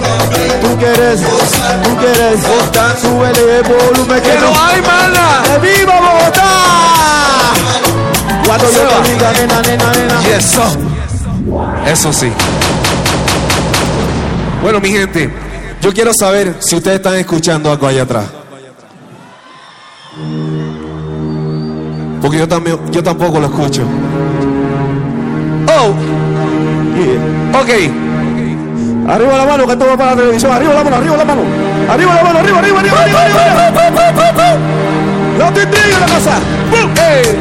[0.60, 1.20] Tú quieres,
[1.84, 2.40] tú quieres.
[3.00, 5.42] Súbele el volumen que Que no hay mala.
[5.44, 6.50] ¡Que viva Bogotá!
[8.44, 10.20] Cuando yo te diga, nena, nena, nena.
[10.22, 10.62] Y eso,
[11.86, 12.30] eso sí.
[14.62, 15.30] Bueno, mi gente,
[15.80, 18.26] Yo quiero saber si ustedes están escuchando algo allá atrás.
[22.20, 23.82] Porque yo también, yo tampoco lo escucho.
[25.68, 25.94] Oh,
[27.60, 27.70] ok.
[29.08, 30.52] Arriba la mano, que esto va para la televisión.
[30.52, 31.42] Arriba la mano, arriba la mano.
[31.88, 34.56] Arriba la mano, arriba, arriba, arriba, arriba, arriba.
[35.38, 36.38] No te intrigue la cosa.
[37.08, 37.38] Ey.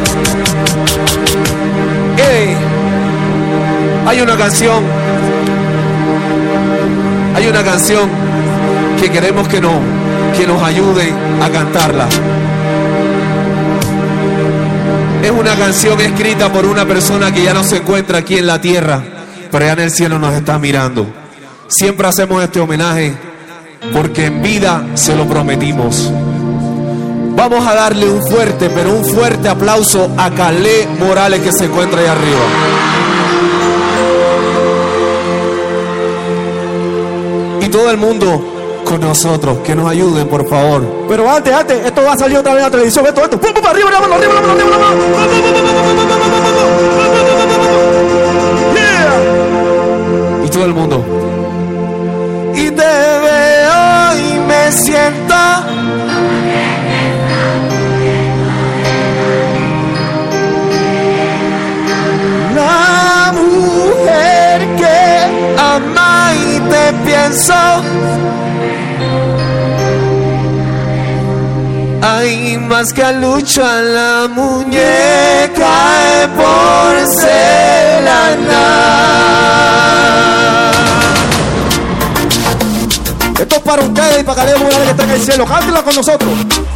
[2.18, 2.67] Ey.
[4.08, 4.86] Hay una canción.
[7.36, 8.10] Hay una canción
[9.02, 9.82] que queremos que, no,
[10.38, 11.12] que nos ayude
[11.42, 12.08] a cantarla.
[15.22, 18.62] Es una canción escrita por una persona que ya no se encuentra aquí en la
[18.62, 19.04] tierra,
[19.52, 21.06] pero ya en el cielo nos está mirando.
[21.68, 23.14] Siempre hacemos este homenaje
[23.92, 26.10] porque en vida se lo prometimos.
[27.36, 32.00] Vamos a darle un fuerte, pero un fuerte aplauso a Calé Morales que se encuentra
[32.00, 33.17] ahí arriba.
[37.68, 41.06] Y todo el mundo con nosotros, que nos ayuden, por favor.
[41.10, 43.06] Pero antes, antes, esto va a salir otra vez en la televisión.
[43.06, 43.38] Esto, esto.
[43.38, 45.02] Pum, pum, arriba la mano, arriba la mano, arriba la mano.
[48.74, 50.46] Yeah.
[50.46, 51.04] Y todo el mundo.
[52.56, 52.84] Y te
[53.26, 55.36] veo y me siento
[62.56, 64.37] La mujer
[67.06, 67.54] pienso
[72.02, 74.78] Hay más que a lucha la muñeca
[76.04, 77.52] de porcelana.
[83.40, 85.46] Esto es para ustedes y para Caleb Morales que está en el cielo.
[85.46, 86.30] Cántela con nosotros.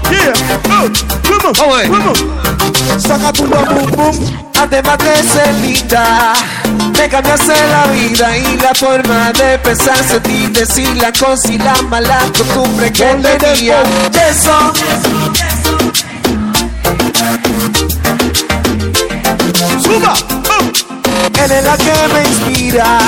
[0.09, 0.33] Yeah.
[0.65, 0.89] Oh,
[1.29, 1.87] vamos, Vamos, eh.
[1.89, 2.40] vamos.
[2.99, 4.15] Saca tu bum, bum, bum.
[4.61, 6.33] Además de ser linda,
[6.97, 11.81] me cambiaste la vida y la forma de pensar, sentir, decir la cosa y la
[11.89, 13.03] mala costumbre que
[13.39, 13.81] tenía.
[14.29, 14.73] eso,
[19.83, 20.13] Suba.
[21.43, 22.99] Eres la que me inspira,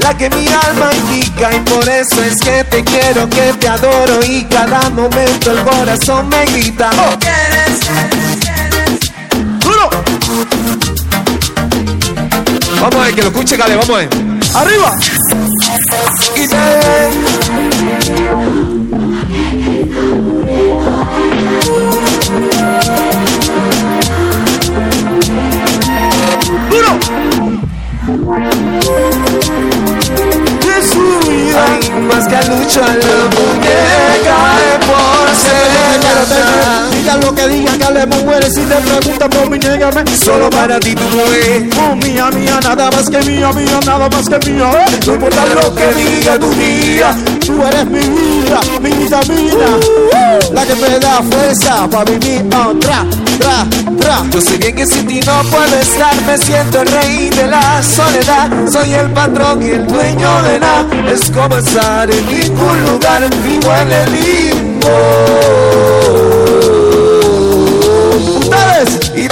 [0.00, 4.24] la que mi alma indica y por eso es que te quiero, que te adoro
[4.24, 6.90] y cada momento el corazón me grita.
[6.96, 8.47] Oh.
[12.80, 14.08] Vamos a ver, que lo escuche, Cale, vamos a ver.
[14.54, 14.92] ¡Arriba!
[26.70, 26.98] ¡Duro!
[30.60, 31.64] De su vida,
[32.08, 35.27] más que lucha la muñeca eh, por
[36.92, 40.04] Diga lo que digan, que le mujeres si te preguntan por mi niégame.
[40.16, 41.76] Solo para ti tú es.
[41.78, 44.70] Oh, mía, mía, nada más que mía, mía, nada más que mía.
[45.06, 47.16] No importa lo que diga tu día.
[47.46, 49.70] Tú eres mi vida, mi vitamina.
[50.52, 52.44] La que me da fuerza para vivir.
[52.54, 53.04] Oh, tra,
[53.38, 53.66] tra,
[54.00, 54.24] tra.
[54.30, 57.82] Yo sé bien que sin ti no puedo estar, me siento el rey de la
[57.82, 58.50] soledad.
[58.70, 60.86] Soy el patrón y el dueño de nada.
[61.12, 65.37] Es como estar en ningún lugar, vivo en el limbo.
[68.38, 69.12] Ustedes.
[69.16, 69.28] Y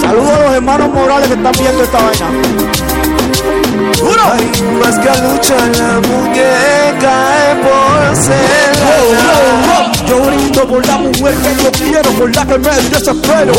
[0.00, 2.30] Saludos a los hermanos Morales que están viendo esta vaina.
[3.98, 4.22] Duro.
[4.32, 7.12] Hay más que lucha la muñeca
[7.50, 8.49] es por ser
[10.68, 13.52] Por la mujer que yo quiero, por la que me desespero.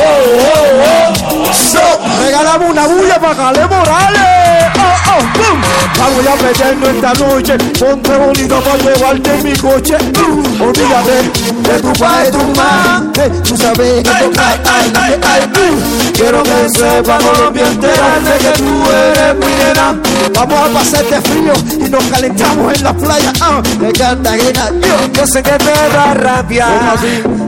[1.51, 1.79] So,
[2.23, 4.80] regalamos una bulla para Cale Morales.
[4.91, 5.61] Oh, oh, boom.
[5.97, 7.57] Vamos a esta noche.
[7.80, 9.95] Ponte bonito para llevarte en mi coche.
[9.95, 11.31] Uh, olvídate
[11.61, 13.03] de tu pa' y tu ma.
[13.15, 16.11] Hey, tú sabes que toca, ay, ay, ay, uh.
[16.13, 19.95] Quiero que sepa Colombia entera de que tú eres mi nena.
[20.34, 21.53] Vamos a pasar de frío
[21.85, 23.34] y nos calentamos en la playa.
[23.39, 24.72] Ah, de Cartagena.
[24.81, 26.68] Yo, Yo sé que te da rabia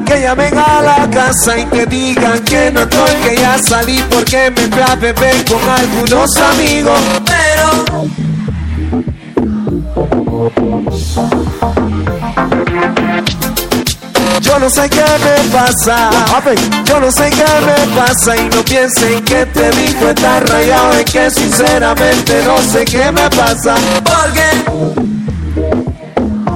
[0.05, 4.51] Que llamen a la casa y que digan que no estoy Que ya salí porque
[4.51, 6.99] me fui a beber con algunos amigos
[14.41, 16.09] Yo no sé qué me pasa.
[16.85, 21.05] Yo no sé qué me pasa Y no piensen que te dijo estar rayado Es
[21.11, 23.75] que sinceramente no sé qué me pasa.
[24.03, 25.13] Porque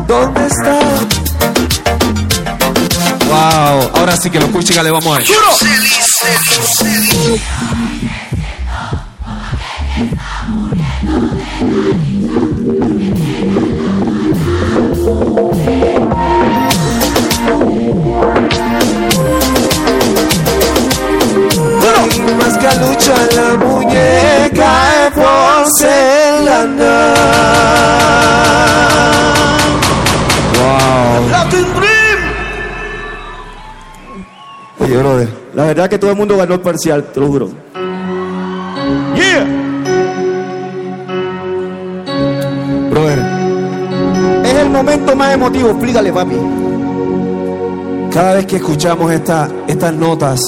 [0.08, 0.80] ¿Dónde está?
[3.28, 5.28] Wow, ahora sí que lo escuche, Gale, vamos a ver.
[35.54, 37.67] La verdad que todo el mundo ganó el parcial, te lo juro.
[44.78, 46.36] Momento más emotivo, explícale, papi.
[48.14, 50.40] Cada vez que escuchamos esta- estas notas,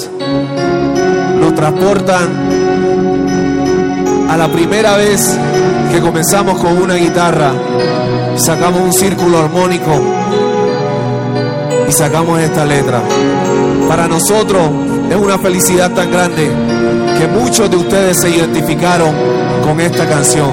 [1.42, 2.28] nos transportan
[4.30, 5.36] a la primera vez
[5.92, 7.52] que comenzamos con una guitarra,
[8.36, 9.92] sacamos un círculo armónico
[11.88, 13.02] y sacamos esta letra.
[13.88, 14.62] Para nosotros
[15.10, 16.52] es una felicidad tan grande
[17.18, 19.10] que muchos de ustedes se identificaron
[19.66, 20.50] con esta canción.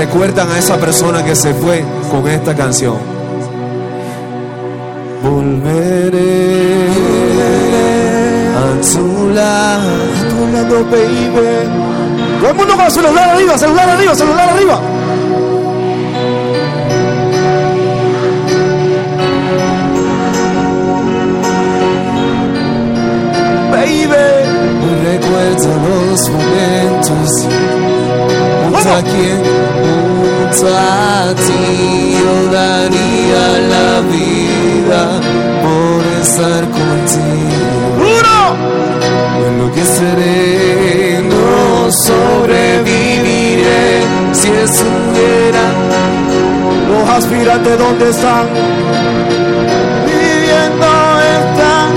[0.00, 2.96] Recuerdan a esa persona que se fue con esta canción.
[5.22, 6.88] Volveré
[8.56, 11.68] a tu lado, a tu lado, baby.
[12.40, 14.80] Todo el mundo con el celular arriba, celular arriba, celular arriba.
[23.70, 24.14] baby.
[24.82, 27.46] Hoy recuerdo los momentos
[28.80, 29.42] junto a quien,
[30.50, 32.16] junto a ti.
[32.20, 33.44] Yo daría
[33.74, 35.02] la vida
[35.62, 38.08] por estar contigo.
[38.18, 38.38] ¡Uno!
[39.48, 43.84] Enloqueceré, no sobreviviré
[44.32, 45.64] si estuviera.
[46.88, 48.46] Los aspirantes, ¿dónde están?
[50.06, 50.86] Viviendo
[51.38, 51.92] están.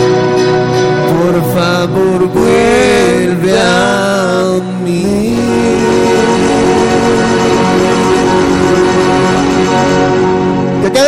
[1.13, 5.42] Por favor, vuelve a mí.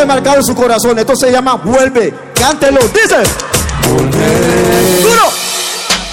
[0.05, 0.97] Marcado en su corazón.
[0.99, 2.13] Esto se llama Vuelve.
[2.33, 2.79] Cántelo.
[2.93, 3.23] Dice.
[5.01, 5.29] ¡Duro!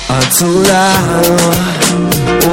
[0.08, 1.36] A tu lado,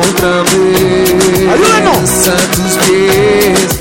[0.10, 1.50] otra vez.
[1.54, 2.28] ¡Ayúdenos!
[2.28, 3.80] A tus pies.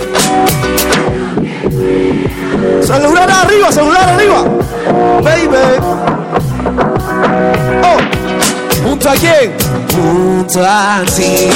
[2.87, 4.45] Celular arriba, celular arriba.
[5.23, 5.57] Baby.
[7.85, 7.99] Oh.
[8.83, 9.53] ¿Junto a quién?
[9.95, 11.51] Junto a ti,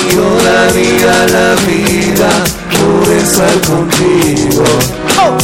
[0.44, 2.30] la vida, la vida,
[2.70, 4.64] por estar contigo.
[5.24, 5.36] Oh.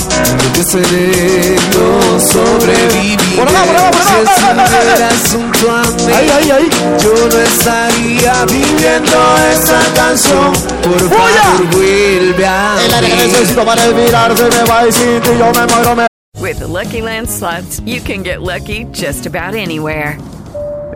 [0.55, 3.37] que sereno sobrevivir.
[3.37, 5.11] Por acá, por acá, por acá.
[5.25, 5.41] Si eh.
[5.41, 6.71] junto a mí, Ahí, ahí, ahí.
[7.03, 9.19] yo no estaría viviendo
[9.53, 10.53] esa canción.
[10.83, 13.33] Por favor, vuelve a El aire que mí.
[13.33, 16.07] necesito para respirar se me va y sin ti yo me muero, me
[16.41, 20.17] With the Lucky Land slots, you can get lucky just about anywhere.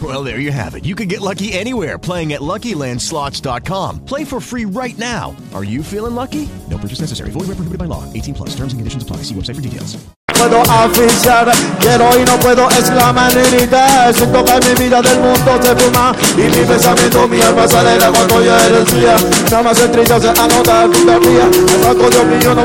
[0.00, 0.84] Well, there you have it.
[0.84, 4.04] You can get lucky anywhere playing at LuckyLandSlots.com.
[4.04, 5.34] Play for free right now.
[5.54, 6.48] Are you feeling lucky?
[6.70, 7.30] No purchase necessary.
[7.30, 8.04] Void where prohibited by law.
[8.12, 8.50] 18 plus.
[8.50, 9.24] Terms and conditions apply.
[9.24, 9.96] See website for details.
[10.38, 15.58] puedo aficionar Quiero y no puedo exclamar ni gritar Siento que mi vida del mundo
[15.60, 19.16] se fuma Y mi pensamiento, mi alma se alegra cuando ya eres mía
[19.50, 21.48] Nada más se triste se anota tu mía
[21.82, 22.62] Saco Dios mío, no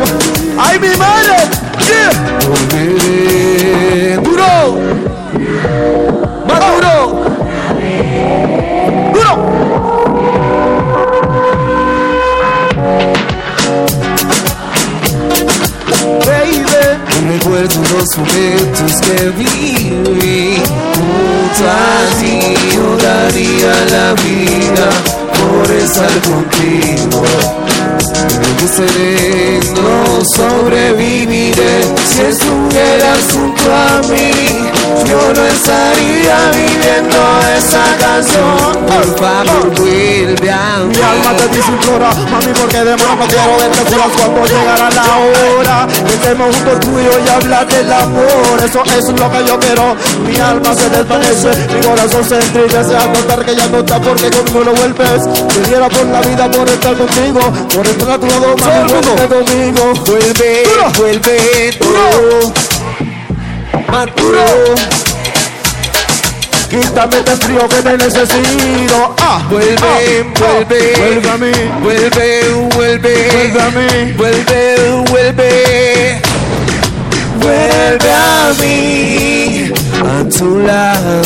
[0.61, 1.49] ¡Ay, mi madre!
[1.87, 2.11] ¡Yeah!
[4.21, 4.77] ¡Duro!
[6.47, 6.93] ¡Más duro!
[7.07, 7.22] ¡Duro!
[17.63, 20.61] Recuerdo los momentos que viví
[20.95, 22.55] junto a ti.
[22.75, 24.89] Yo daría la vida
[25.39, 27.23] por estar contigo.
[28.75, 34.82] Seré, no sobreviviré si estuvieras junto a mí.
[35.05, 37.17] Yo no estaría viviendo
[37.57, 38.85] esa canción.
[38.85, 40.95] Por favor, vuelve a mí.
[40.95, 45.05] Mi alma te dice implora Mami, porque de no quiero verte solas cuando llegará la
[45.17, 45.87] hora.
[46.07, 48.57] Estemos juntos tú y hablar del amor.
[48.63, 49.95] Eso es lo que yo quiero.
[50.27, 52.95] Mi alma se desvanece Mi corazón se entristece.
[52.95, 55.23] Al notar que ya no está porque conmigo lo vuelves.
[55.53, 57.39] Te diera por la vida por estar contigo
[57.73, 59.93] Por estar a tu lado, mami, vuelve conmigo.
[60.05, 60.63] Vuelve,
[60.97, 62.53] vuelve tú.
[63.93, 64.73] Maduro
[66.67, 69.15] Quítame este frío que te necesito.
[69.19, 69.99] Ah, Vuelve, ah,
[70.39, 71.51] vuelve, ah, Vuelve a mí.
[71.83, 72.43] Vuelve,
[72.75, 74.13] vuelve, Vuelve a mí.
[74.17, 76.21] Vuelve, vuelve,
[77.39, 81.21] vuelve a mí, a tu lado,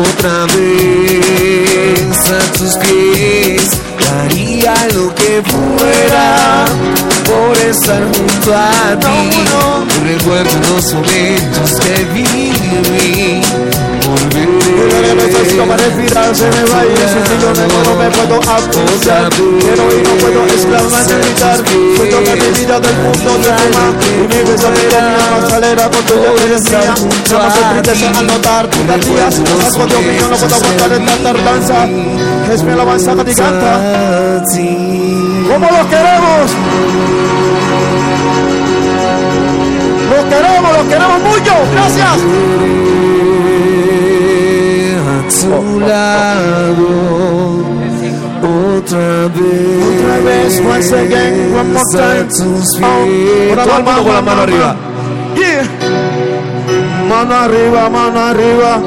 [0.00, 6.66] otra vez a tus pies, daría lo que fuera
[7.32, 9.30] por estar junto a ti.
[10.04, 12.52] Recuerdo los momentos que viví.
[15.56, 20.02] Lo respirar se me va Sin ti yo no, no me puedo abusar Quiero y
[20.02, 23.84] no puedo exclamar ni gritar Siento que mi vida del mundo fuma
[24.16, 24.42] Y mi
[26.16, 31.16] yo eres mía se al notar tu tardía Asco Dios mío, no puedo aguantar esta
[31.22, 31.88] tardanza.
[32.52, 34.42] Es mi alabanza que te canta
[35.48, 37.11] ¿Cómo los queremos?
[40.32, 42.08] Queremos, los queremos mucho Gracias
[44.98, 46.88] a tu lado
[48.42, 52.28] otra vez Otra vez, once again, one more time.
[53.54, 54.76] todo el mundo con la mano arriba
[55.36, 55.64] Yeah.
[57.08, 58.80] Mano arriba, mano arriba.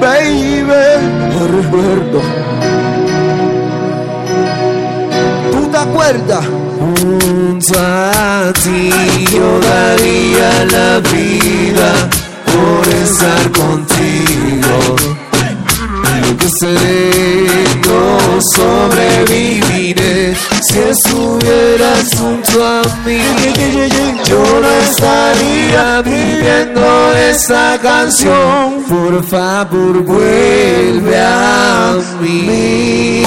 [0.00, 0.64] Baby,
[1.56, 2.20] recuerdo.
[5.52, 6.44] ¿Tú te acuerdas?
[7.60, 8.90] Junto a ti
[9.32, 12.08] yo daría la vida
[12.46, 14.96] por estar contigo.
[16.22, 20.34] Lo que seré no sobreviviré.
[20.62, 23.20] Si estuvieras junto a mí
[24.24, 28.84] yo no estaría viviendo esta canción.
[28.88, 33.24] Por favor vuelve a mí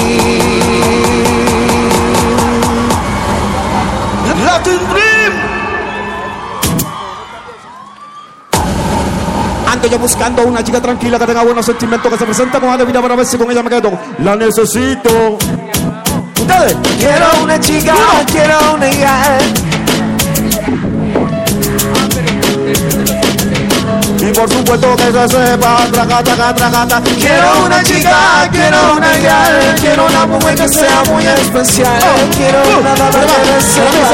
[4.54, 5.32] Latin Dream.
[9.66, 13.02] Ando yo buscando una chica tranquila que tenga buenos sentimientos, que se presenta con vida
[13.02, 13.98] para ver si con ella me quedo.
[14.18, 15.38] La necesito.
[16.40, 16.76] Ustedes.
[16.98, 17.94] Quiero una chica,
[18.30, 19.38] quiero una hija.
[24.24, 27.02] Y por supuesto que se sepa, traga, traga, traga, traga.
[27.02, 29.74] Quiero una chica, quiero una gal.
[29.78, 32.00] quiero una mujer que sea muy especial.
[32.34, 34.04] Quiero una dama que sepa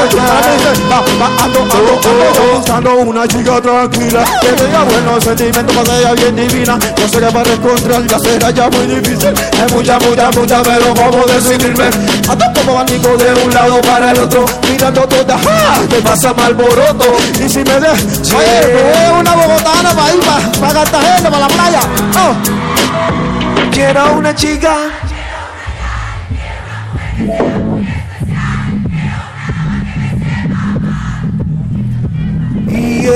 [1.43, 6.77] Ando, ando, ando buscando una chica tranquila Que tenga buenos sentimientos, para ella bien divina
[6.77, 10.93] No sé qué para encontrar, ya será ya muy difícil Hay mucha, mucha, mucha, pero
[10.93, 11.85] ¿cómo decidirme?
[12.29, 15.79] Ando como abanico de un lado para el otro Mirando todas, ¡ah!
[15.89, 17.05] Te pasa mal boroto
[17.43, 17.89] Y si me de...
[17.89, 21.81] Oye, una bogotana para ir para, para Cartagena, para la playa.
[22.15, 22.33] Oh.
[23.71, 24.75] Quiero una chica.
[32.67, 33.07] Y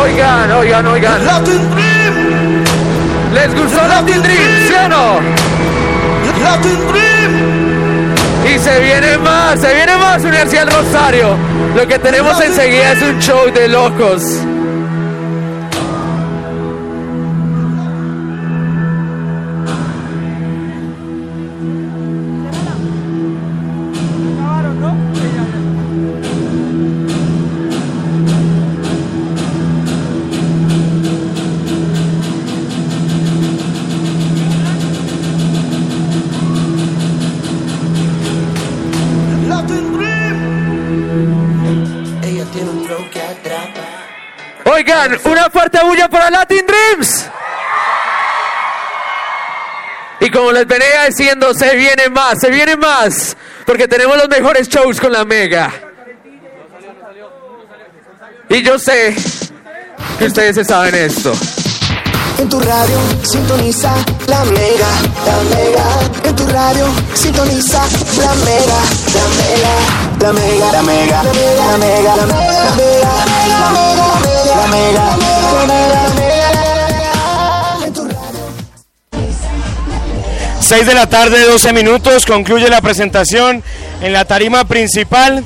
[0.00, 1.24] Oigan, oigan, oigan.
[1.24, 2.64] Latin Dream.
[3.32, 5.20] ¿Les gustó Latin Dream, sí o no?
[6.42, 8.14] Latin Dream.
[8.52, 11.36] Y se viene más, se viene más Universidad Rosario.
[11.76, 14.40] Lo que tenemos enseguida es un show de locos.
[45.78, 47.26] fuerte bulla para Latin Dreams.
[50.20, 54.68] Y como les venía diciendo, se vienen más, se vienen más, porque tenemos los mejores
[54.68, 55.72] shows con la Mega.
[58.48, 59.14] Y yo sé
[60.18, 61.32] que ustedes saben esto.
[62.38, 63.92] En tu radio sintoniza
[64.28, 64.88] la mega,
[65.26, 65.84] la mega.
[66.24, 67.82] En tu radio sintoniza
[68.16, 68.80] la mega,
[69.14, 69.74] la mega,
[70.20, 73.08] la mega, la mega, la mega, la mega, la mega,
[73.48, 74.07] la mega
[74.66, 76.28] mega, la mega, la mega.
[80.60, 83.62] 6 de la tarde, 12 minutos, concluye la presentación
[84.02, 85.42] en la tarima principal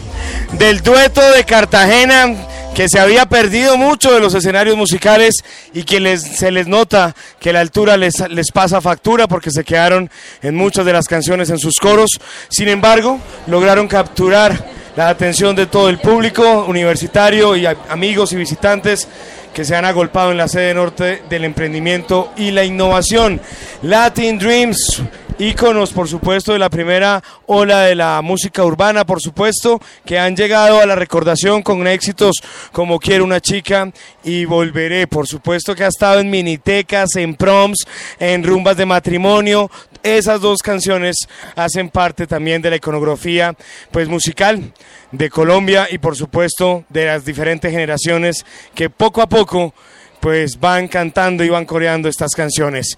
[0.58, 2.34] del dueto de Cartagena
[2.74, 5.36] que se había perdido mucho de los escenarios musicales
[5.74, 10.10] y que se les nota que la altura les, les pasa factura porque se quedaron
[10.42, 12.10] en muchas de las canciones en sus coros.
[12.49, 19.08] Sin embargo, lograron capturar la atención de todo el público universitario y amigos y visitantes
[19.52, 23.40] que se han agolpado en la sede norte del emprendimiento y la innovación.
[23.82, 25.02] Latin Dreams,
[25.38, 30.36] íconos por supuesto de la primera ola de la música urbana, por supuesto, que han
[30.36, 32.36] llegado a la recordación con éxitos
[32.72, 33.90] como Quiero una chica
[34.24, 37.78] y Volveré, por supuesto que ha estado en minitecas, en proms,
[38.18, 39.70] en rumbas de matrimonio.
[40.02, 41.16] Esas dos canciones
[41.55, 43.55] hacen parte también de la iconografía
[43.90, 44.72] pues musical
[45.12, 49.72] de Colombia y por supuesto de las diferentes generaciones que poco a poco
[50.18, 52.97] pues van cantando y van coreando estas canciones.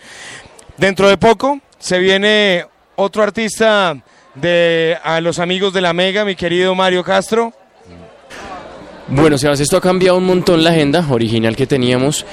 [0.78, 2.64] Dentro de poco se viene
[2.96, 3.96] otro artista
[4.34, 7.52] de a los amigos de la Mega, mi querido Mario Castro.
[9.08, 12.24] Bueno, Sebas, esto ha cambiado un montón la agenda original que teníamos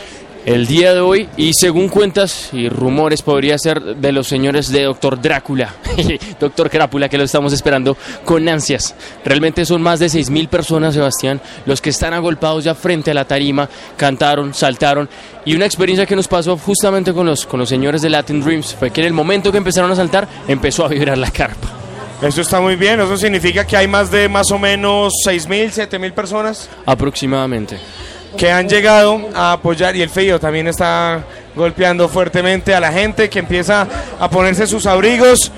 [0.46, 4.84] el día de hoy y según cuentas y rumores podría ser de los señores de
[4.84, 5.76] Doctor Drácula,
[6.40, 7.96] Doctor Crápula, que lo estamos esperando
[8.26, 8.96] con ansias.
[9.24, 13.26] Realmente son más de 6.000 personas, Sebastián, los que están agolpados ya frente a la
[13.26, 15.10] tarima, cantaron, saltaron
[15.46, 18.76] y una experiencia que nos pasó justamente con los, con los señores de Latin Dreams
[18.76, 21.70] fue que en el momento que empezaron a saltar empezó a vibrar la carpa.
[22.22, 26.14] Eso está muy bien, eso significa que hay más de más o menos 6.000, 7.000
[26.14, 27.80] personas Aproximadamente.
[28.38, 31.24] Que han llegado a apoyar y el frío también está
[31.56, 33.88] golpeando fuertemente a la gente que empieza
[34.20, 35.52] a ponerse sus abrigos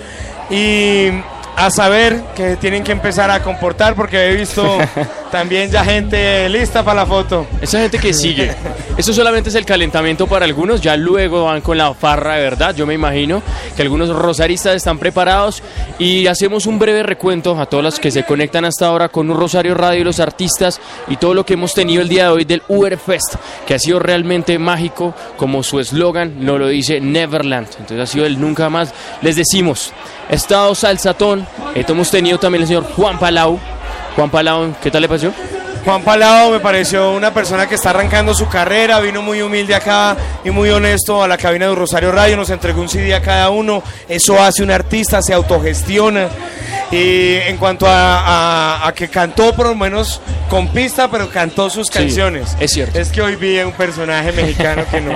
[0.49, 1.09] y
[1.55, 4.77] a saber que tienen que empezar a comportar porque he visto
[5.31, 7.47] también ya gente lista para la foto.
[7.61, 8.53] Esa gente que sigue.
[8.97, 12.75] Esto solamente es el calentamiento para algunos, ya luego van con la farra de verdad.
[12.75, 13.41] Yo me imagino
[13.75, 15.63] que algunos rosaristas están preparados
[15.97, 19.37] y hacemos un breve recuento a todos los que se conectan hasta ahora con un
[19.37, 22.61] Rosario Radio, los artistas y todo lo que hemos tenido el día de hoy del
[22.67, 27.67] Uber Fest, que ha sido realmente mágico, como su eslogan no lo dice Neverland.
[27.79, 28.93] Entonces ha sido el nunca más.
[29.21, 29.93] Les decimos,
[30.29, 31.42] estado Salsatón,
[31.75, 33.59] eh, hemos tenido también el señor Juan Palau.
[34.15, 35.33] Juan Palau, ¿qué tal le pareció?
[35.85, 40.15] Juan Palao me pareció una persona que está arrancando su carrera, vino muy humilde acá
[40.45, 43.49] y muy honesto a la cabina de Rosario Radio, nos entregó un CD a cada
[43.49, 46.29] uno, eso hace un artista, se autogestiona.
[46.89, 48.19] Y en cuanto a,
[48.83, 52.55] a- a que cantó por lo menos con pista, pero cantó sus Sí, canciones.
[52.59, 52.99] es cierto.
[52.99, 55.11] Es que hoy vi un personaje mexicano que no...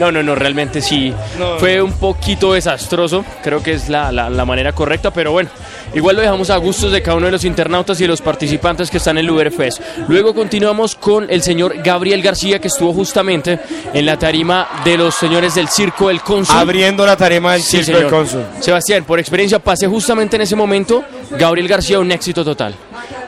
[0.00, 1.14] No, no, no, realmente sí.
[1.38, 1.58] No.
[1.58, 5.50] Fue un poquito desastroso, creo que es la, la- la manera correcta, pero bueno,
[5.94, 8.90] igual lo dejamos a gustos de cada uno de los internautas y de los participantes
[8.90, 9.82] que están en el Uber Fest.
[10.08, 13.58] Luego continuamos con el señor Gabriel García, que estuvo justamente
[13.92, 16.56] en la tarima de los señores del Circo del Cónsul.
[16.56, 18.08] Abriendo la tarima del Sí, Circo del.
[18.10, 18.42] Cónsul.
[18.60, 21.04] Sebastián, por experiencia pasé justamente en ese momento.
[21.38, 22.74] Gabriel García, un éxito total.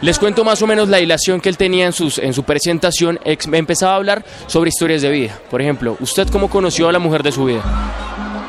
[0.01, 3.21] Les cuento más o menos la hilación que él tenía en, sus, en su presentación.
[3.25, 5.39] Ex- empezaba a hablar sobre historias de vida.
[5.51, 7.63] Por ejemplo, ¿usted cómo conoció a la mujer de su vida?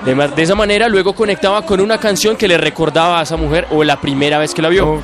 [0.06, 3.86] De esa manera, luego conectaba con una canción que le recordaba a esa mujer o
[3.86, 5.02] la primera vez que la vio.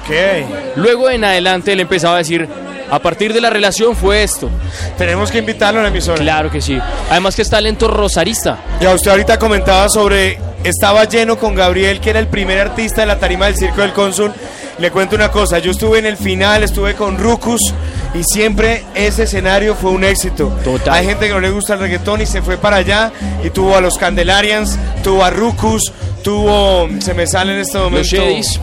[0.75, 2.49] Luego en adelante él empezaba a decir,
[2.91, 4.49] a partir de la relación fue esto.
[4.97, 6.17] Tenemos que invitarlo a la emisora.
[6.19, 6.77] Claro que sí.
[7.09, 8.59] Además que es talento rosarista.
[8.81, 13.07] Ya usted ahorita comentaba sobre estaba lleno con Gabriel, que era el primer artista de
[13.07, 14.31] la tarima del Circo del Cónsul.
[14.77, 17.73] Le cuento una cosa, yo estuve en el final, estuve con Rucus
[18.13, 20.51] y siempre ese escenario fue un éxito.
[20.89, 23.11] Hay gente que no le gusta el reggaetón y se fue para allá
[23.43, 25.91] y tuvo a los Candelarians, tuvo a Rucus,
[26.23, 27.99] tuvo, se me sale en este momento.
[27.99, 28.59] Los Edis.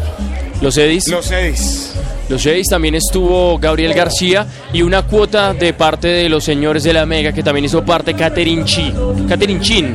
[0.61, 1.09] Los Edis.
[1.09, 1.93] Los Edis.
[2.29, 6.93] Los Edis también estuvo Gabriel García y una cuota de parte de los señores de
[6.93, 8.93] la Mega que también hizo parte Catherine Chi.
[9.29, 9.95] Catherine Chin.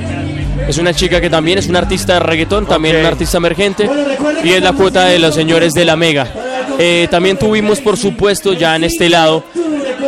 [0.68, 3.90] Es una chica que también es una artista de reggaetón, también una artista emergente
[4.44, 6.28] y es la cuota de los señores de la Mega.
[6.80, 9.44] Eh, también tuvimos, por supuesto, ya en este lado,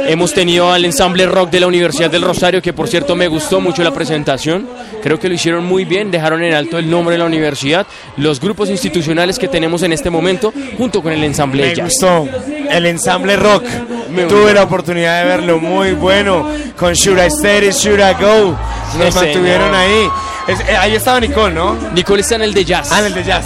[0.07, 3.59] hemos tenido al ensamble rock de la Universidad del Rosario, que por cierto me gustó
[3.61, 4.67] mucho la presentación.
[5.01, 7.85] Creo que lo hicieron muy bien, dejaron en alto el nombre de la universidad,
[8.17, 11.85] los grupos institucionales que tenemos en este momento, junto con el ensamble Me jazz.
[11.89, 12.27] gustó
[12.69, 13.63] el ensamble rock.
[14.09, 14.53] Me Tuve gustó.
[14.53, 16.47] la oportunidad de verlo muy bueno
[16.77, 18.55] con Should I Stay, Should I Go.
[18.97, 20.07] Nos mantuvieron ahí.
[20.47, 21.75] Es- eh, ahí estaba Nicole, ¿no?
[21.95, 22.89] Nicole está en el de jazz.
[22.91, 23.45] Ah, en el de jazz.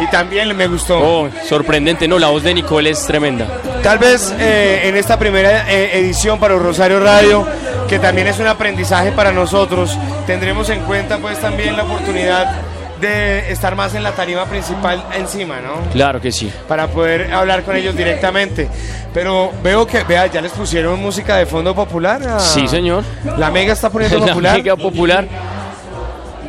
[0.00, 0.98] Y también me gustó.
[0.98, 3.46] Oh, sorprendente, no, la voz de Nicole es tremenda.
[3.82, 7.46] Tal vez eh, en esta primera eh, edición para Rosario Radio,
[7.88, 12.52] que también es un aprendizaje para nosotros, tendremos en cuenta pues también la oportunidad
[13.00, 15.90] de estar más en la tarima principal encima, ¿no?
[15.92, 16.52] Claro que sí.
[16.68, 18.68] para poder hablar con ellos directamente.
[19.14, 22.22] Pero veo que, vea, ya les pusieron música de fondo popular.
[22.28, 23.02] a- Sí, señor.
[23.38, 24.56] La Mega está poniendo La popular.
[24.58, 25.26] Mega popular.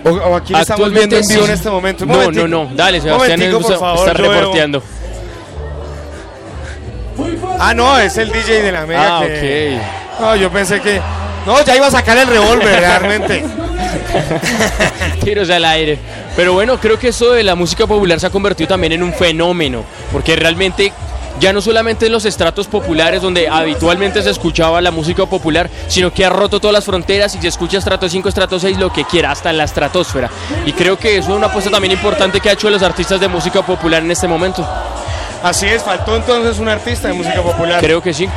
[0.03, 2.05] O, o aquí la estamos viendo en vivo en este momento.
[2.05, 2.69] No, no, no.
[2.75, 4.83] Dale, Sebastián por favor, está veo- reporteando.
[7.63, 9.19] Ah, no, es el DJ de la Mega.
[9.19, 9.79] Ah, que-
[10.19, 10.99] No, yo pensé que.
[11.45, 13.43] No, ya iba a sacar el revólver, realmente.
[15.23, 15.97] Tiros al aire.
[16.35, 19.13] Pero bueno, creo que eso de la música popular se ha convertido también en un
[19.13, 20.91] fenómeno, porque realmente
[21.39, 26.13] ya no solamente en los estratos populares donde habitualmente se escuchaba la música popular, sino
[26.13, 29.05] que ha roto todas las fronteras y se escucha estrato 5, estrato 6, lo que
[29.05, 30.29] quiera, hasta en la estratosfera.
[30.65, 33.27] Y creo que eso es una apuesta también importante que ha hecho los artistas de
[33.27, 34.67] música popular en este momento.
[35.43, 37.79] Así es, faltó entonces un artista de música popular.
[37.79, 38.29] Creo que sí.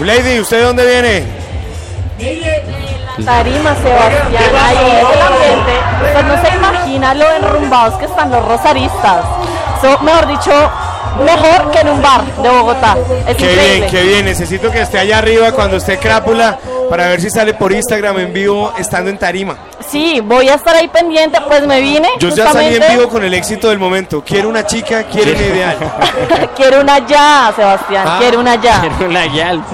[0.00, 1.24] Lady, ¿usted de dónde viene?
[3.24, 5.72] Tarima, Sebastián, ahí es el ambiente.
[6.06, 9.24] Usted no se imagina lo enrumbados que están los rosaristas.
[9.82, 10.70] So, mejor dicho,
[11.24, 12.96] mejor que en un bar de Bogotá.
[13.26, 13.76] Es Qué increíble.
[13.76, 14.24] bien, qué bien.
[14.24, 16.58] Necesito que esté allá arriba cuando esté Crápula
[16.90, 19.56] para ver si sale por Instagram en vivo estando en Tarima.
[19.88, 22.08] Sí, voy a estar ahí pendiente, pues me vine.
[22.18, 24.22] Yo ya salí en vivo con el éxito del momento.
[24.22, 25.76] Quiero una chica, quiero un ideal.
[26.56, 28.80] Quiero una ya, Sebastián, Ah, quiero una ya.
[28.80, 29.64] Quiero una yal.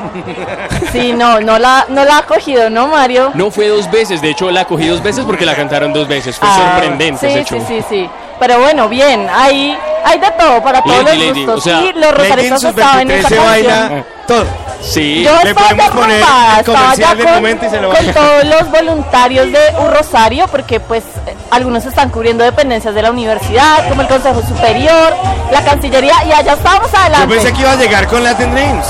[0.92, 3.32] Sí, no, no la, no la ha cogido, ¿no, Mario?
[3.34, 6.36] No fue dos veces, de hecho la cogí dos veces porque la cantaron dos veces.
[6.38, 7.64] Fue Ah, sorprendente sí, ese show.
[7.66, 8.10] Sí, sí, sí.
[8.38, 11.58] Pero bueno, bien, hay, hay de todo para todos Lady, los lady, gustos.
[11.58, 14.44] o sea, sí, los rosaristas sus estaban en 23 esa se baila todo.
[14.82, 15.22] Sí.
[15.24, 16.20] Yo Le estaba podemos poner
[16.58, 20.46] el comercial del con, momento y se lo con todos los voluntarios de Un Rosario,
[20.48, 21.02] porque pues
[21.50, 25.14] algunos están cubriendo dependencias de la universidad, como el Consejo Superior,
[25.50, 27.34] la Cancillería, y allá estábamos Yo adelante.
[27.34, 28.86] pensé que iba a llegar con Latin Dreams.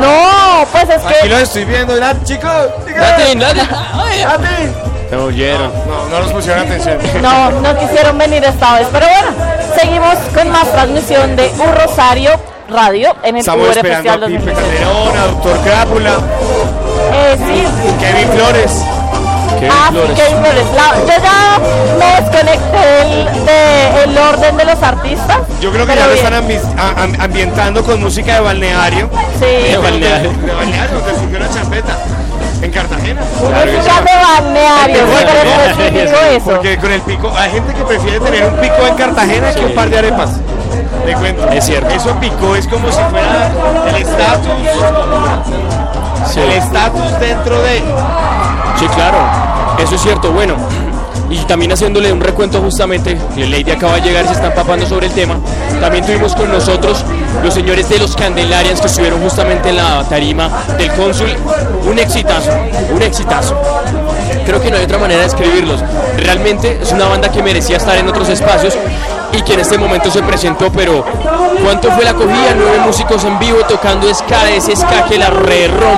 [0.00, 1.94] No, pues es Aquí que los estoy viendo,
[2.24, 2.24] chicos.
[2.24, 2.98] chicos.
[2.98, 3.68] Latin, Latin.
[3.70, 4.87] Latin.
[5.10, 5.72] Me oyeron.
[5.86, 6.98] No, no nos pusieron atención.
[7.22, 8.88] no, no quisieron venir esta vez.
[8.92, 9.28] Pero bueno,
[9.78, 12.32] seguimos con más transmisión de Un Rosario
[12.68, 14.80] Radio en el Estamos Uber esperando Especial a Pipe 2016.
[14.84, 16.10] Calderón, a Doctor Crápula.
[17.12, 17.64] Eh, sí.
[18.00, 18.72] Kevin Flores.
[19.70, 20.66] Ah, sí, Kevin Flores.
[20.76, 21.58] La- yo ya
[21.98, 25.38] me desconecté del de el orden de los artistas.
[25.60, 29.08] Yo creo que ya lo están ambi- a- am- ambientando con música de balneario.
[29.40, 29.70] Sí.
[29.72, 30.30] De balneario.
[30.32, 31.96] De balneario, donde surgió la champeta.
[32.60, 33.20] En Cartagena.
[33.40, 36.44] Música de balneario, súper específico eso.
[36.44, 39.74] Porque con el pico, hay gente que prefiere tener un pico en Cartagena que un
[39.74, 40.30] par de arepas.
[41.04, 41.48] Te cuento.
[41.50, 41.94] Es cierto.
[41.94, 43.50] Eso pico es como si fuera
[43.88, 44.50] el estatus.
[46.36, 47.82] El estatus dentro de.
[48.78, 49.18] Sí, claro,
[49.78, 50.32] eso es cierto.
[50.32, 50.54] Bueno,
[51.30, 55.12] y también haciéndole un recuento justamente, Lady acaba de llegar se está empapando sobre el
[55.12, 55.38] tema.
[55.80, 57.04] También tuvimos con nosotros
[57.42, 61.28] los señores de los Candelarians que estuvieron justamente en la tarima del cónsul.
[61.86, 62.50] Un exitazo,
[62.94, 63.56] un exitazo.
[64.44, 65.82] Creo que no hay otra manera de escribirlos.
[66.16, 68.76] Realmente es una banda que merecía estar en otros espacios
[69.32, 71.04] y que en este momento se presentó, pero
[71.62, 72.54] ¿cuánto fue la acogida?
[72.56, 75.97] Nueve músicos en vivo tocando ska, ese ska que la re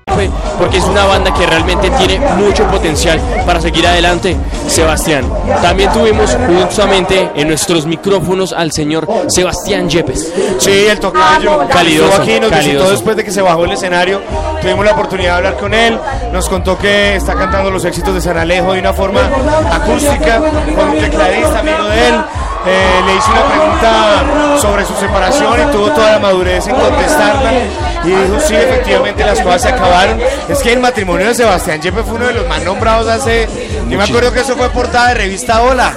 [0.57, 4.35] Porque es una banda que realmente tiene mucho potencial para seguir adelante.
[4.67, 5.25] Sebastián,
[5.61, 10.31] también tuvimos justamente en nuestros micrófonos al señor Sebastián Yepes.
[10.59, 11.67] Sí, el tocayo.
[11.67, 14.21] Calidoso, aquí, nos visitó después de que se bajó el escenario.
[14.61, 15.99] Tuvimos la oportunidad de hablar con él.
[16.31, 19.21] Nos contó que está cantando los éxitos de San Alejo de una forma
[19.71, 20.37] acústica,
[20.75, 22.15] con un tecladista amigo de él.
[22.63, 27.51] Eh, le hice una pregunta sobre su separación y tuvo toda la madurez en contestarla.
[28.03, 30.19] Y dijo, sí, efectivamente las cosas se acabaron.
[30.49, 33.47] Es que el matrimonio de Sebastián Yepes fue uno de los más nombrados hace...
[33.89, 35.93] Yo me acuerdo que eso fue portada de revista Hola.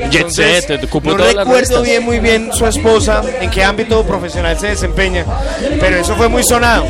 [0.00, 0.68] Entonces,
[1.02, 5.24] no recuerdo bien muy bien su esposa, en qué ámbito profesional se desempeña,
[5.78, 6.84] pero eso fue muy sonado.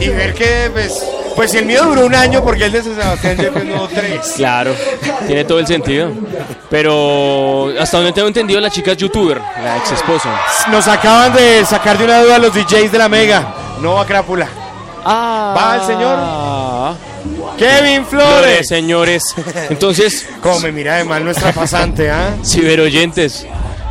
[0.00, 1.04] Y ver que, pues,
[1.36, 4.32] pues el mío duró un año, porque el de Sebastián Yepes no tres.
[4.36, 4.74] Claro,
[5.26, 6.10] tiene todo el sentido.
[6.70, 10.30] Pero hasta donde tengo entendido, la chica es youtuber, la ex esposa.
[10.70, 13.54] Nos acaban de sacar de una duda los DJs de la Mega.
[13.80, 14.48] No va Crápula.
[15.04, 15.54] Ah.
[15.56, 18.68] Va el señor Kevin Flores, Flores.
[18.68, 19.22] señores.
[19.70, 22.34] Entonces, Como me mira de mal nuestra pasante, ¿ah?
[22.44, 23.46] ciberoyentes,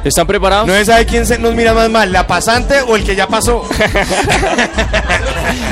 [0.06, 0.68] ¿están preparados?
[0.68, 3.28] No se sabe quién se nos mira más mal, la pasante o el que ya
[3.28, 3.68] pasó.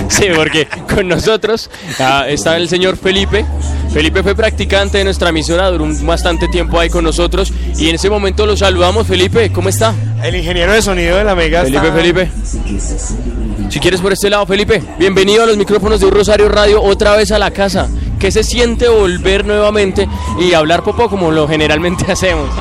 [0.09, 3.45] Sí, porque con nosotros ah, está el señor Felipe.
[3.91, 7.95] Felipe fue practicante de nuestra emisora, duró un bastante tiempo ahí con nosotros y en
[7.95, 9.07] ese momento lo saludamos.
[9.07, 9.93] Felipe, ¿cómo está?
[10.23, 11.63] El ingeniero de sonido de la Mega.
[11.63, 12.31] Felipe, está- Felipe.
[13.73, 17.15] Si quieres por este lado, Felipe, bienvenido a los micrófonos de Un Rosario Radio, otra
[17.15, 17.89] vez a la casa.
[18.19, 20.07] ¿Qué se siente volver nuevamente
[20.39, 22.51] y hablar popo como lo generalmente hacemos?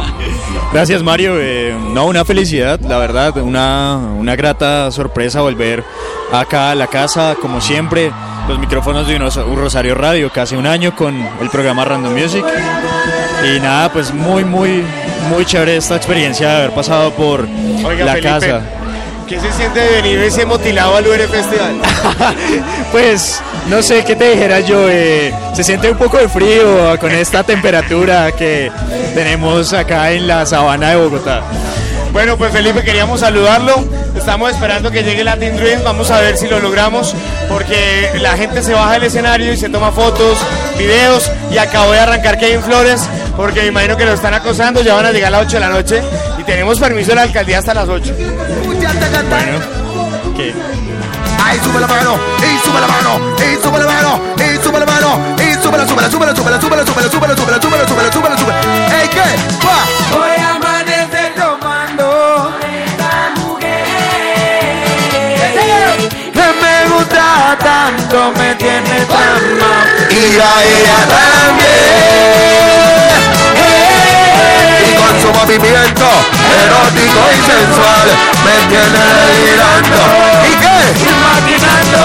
[0.72, 5.84] Gracias Mario, Eh, no, una felicidad, la verdad, una, una grata sorpresa volver
[6.32, 8.10] acá a la casa, como siempre,
[8.48, 12.42] los micrófonos de un Rosario Radio, casi un año con el programa Random Music.
[13.54, 14.82] Y nada, pues muy, muy,
[15.28, 17.46] muy chévere esta experiencia de haber pasado por
[17.84, 18.62] Oiga, la Felipe, casa.
[19.28, 21.80] ¿Qué se siente de venir ese motilado al UR Festival?
[22.92, 27.10] Pues no sé qué te dijera yo, eh, se siente un poco de frío con
[27.10, 28.70] esta temperatura que
[29.14, 31.42] tenemos acá en la sabana de Bogotá.
[32.12, 33.82] Bueno, pues Felipe, queríamos saludarlo.
[34.14, 35.82] Estamos esperando que llegue Latin Dream.
[35.82, 37.14] Vamos a ver si lo logramos.
[37.48, 40.38] Porque la gente se baja del escenario y se toma fotos,
[40.76, 41.30] videos.
[41.50, 43.08] Y acabó de arrancar Kevin Flores.
[43.34, 44.82] Porque me imagino que lo están acosando.
[44.82, 46.02] Ya van a llegar a las 8 de la noche.
[46.42, 48.16] Y tenemos permiso de la alcaldía hasta las 8.
[51.44, 54.86] Ahí sube la mano, y sube la mano, y sube la mano, y sube la
[54.86, 57.26] mano, y sube la, sube la, sube la, sube la, sube la, sube la, sube
[57.28, 59.00] la, sube la, sube la, sube la, sube la, sube la.
[59.00, 59.20] Ey, ¿qué?
[59.64, 59.78] Va.
[60.10, 62.52] Voy a amanecer tomando
[66.32, 72.71] Que me gusta tanto, me tiene tan mal Y a ella también.
[75.42, 76.06] Movimiento
[76.62, 78.06] erótico y sensual
[78.44, 79.98] me tiene delirando.
[80.46, 80.78] ¿Y qué?
[81.10, 81.98] Imaginando.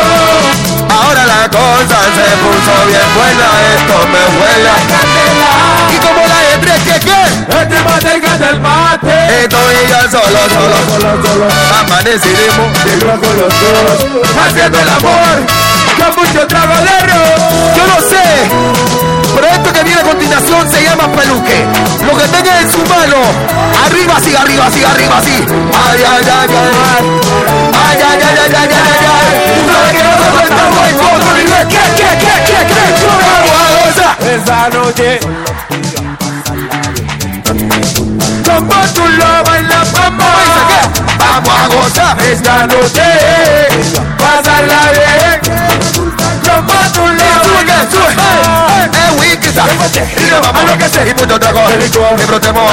[0.90, 5.54] Ahora la cosa se puso bien buena, esto me huele a candela.
[5.94, 7.22] Y como la de tres, ¿qué?
[7.62, 11.46] Este mate que es el mate Esto y ya solo, solo, solo, solo
[11.80, 15.36] Amanecimos negro con los dos Haciendo el amor
[15.98, 16.98] Con mucho trago de.
[17.78, 21.64] Yo no sé Pero esto que viene a continuación se llama peluque.
[22.08, 23.18] Lo que tenga en su mano
[23.86, 25.46] Arriba así, arriba así, arriba así.
[25.86, 26.98] Ay, ay, ay, ay
[27.86, 29.38] Ay, ay, ay, ay, ay, ay, ay, ay.
[29.54, 30.98] Tú sabes que nosotros estamos en.
[30.98, 31.22] Vamos
[33.62, 35.20] a gozar Esa noche.
[38.44, 40.26] Como tú lo bailas, vamos
[41.20, 42.18] Vamos a gozar.
[42.26, 43.04] Esta noche.
[44.18, 46.27] Pasarla bien
[49.98, 52.72] y no vamos a enloquecer Y mucho trago Y brotemos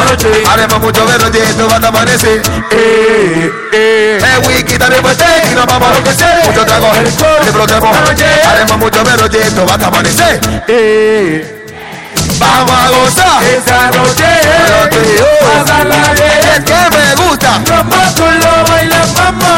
[0.49, 4.19] Haremos mucho verlo Y esto va a amanecer Eh, eh
[10.69, 11.64] Eh, eh
[12.45, 14.31] Vamos a gozar esa noche.
[15.41, 16.43] Pasarla bien.
[16.55, 17.51] Es que me gusta.
[17.67, 19.57] Como tú lo bailas, mamá.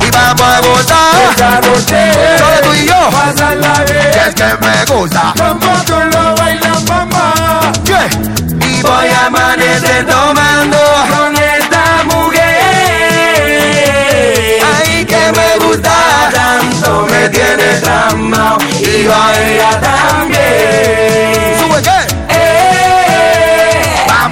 [0.00, 2.00] Y vamos a gozar esa noche.
[2.38, 3.00] Solo tú y yo.
[3.10, 4.10] Pasarla bien.
[4.12, 5.22] Que es que me gusta.
[5.36, 7.34] Como tú lo bailas, mamá.
[8.60, 10.78] Y voy a amanecer tomando
[11.10, 12.46] con esta mujer.
[14.78, 15.94] Ay, que me gusta
[16.32, 17.06] tanto.
[17.10, 18.58] Me tiene tramado.
[18.80, 20.86] Y baila también.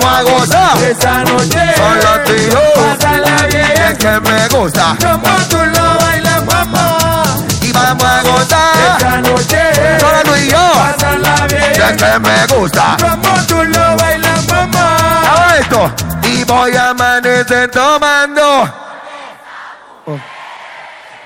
[0.05, 1.61] Vamos a gozar esa noche.
[1.77, 2.61] Solo tú y yo.
[2.75, 3.71] Pásala bien.
[3.71, 4.97] Es que me gusta.
[5.01, 7.25] Como tú lo bailas, mamá.
[7.63, 9.61] Y vamos a gozar esa noche.
[9.99, 10.73] Solo tú y yo.
[10.75, 11.63] Pásala bien.
[11.63, 12.97] Es que me gusta.
[13.01, 15.23] Como tú lo bailas, mamá.
[15.31, 15.93] Hago esto.
[16.29, 18.73] Y voy a amanecer tomando.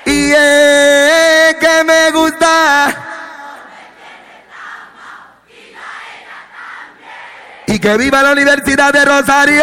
[0.04, 3.07] Y es que me gusta.
[7.80, 9.62] Que viva la Universidad de Rosario.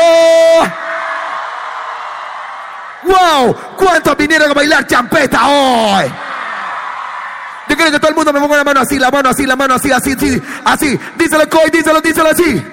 [3.04, 3.56] ¡Wow!
[3.78, 6.06] ¿Cuántos vinieron a bailar champeta hoy?
[7.68, 9.56] Yo quiero que todo el mundo me ponga la mano así, la mano así, la
[9.56, 11.00] mano así, así, así, así.
[11.18, 12.64] Díselo, Coy, díselo, díselo así.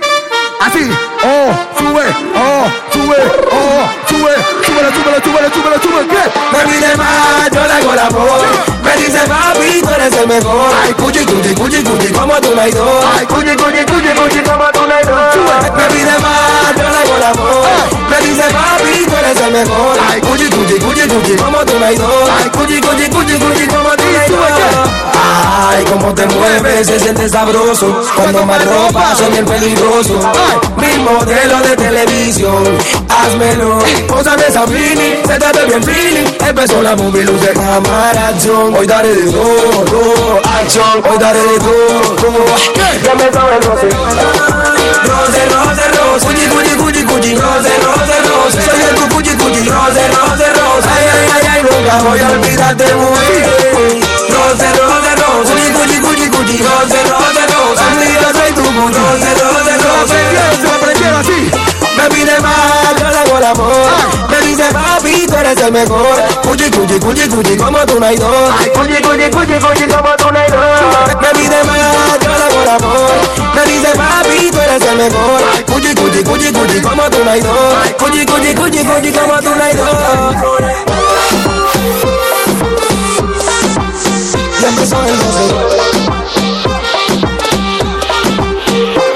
[0.63, 0.89] Así.
[1.25, 2.05] Oh, sube,
[2.37, 3.17] oh, sube,
[3.51, 4.33] oh, sube,
[4.65, 6.09] súbelo, súbelo, súbelo, súbelo, súbelo.
[6.09, 6.23] ¿Qué?
[6.53, 8.43] Me pide más, yo le hago la voz.
[8.85, 10.71] Me dice, papi, tú eres el mejor.
[10.83, 12.85] Ay, cuchi, cuchi, cuchi, cuchi, como tú la ido.
[13.17, 15.17] Ay, cuchi, cuchi, cuchi, cuchi, como tú la ido.
[15.77, 17.67] Me pide más, yo le hago la voz.
[18.11, 19.99] Me dice, papi, tú eres el mejor.
[20.11, 22.07] Ay, cuchi, cuchi, cuchi, cuchi, como tú la ido.
[22.39, 25.12] Ay, cuchi, cuchi, cuchi, cuchi, como tú la ido.
[25.35, 28.03] Ay, cómo te mueves, se siente sabroso.
[28.17, 30.15] Cuando más ropa, soy bien peligroso.
[30.77, 32.65] Mil modelos de televisión,
[33.09, 33.79] házmelo.
[34.09, 36.27] Pósame esa mini, se te bien feeling.
[36.47, 38.75] Empezó la movie, luz de cámara, acción.
[38.75, 41.03] Hoy daré de todo, acción.
[41.11, 42.45] Hoy daré de todo.
[43.03, 43.89] Ya me sabe el roce.
[45.05, 46.27] Roce, roce, roce.
[46.27, 47.35] Cuchi, cuchi, cuchi, cuchi.
[47.37, 48.63] Roce, roce, roce.
[48.63, 49.69] Soy el cuchi, cuchi.
[49.69, 50.89] Roce, roce, roce.
[50.95, 54.02] Ay, ay, ay, ay, nunca voy a olvidarte muy.
[65.63, 66.17] El mejor.
[66.43, 68.51] Cuchi, cuchi, cuchi, cuchi, como tú no hay dos.
[68.75, 70.61] Cuchi, cuchi, cuchi, cuchi, como tú no hay dos.
[71.21, 73.11] Me pide más, yo hago el amor.
[73.55, 75.41] Me dice, papi, tú eres el mejor.
[75.67, 77.75] Cuchi, cuchi, cuchi, cuchi, como tú no hay dos.
[77.99, 79.93] Cuchi, cuchi, cuchi, cuchi, como tú no hay dos.
[84.63, 85.45] Ya empezó el roce.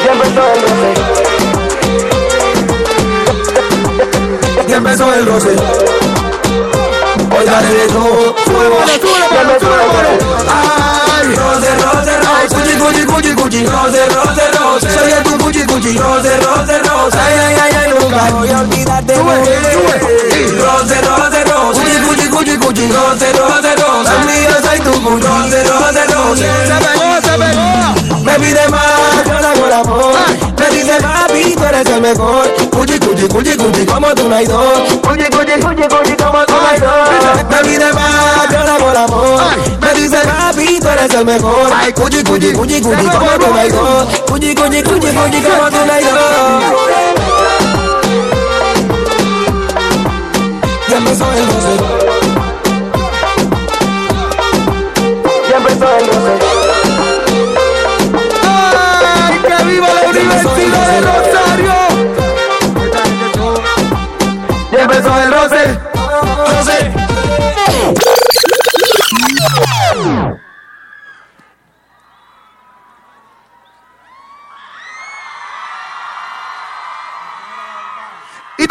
[0.04, 0.94] Ya empezó el roce.
[4.66, 5.56] Ya empezó el roce.
[7.38, 8.34] Hoy daré de todo.
[8.44, 8.76] Fuego.
[8.86, 11.05] Ya empezó el roce.
[11.16, 12.54] Ay, roce, roce, roce.
[12.54, 13.64] Cuchi, cuchi, cuchi, cuchi.
[13.66, 14.90] Roce, roce, roce.
[14.90, 15.96] Soy el tu cuchi, cuchi.
[15.98, 17.18] Roce, roce, roce.
[17.18, 19.14] Ay, ay, ay, ay, nunca voy a olvidarte.
[19.14, 19.36] Sube,
[19.72, 19.94] sube.
[20.60, 21.80] Roce, roce, roce.
[21.80, 22.92] Cuchi, cuchi, cuchi, cuchi.
[22.92, 24.10] Roce, roce, roce.
[24.10, 25.26] Amiga, soy tu cuchi.
[25.26, 26.48] Roce, roce, roce.
[26.66, 28.22] Se pegó, se pegó.
[28.24, 30.14] Me pide más, el amor.
[30.58, 32.48] Me dice, papi, tú eres el mejor.
[32.70, 34.78] Cuchi, cuchi, cuchi, cuchi, como tú no hay dos.
[35.02, 37.08] Cuchi, cuchi, cuchi, cuchi, como tú no hay dos.
[37.50, 39.38] Me pide más, yo el amor.
[39.80, 41.70] Me dice, papi, tú eres el mejor.
[41.94, 44.06] Cuchi, cuchi, cuchi, cuchi, como tú no hay dos.
[44.28, 46.12] Cuchi, cuchi, cuchi, cuchi, como tú no hay dos.
[50.88, 51.76] Ya empezó el roce.
[55.50, 56.55] Ya empezó el roce.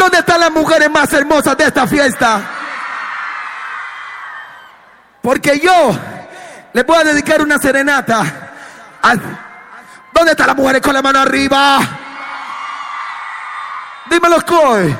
[0.06, 2.40] Dónde están las mujeres más hermosas de esta fiesta?
[5.20, 5.98] Porque yo
[6.72, 8.22] les voy a dedicar una serenata.
[10.12, 11.80] ¿Dónde están las mujeres con la mano arriba?
[14.08, 14.96] Dímelo, Coy.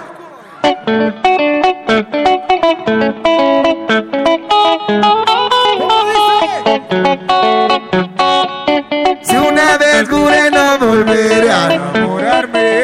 [9.23, 12.79] Si una vez juré no volveré a enamorarme,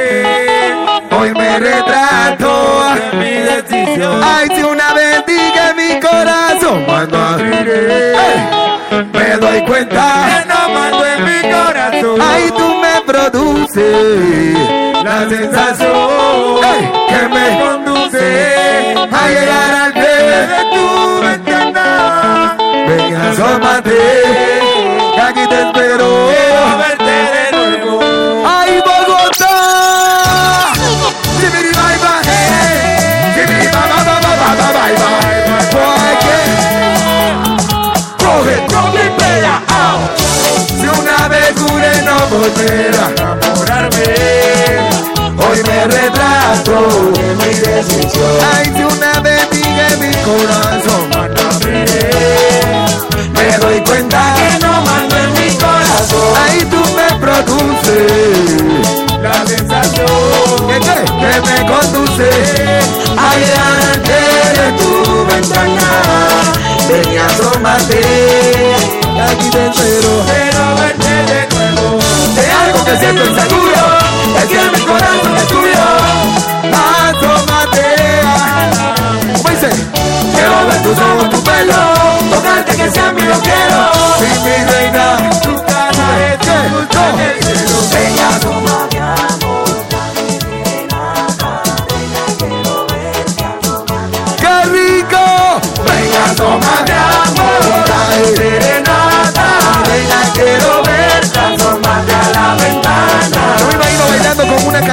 [1.10, 2.01] hoy me retrato de
[3.73, 4.94] Ay, si una
[5.26, 8.15] dije mi corazón cuando abriré,
[9.12, 12.20] me doy cuenta que no mando en mi corazón.
[12.20, 12.92] Ay, tú me
[15.05, 16.60] La sensación
[17.09, 22.57] que me conduce a llegar al pie de tu ventana.
[22.86, 23.99] Ven, asómate,
[25.15, 26.41] que aquí te espero.
[42.42, 44.08] Volver a enamorarme,
[45.38, 46.76] hoy me retrato
[47.12, 48.34] de mi decisión.
[48.54, 51.04] Ay, si una vez dije mi corazón.
[53.32, 56.32] Me doy cuenta que no mando en mi corazón.
[56.42, 60.06] Ahí tú me produces la sensación
[60.68, 62.30] que, que, que me conduce
[63.16, 64.18] a delante
[64.58, 65.88] de tu ventana.
[66.88, 68.02] Ven y asómate,
[69.30, 70.24] aquí te espero.
[70.26, 71.61] Quiero verte de.
[72.35, 73.83] De algo que siento inseguro,
[74.39, 75.86] es que mi corazón es tuyo.
[77.09, 77.89] Asómate.
[79.36, 79.69] ¿Cómo dice?
[80.35, 81.83] Quiero ver tus ojos, tu pelo,
[82.35, 83.93] tocarte que sea mío quiero.
[84.19, 86.52] Sí, mi reina, tu cara es que
[88.02, 89.01] y asómate.
[94.41, 95.25] ¡Qué rico!
[95.85, 98.61] Venga, asómate, amor,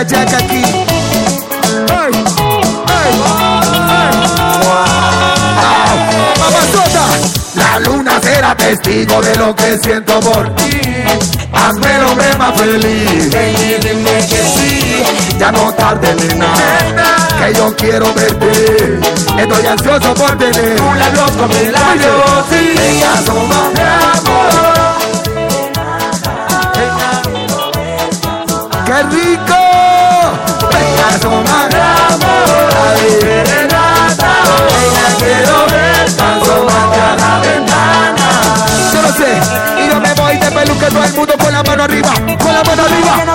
[0.09, 0.63] cachaca aquí.
[1.91, 2.11] ¡Ay!
[2.88, 3.13] ¡Ay!
[5.61, 5.99] ¡Ay!
[6.39, 7.05] ¡Mamazota!
[7.55, 10.81] La luna será testigo de lo que siento por ti.
[11.53, 13.31] Hazme el hombre más feliz.
[13.31, 15.03] Ven y dime que sí.
[15.38, 16.53] Ya no tarde, nena.
[17.39, 18.99] Que yo quiero verte.
[19.38, 22.23] Estoy ansioso por tener un labio con mi labio.
[22.49, 22.73] Sí.
[22.75, 24.68] Ven, asómate, amor.
[40.40, 43.26] De peluque todo el mundo con la mano arriba, con la mano arriba.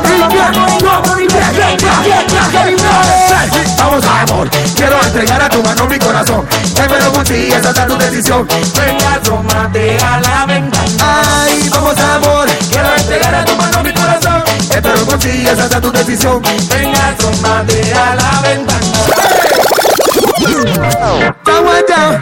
[3.79, 6.47] Vamos amor, quiero entregar a tu mano mi corazón.
[6.51, 8.47] Espero por ti, esa es tu decisión.
[8.49, 11.23] Venga, asómate a la ventana.
[11.45, 14.43] Ay, vamos amor, quiero entregar a tu mano mi corazón.
[14.71, 16.41] Espero por ti, esa es tu decisión.
[16.69, 18.81] Venga, asómate a la ventana.
[21.45, 22.19] Chau, chau.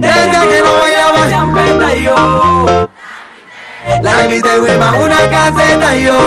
[0.00, 2.88] Desde que no bailaba champeta yo.
[4.02, 6.18] La invité una caseta yo.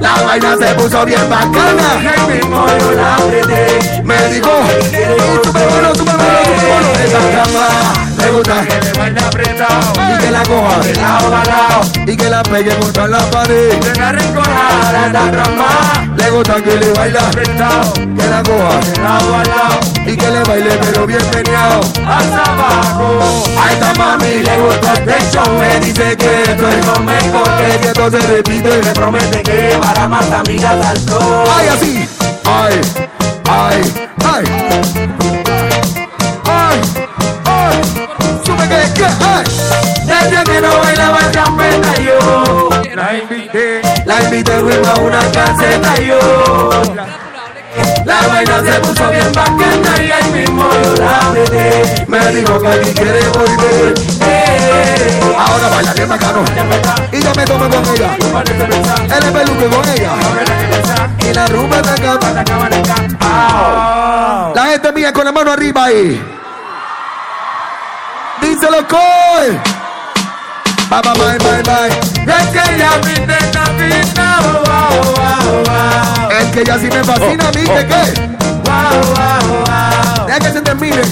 [0.00, 1.88] La vaina se puso bien bacana.
[2.02, 2.66] Y mismo
[2.96, 3.16] la
[4.02, 4.50] Me dijo
[5.44, 7.99] Súper bueno, súper bueno, súper bueno cama
[8.38, 12.42] que me baile apretado Y que la coja de lado a lado Y que la
[12.44, 13.78] pegue contra la pared.
[13.80, 15.68] Que la rinconada esta trama
[16.16, 20.30] Le gusta que le baile apretado Que la coja de lado a lado Y que
[20.30, 21.80] le baile pero bien meneado.
[22.06, 25.58] Hasta abajo A esta mami le gusta este show.
[25.58, 29.52] Me dice que esto es lo mejor Que esto se repite y me promete que
[29.70, 32.08] llevará más amigas al show Ay así.
[32.44, 32.80] Ay,
[33.48, 34.44] ay Ay,
[36.46, 37.09] ay
[40.06, 43.82] Desde que no bailaba champeta yo La invité.
[44.04, 46.18] La invité a una caseta yo
[48.04, 52.04] la vaina se puso bien bacana y ahí mismo yo la apreté.
[52.08, 53.94] Me dijo que aquí quiere volver.
[54.22, 55.20] Eh.
[55.38, 56.44] Ahora baila bien bacano.
[57.12, 58.16] Y yo me tomo con ella.
[59.04, 60.12] Él es peluque con ella.
[61.20, 62.18] Y la rumba está acá.
[64.54, 66.39] La gente mía con la mano arriba ahí
[68.40, 69.60] Díselo Cole
[70.90, 71.62] Bye bye bye bye.
[71.62, 71.90] Bye
[72.26, 76.30] Es que ya me intenta pintar wow, wow, wow.
[76.40, 78.28] Es que ya sí me fascina mí ¿de qué?
[78.64, 80.26] Wow, wow, wow.
[80.26, 81.02] Deja que se termine.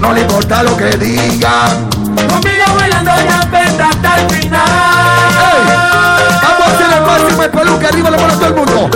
[0.00, 1.88] No le importa lo que digan.
[2.28, 4.60] Conmigo bailando ya penta hasta el final.
[5.42, 5.60] Ey,
[6.42, 8.90] Vamos a hacer el máximo el peluque arriba le pone todo el mundo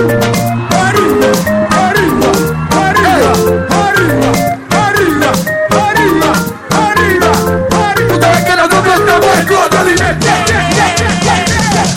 [8.85, 10.17] nosotros yeah.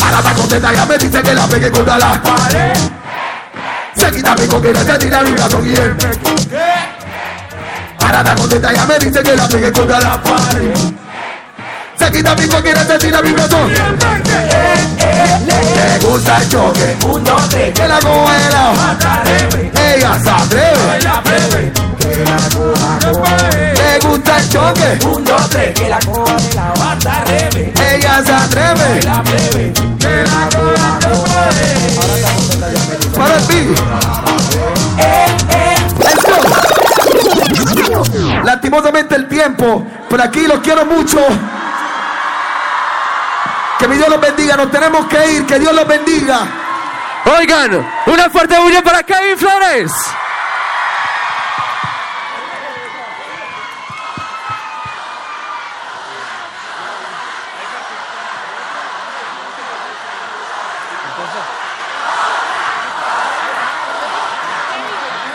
[0.01, 2.73] Ahora está contenta, ya me dice que la pegue contra la pared.
[3.95, 5.95] Se quita mi coquera, se tira mi brazo y él
[7.99, 10.73] Ahora está contenta, ya me dice que la pegue contra la pared.
[11.97, 13.57] Se quita mi coquera, se tira mi brazo
[15.75, 18.74] Le gusta el choque, un dote, que la coja de lado
[19.95, 21.83] Ella se atreve
[23.74, 25.00] Le gusta el choque?
[25.06, 27.74] Un, dos, tres, que la coja de la rebe.
[27.93, 29.00] Ella se atreve.
[29.00, 29.24] Que la
[30.00, 31.67] que la coja puede.
[33.17, 33.74] Para ti.
[38.43, 41.19] Lastimosamente el tiempo, pero aquí los quiero mucho.
[43.83, 46.39] Que mi Dios los bendiga, nos tenemos que ir, que Dios los bendiga.
[47.37, 49.91] Oigan, una fuerte bulla para Kevin Flores.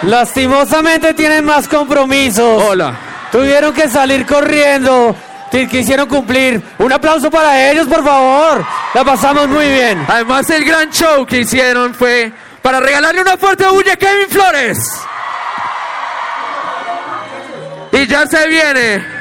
[0.04, 2.62] Lastimosamente tienen más compromisos.
[2.62, 2.94] Hola.
[3.30, 5.14] Tuvieron que salir corriendo.
[5.50, 6.62] Te quisieron cumplir.
[6.78, 8.64] Un aplauso para ellos, por favor.
[8.94, 10.04] La pasamos muy bien.
[10.08, 14.78] Además, el gran show que hicieron fue para regalarle una fuerte bulla a Kevin Flores.
[17.92, 19.18] Y ya se viene.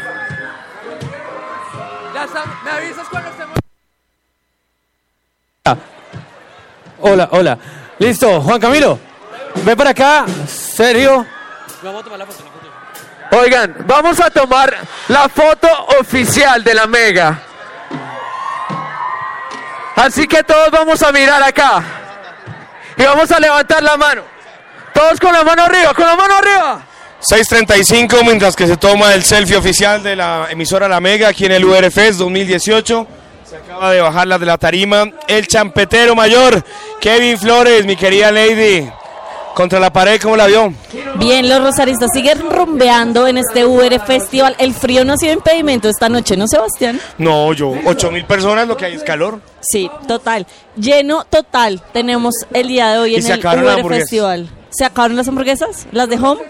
[2.63, 3.57] ¿Me avisas cuando estemos?
[6.99, 7.57] Hola, hola.
[7.99, 8.99] Listo, Juan Camilo.
[9.63, 10.25] Ve para acá.
[10.47, 11.25] Serio.
[11.83, 12.56] Vamos a tomar la foto.
[13.31, 14.75] Oigan, vamos a tomar
[15.09, 15.67] la foto
[15.99, 17.39] oficial de la Mega.
[19.95, 21.83] Así que todos vamos a mirar acá.
[22.97, 24.23] Y vamos a levantar la mano.
[24.93, 26.81] Todos con la mano arriba, con la mano arriba.
[27.21, 31.51] 6.35 mientras que se toma el selfie oficial de la emisora La Mega aquí en
[31.51, 33.07] el URFest 2018.
[33.49, 36.63] Se acaba de bajar la de la tarima el champetero mayor
[37.01, 38.87] Kevin Flores, mi querida Lady.
[39.57, 40.71] Contra la pared, ¿cómo la vio?
[41.15, 44.55] Bien, los rosaristas siguen rumbeando en este UR Festival.
[44.59, 47.01] El frío no ha sido impedimento esta noche, ¿no, Sebastián?
[47.17, 49.41] No, yo, 8 mil personas, lo que hay es calor.
[49.61, 50.45] Sí, total.
[50.75, 53.87] Lleno total tenemos el día de hoy en el hamburguesas.
[53.87, 54.47] Festival.
[54.69, 55.87] ¿Se acabaron las hamburguesas?
[55.91, 56.41] ¿Las de Home?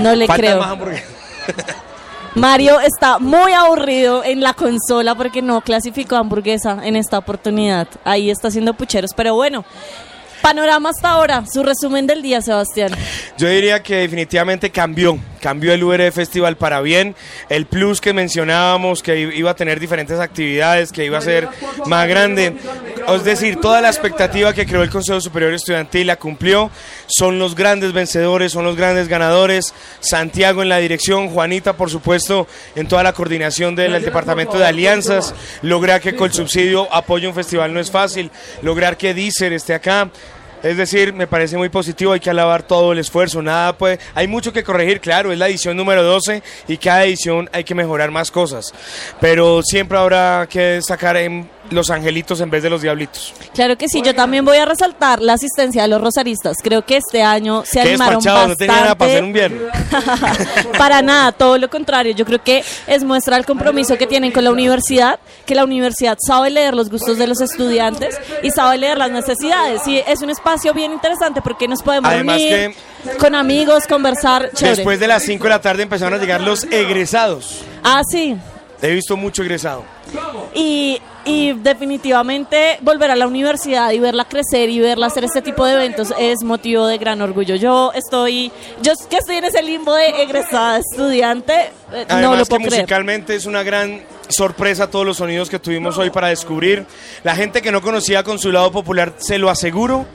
[0.00, 0.58] No le Faltan creo.
[0.58, 1.08] más hamburguesas.
[2.34, 7.86] Mario está muy aburrido en la consola porque no clasificó hamburguesa en esta oportunidad.
[8.04, 9.12] Ahí está haciendo pucheros.
[9.16, 9.64] Pero bueno,
[10.44, 11.44] panorama hasta ahora.
[11.50, 12.92] Su resumen del día, Sebastián.
[13.38, 17.14] Yo diría que definitivamente cambió, cambió el UR Festival para bien.
[17.50, 21.46] El plus que mencionábamos, que iba a tener diferentes actividades, que iba a ser
[21.84, 22.56] más grande.
[23.06, 26.70] Es decir, toda la expectativa que creó el Consejo Superior Estudiantil la cumplió.
[27.08, 29.74] Son los grandes vencedores, son los grandes ganadores.
[30.00, 35.34] Santiago en la dirección, Juanita, por supuesto, en toda la coordinación del Departamento de Alianzas.
[35.60, 38.30] Lograr que con subsidio apoye un festival no es fácil.
[38.62, 40.08] Lograr que Deezer esté acá.
[40.64, 44.26] Es decir, me parece muy positivo, hay que alabar todo el esfuerzo, nada puede, hay
[44.26, 48.10] mucho que corregir, claro, es la edición número 12 y cada edición hay que mejorar
[48.10, 48.72] más cosas,
[49.20, 53.32] pero siempre habrá que sacar en los angelitos en vez de los diablitos.
[53.54, 56.58] Claro que sí, yo también voy a resaltar la asistencia de los rosaristas.
[56.62, 59.26] Creo que este año se Qué animaron despachado, no tenía nada para hacer bastante.
[59.26, 60.68] un viernes.
[60.78, 62.12] Para nada, todo lo contrario.
[62.14, 66.16] Yo creo que es muestra el compromiso que tienen con la universidad, que la universidad
[66.24, 69.86] sabe leer los gustos de los estudiantes y sabe leer las necesidades.
[69.86, 72.40] Y es un espacio bien interesante porque nos podemos Además
[73.18, 74.50] con amigos, conversar.
[74.52, 74.76] Chévere.
[74.76, 77.62] Después de las 5 de la tarde empezaron a llegar los egresados.
[77.82, 78.36] Ah, sí.
[78.82, 79.84] He visto mucho egresado.
[80.54, 85.64] Y, y definitivamente volver a la universidad y verla crecer y verla hacer este tipo
[85.64, 87.56] de eventos es motivo de gran orgullo.
[87.56, 92.50] Yo estoy, yo que estoy en ese limbo de egresada estudiante, eh, no lo que
[92.50, 92.82] puedo creer.
[92.82, 96.86] musicalmente es una gran sorpresa todos los sonidos que tuvimos hoy para descubrir.
[97.22, 100.06] La gente que no conocía Consulado Popular, se lo aseguro,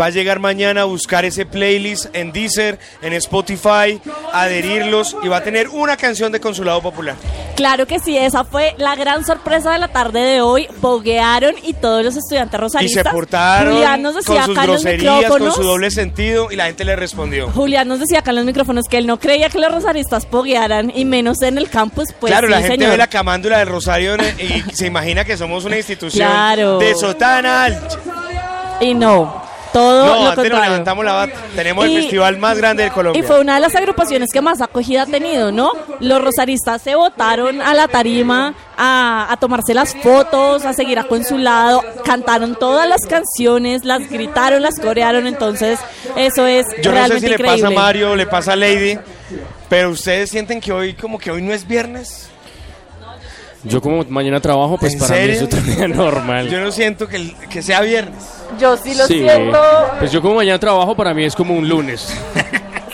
[0.00, 4.00] va a llegar mañana a buscar ese playlist en Deezer, en Spotify,
[4.32, 7.16] adherirlos y va a tener una canción de Consulado Popular.
[7.56, 10.68] Claro que sí, esa fue la gran sorpresa de la tarde de hoy.
[10.80, 13.04] Boguearon y todos los estudiantes Y rosaristas.
[13.04, 16.48] se portaron Julián nos decía con sus acá en los groserías, con su doble sentido
[16.50, 17.48] y la gente le respondió.
[17.50, 20.92] Julián nos decía acá en los micrófonos que él no creía que los rosaristas poguearan
[20.94, 22.08] y menos en el campus.
[22.20, 22.90] Pues claro, sí, la gente señor.
[22.90, 26.78] ve la camándula del Rosario y se imagina que somos una institución Claro.
[26.78, 27.98] de sotana alta.
[28.80, 31.32] Y no, todo No, lo antes nos levantamos la bata.
[31.54, 33.20] Tenemos Y- el festival más grande de Colombia.
[33.20, 35.72] Y fue una de las agrupaciones que más acogida ha tenido, ¿no?
[36.00, 41.04] Los rosaristas se botaron a la tarima a, a tomarse las fotos, a seguir a
[41.04, 45.78] consulado, cantaron todas las canciones, las gritaron, las corearon, entonces
[46.16, 47.62] eso es Yo no sé realmente si le increíble.
[47.62, 48.98] pasa a Mario, le pasa a Lady,
[49.70, 52.28] pero ustedes sienten que hoy como que hoy no es viernes.
[53.68, 55.34] Yo como mañana trabajo, pues ¿En para mí serio?
[55.36, 56.48] es otro día normal.
[56.48, 58.14] Yo no siento que, que sea viernes.
[58.60, 59.58] Yo sí lo Sí, siento.
[59.98, 62.08] Pues yo como mañana trabajo, para mí es como un lunes.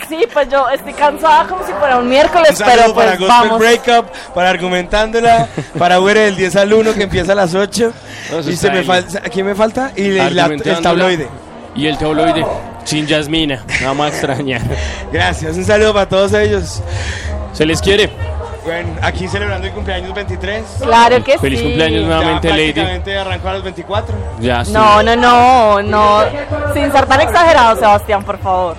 [0.08, 3.28] Sí, pues yo estoy cansada como si fuera un miércoles, Un pero pues para Gospel
[3.28, 3.58] vamos.
[3.60, 7.92] Breakup, para Argumentándola, para Uber del 10 al 1 que empieza a las 8.
[8.30, 8.84] No, y se me ahí.
[8.84, 9.90] falta, ¿a quién me falta?
[9.96, 11.28] Y el, la- el tabloide.
[11.74, 12.44] Y el tabloide,
[12.84, 14.60] sin Yasmina, nada más extraña.
[15.10, 16.82] Gracias, un saludo para todos ellos.
[17.54, 18.10] Se les quiere.
[18.64, 20.64] Bueno, aquí celebrando el cumpleaños 23.
[20.82, 21.64] Claro que Feliz sí.
[21.66, 22.80] cumpleaños nuevamente, ya Lady.
[23.16, 24.14] arrancó a los 24.
[24.40, 24.72] Ya, sí.
[24.72, 26.20] No, no, no, no.
[26.72, 28.76] Sin ser tan exagerado, Sebastián, por favor.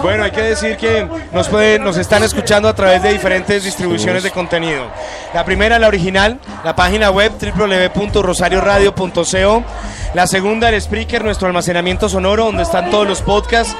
[0.00, 4.22] Bueno, hay que decir que nos, pueden, nos están escuchando a través de diferentes distribuciones
[4.22, 4.86] de contenido.
[5.34, 9.62] La primera, la original, la página web www.rosarioradio.co.
[10.14, 13.76] La segunda, el Spreaker, nuestro almacenamiento sonoro, donde están todos los podcasts.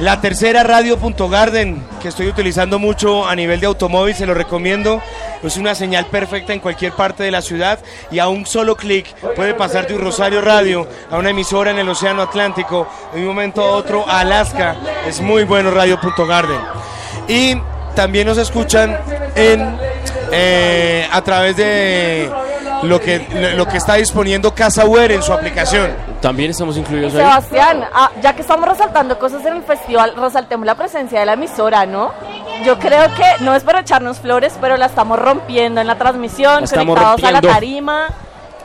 [0.00, 5.00] La tercera, radio.garden, que estoy utilizando mucho a nivel de automóvil, se lo recomiendo.
[5.42, 7.78] Es una señal perfecta en cualquier parte de la ciudad
[8.10, 9.06] y a un solo clic
[9.36, 13.26] puede pasar de un Rosario Radio a una emisora en el Océano Atlántico, de un
[13.26, 14.76] momento a otro a Alaska.
[15.06, 16.60] Es muy bueno radio.garden.
[17.28, 17.56] Y
[17.94, 18.98] también nos escuchan
[19.36, 22.28] eh, a través de
[22.84, 25.90] lo que, lo que está disponiendo CasaWare en su aplicación.
[26.20, 27.20] También estamos incluidos ahí.
[27.20, 31.34] Sebastián, ah, ya que estamos resaltando cosas en el festival, resaltemos la presencia de la
[31.34, 32.12] emisora, ¿no?
[32.64, 36.60] Yo creo que no es para echarnos flores, pero la estamos rompiendo en la transmisión,
[36.60, 38.08] La estamos conectados a la tarima,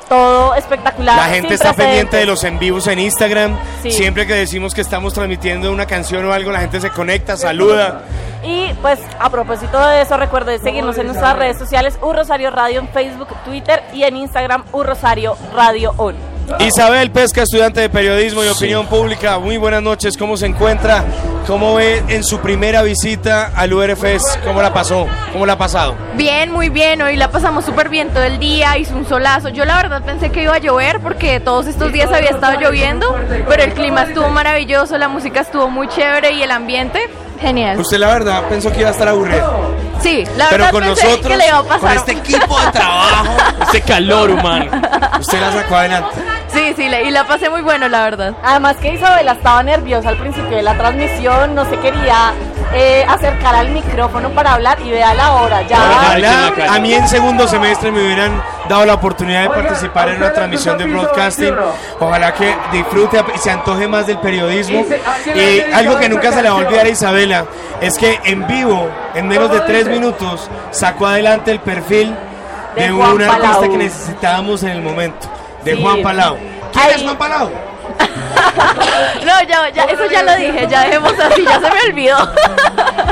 [0.09, 1.15] todo espectacular.
[1.15, 3.57] La gente está pendiente de los en vivos en Instagram.
[3.81, 3.91] Sí.
[3.91, 8.01] Siempre que decimos que estamos transmitiendo una canción o algo, la gente se conecta, saluda.
[8.43, 12.79] Y pues a propósito de eso, recuerde seguirnos en nuestras redes sociales, U Rosario Radio
[12.79, 16.39] en Facebook, Twitter y en Instagram, U Rosario Radio On.
[16.58, 19.38] Isabel Pesca, estudiante de periodismo y opinión pública.
[19.40, 20.18] Muy buenas noches.
[20.18, 21.03] ¿Cómo se encuentra?
[21.45, 24.40] ¿Cómo ve en su primera visita al URFES?
[24.44, 25.08] ¿Cómo la pasó?
[25.32, 25.95] ¿Cómo la ha pasado?
[26.16, 27.02] Bien, muy bien.
[27.02, 28.78] Hoy la pasamos súper bien todo el día.
[28.78, 29.50] Hizo un solazo.
[29.50, 33.16] Yo la verdad pensé que iba a llover porque todos estos días había estado lloviendo,
[33.48, 37.00] pero el clima estuvo maravilloso, la música estuvo muy chévere y el ambiente
[37.40, 37.80] genial.
[37.80, 39.78] Usted la verdad pensó que iba a estar aburrido.
[40.02, 41.80] Sí, la Pero verdad con pensé nosotros, que le iba a pasar.
[41.80, 44.72] con este equipo de trabajo, este calor humano.
[45.19, 46.10] Usted la sacó adelante.
[46.52, 48.34] Sí, sí, la- y la pasé muy bueno, la verdad.
[48.44, 52.34] Además que Isabela estaba nerviosa al principio de la transmisión, no se quería
[52.74, 55.61] eh, acercar al micrófono para hablar y vea la hora.
[55.64, 60.18] Ya Ojalá a mí en segundo semestre me hubieran dado la oportunidad de participar en
[60.18, 61.56] una transmisión de broadcasting.
[62.00, 64.86] Ojalá que disfrute y se antoje más del periodismo.
[65.34, 67.45] Y algo que nunca se le va a olvidar a Isabela
[67.82, 72.16] es que en vivo, en menos de tres minutos, sacó adelante el perfil
[72.76, 75.28] de, De un artista que necesitábamos en el momento,
[75.63, 75.81] de Sí.
[75.81, 76.38] Juan Palau.
[76.71, 77.49] ¿Quién es Juan Palau?
[79.26, 82.18] No, ya, ya, eso ya lo dije, ya dejemos así, ya se me olvidó.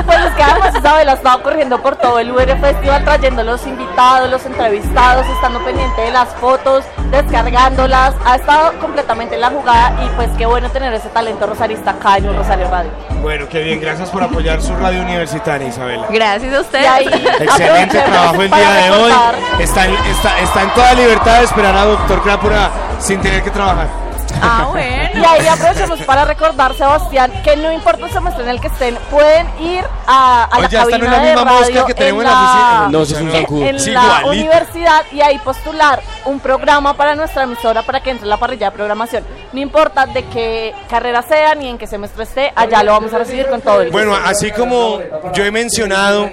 [0.08, 4.30] Pues es que además Isabela estaba corriendo por todo el UR Festival trayendo los invitados,
[4.30, 10.08] los entrevistados, estando pendiente de las fotos, descargándolas, ha estado completamente en la jugada y
[10.16, 12.90] pues qué bueno tener ese talento rosarista acá en un Rosario Radio.
[13.20, 16.06] Bueno, qué bien, gracias por apoyar su radio universitaria, Isabela.
[16.08, 16.88] Gracias a ustedes.
[16.88, 17.06] Ahí,
[17.40, 19.12] Excelente trabajo el día de hoy.
[19.58, 23.50] Está en, está, está en toda libertad de esperar a doctor Crápura sin tener que
[23.50, 24.07] trabajar.
[24.42, 25.10] Ah, bueno.
[25.14, 28.96] Y ahí aprovechamos para recordar, Sebastián, que no importa el semestre en el que estén,
[29.10, 31.86] pueden ir a, a Oye, la esta no es cabina la de misma radio mosca
[31.86, 32.88] que tenemos en la oficina.
[32.90, 33.66] No, eso es un zancudo.
[33.66, 34.28] en Sí, la igualito.
[34.30, 38.70] universidad y ahí postular un programa para nuestra emisora para que entre en la parrilla
[38.70, 39.24] de programación.
[39.52, 43.18] No importa de qué carrera sea ni en qué semestre esté, allá lo vamos a
[43.18, 44.24] recibir con todo el Bueno, gusto.
[44.26, 45.00] así como
[45.34, 46.30] yo he mencionado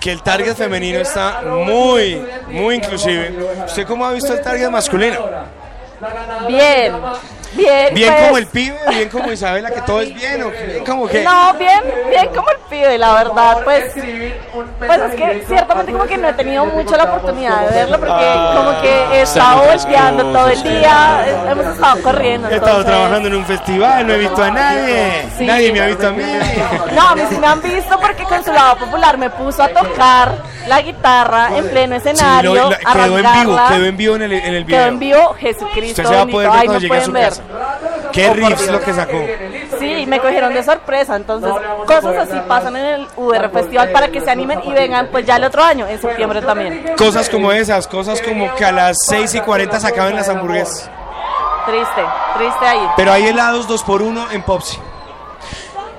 [0.00, 3.34] que el target femenino está muy, muy inclusive,
[3.66, 5.18] ¿usted cómo ha visto el target masculino?
[6.48, 6.92] Bien,
[7.52, 7.94] bien.
[7.94, 11.06] Bien pues, como el pibe, bien como Isabela, que todo es bien, o bien como
[11.08, 11.22] que...
[11.24, 13.92] No, bien, bien como el pibe, la verdad, pues,
[14.78, 18.14] pues es que ciertamente como que no he tenido mucho la oportunidad de verlo porque
[18.24, 18.52] Ah.
[18.56, 22.48] como que he estado volteando todo el día, eh, hemos estado corriendo.
[22.48, 25.44] He estado entonces- trabajando en un festival, no he visto a nadie, Sí.
[25.46, 26.22] nadie me ha visto a mí.
[26.94, 30.32] No, a mí sí me han visto porque Consulado Popular me puso a tocar
[30.68, 34.32] la guitarra en pleno Sí, escenario, lo- quedó en vivo, quedó en vivo en el,
[34.34, 34.86] en el Quedó video.
[34.88, 37.28] en vivo, Jesucristo Usted se va a poder ver cuando llegue a su ver.
[37.28, 37.42] casa.
[38.12, 39.18] ¿Qué riffs lo que sacó?
[39.78, 41.52] Sí, me cogieron de sorpresa, entonces
[41.86, 45.36] cosas así pasan en el UR Festival para que se animen y vengan pues ya
[45.36, 46.94] el otro año, en septiembre también.
[46.96, 50.90] Cosas como esas, cosas como que a las 6 y 40 se acaban las hamburguesas.
[51.66, 52.02] Triste,
[52.36, 52.88] triste ahí.
[52.96, 54.78] Pero hay helados 2 por 1 en Popsi.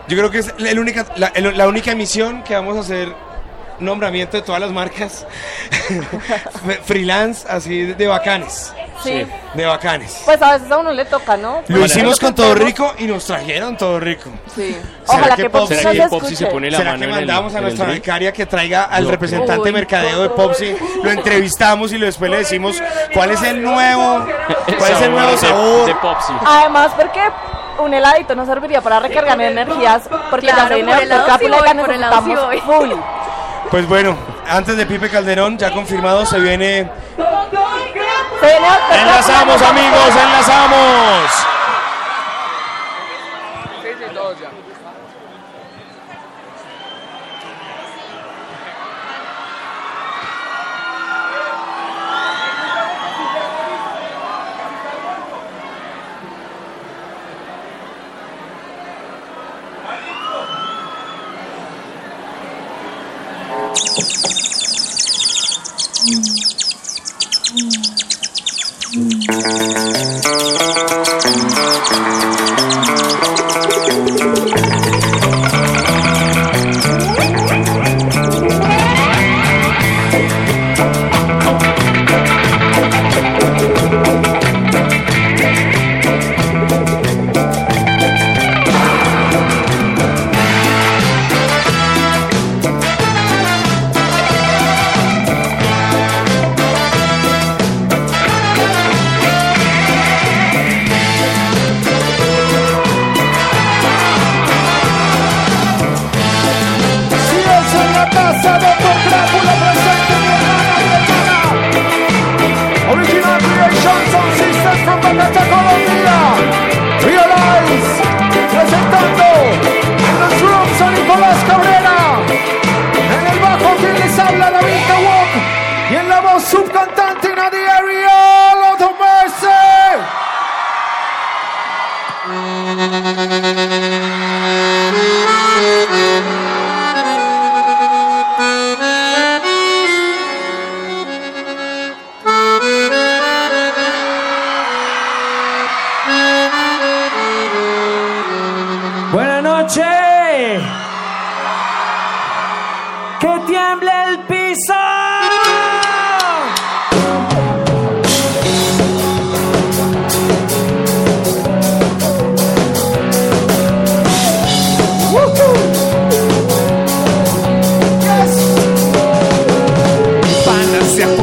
[0.07, 3.15] Yo creo que es la, única, la única emisión que vamos a hacer
[3.81, 5.25] nombramiento de todas las marcas
[6.85, 8.73] freelance así de, bacanes.
[9.03, 9.25] Sí.
[9.55, 10.21] De bacanes.
[10.25, 11.63] Pues a veces a uno le toca, ¿no?
[11.67, 14.29] Lo hicimos con todo rico y nos trajeron todo rico.
[14.55, 14.77] Sí.
[15.05, 16.35] ¿Será Ojalá que Popsi Popsi- nos ¿Será escuche.
[16.71, 19.11] ¿Será que mandamos a nuestra becaria que traiga al No.
[19.11, 19.71] representante Uy.
[19.71, 20.75] mercadeo de Popsi?
[21.03, 22.81] Lo entrevistamos y después le decimos
[23.13, 24.25] cuál es el nuevo,
[24.77, 25.85] cuál es el nuevo sabor.
[25.87, 26.33] de Popsi.
[26.45, 27.21] Además, porque
[27.79, 31.15] un heladito no serviría para recargar energías, porque Claro, ya se viene por el sí
[31.15, 32.59] voy, por sí necesitamos voy.
[32.61, 32.91] full.
[33.71, 34.17] Pues bueno,
[34.49, 36.91] antes de Pipe Calderón, ya confirmado, se viene.
[38.91, 41.60] Enlazamos, amigos, enlazamos.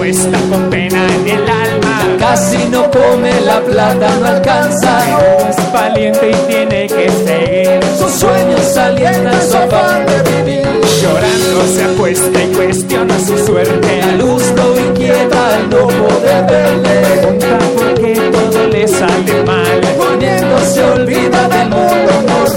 [0.08, 2.16] Acuesta con pena en el alma.
[2.18, 5.00] Casi no come la plata, no alcanza.
[5.04, 7.80] Pero es valiente y tiene que seguir.
[7.98, 10.66] Sus sueños saliendo en su afán de vivir.
[11.02, 14.00] Llorando se acuesta y cuestiona su suerte.
[14.00, 17.00] La luz lo inquieta al no poder verle.
[17.02, 19.80] Pregunta por qué todo le sale mal.
[19.98, 22.48] Poniendo se olvida del mundo normal.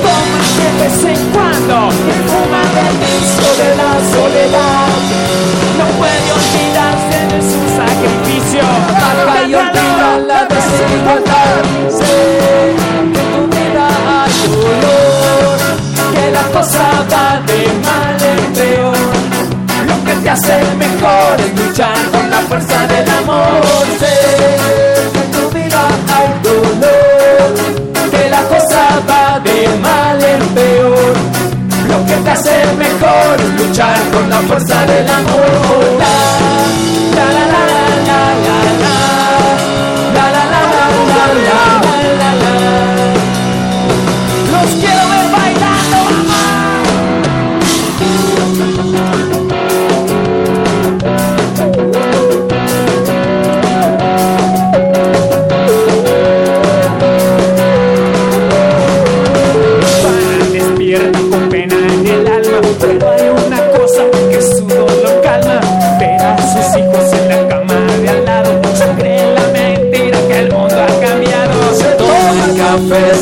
[0.00, 4.87] Toma de vez en cuando Y fuma del vicio de la soledad.
[10.26, 11.62] La desigualdad.
[11.90, 12.74] Sé
[13.12, 15.58] que tu vida hay dolor.
[16.14, 18.96] Que la cosa va de mal en peor.
[19.88, 23.62] Lo que te hace mejor es luchar con la fuerza del amor.
[24.00, 24.16] Sé
[25.12, 25.82] que tu vida
[26.14, 28.10] hay dolor.
[28.10, 31.14] Que la cosa va de mal en peor.
[31.88, 36.87] Lo que te hace mejor es luchar con la fuerza del amor.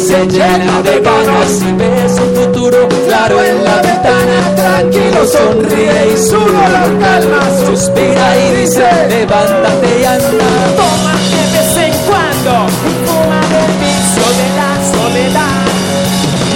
[0.07, 4.55] Se llena de ganas y ve su futuro claro en la ventana.
[4.55, 7.43] Tranquilo sonríe y su dolor calma.
[7.67, 10.51] Suspira y dice, levántate y anda.
[10.78, 12.52] Toma de vez en cuando
[12.86, 15.67] y fuma del vicio de la soledad.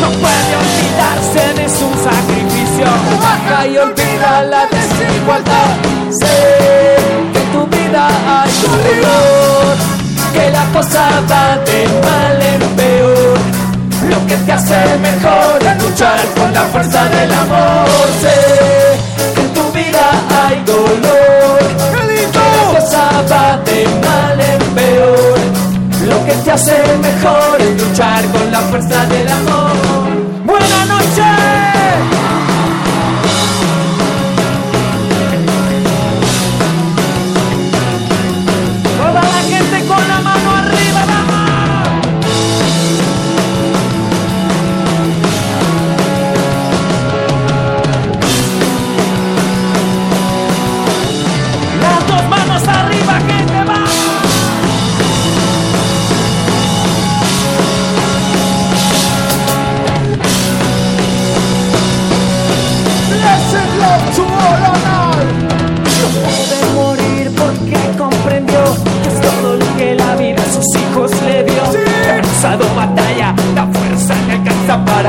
[0.00, 2.86] No puede olvidarse de su sacrificio.
[3.20, 5.70] Baja y olvida la desigualdad.
[6.20, 6.36] Sé
[7.32, 9.76] que en tu vida hay dolor.
[10.34, 12.79] Que la cosa va de mal en.
[14.10, 17.88] Lo que te hace mejor es luchar con la fuerza del amor.
[18.20, 18.38] Sé
[19.34, 20.06] que en tu vida
[20.42, 21.58] hay dolor.
[22.08, 25.38] Que la cosa va de mal en peor.
[26.08, 30.19] Lo que te hace mejor es luchar con la fuerza del amor.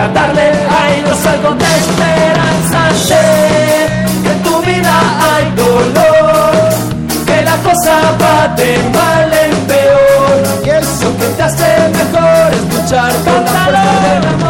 [0.02, 2.80] para darle a ellos algo de esperanza.
[3.08, 3.26] Sé
[4.24, 4.94] que en tu vida
[5.32, 6.70] hay dolor,
[7.26, 10.66] que la cosa va de mal en peor.
[10.66, 14.41] Y eso que te hace mejor es luchar con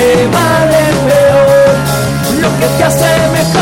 [0.00, 3.59] te vale peor lo que te hace mejor.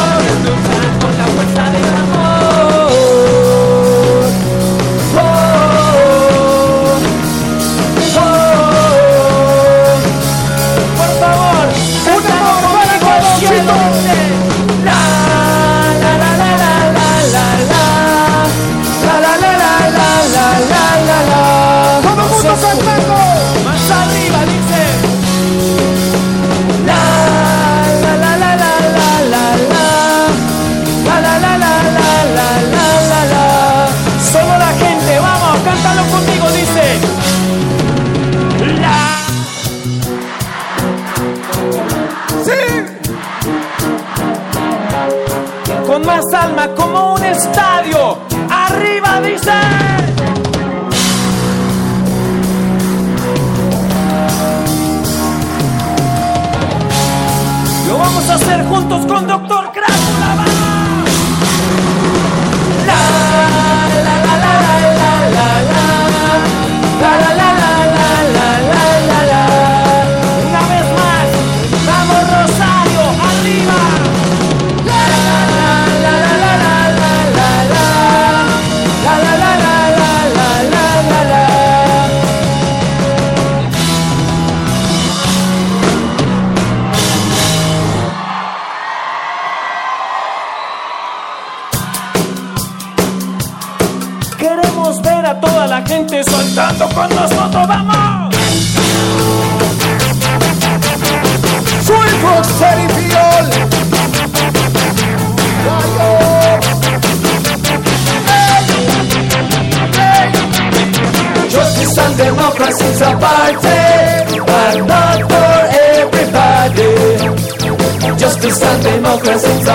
[58.78, 59.77] juntos, conductor.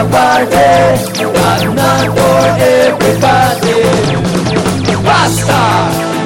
[0.09, 0.69] Party,
[1.33, 4.23] but not for everybody.
[5.03, 5.61] ¡Basta!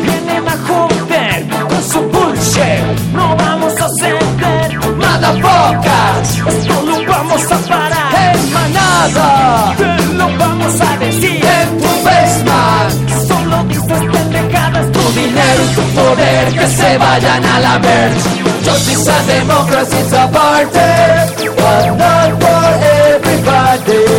[0.03, 2.83] Viene joder con su bullshit.
[3.13, 6.29] No vamos a ceder, motherfuckers.
[6.47, 9.75] Esto lo vamos a parar en manada.
[9.77, 12.93] Te lo vamos a decir en tu basement.
[13.27, 18.23] Solo dices pendejadas, tu dinero y tu poder que se vayan a la merch.
[18.63, 22.46] Justice and democracy's a party, but not.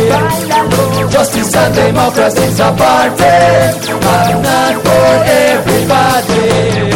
[0.09, 3.23] Justice and democracy is a party,
[3.99, 6.89] but not for everybody.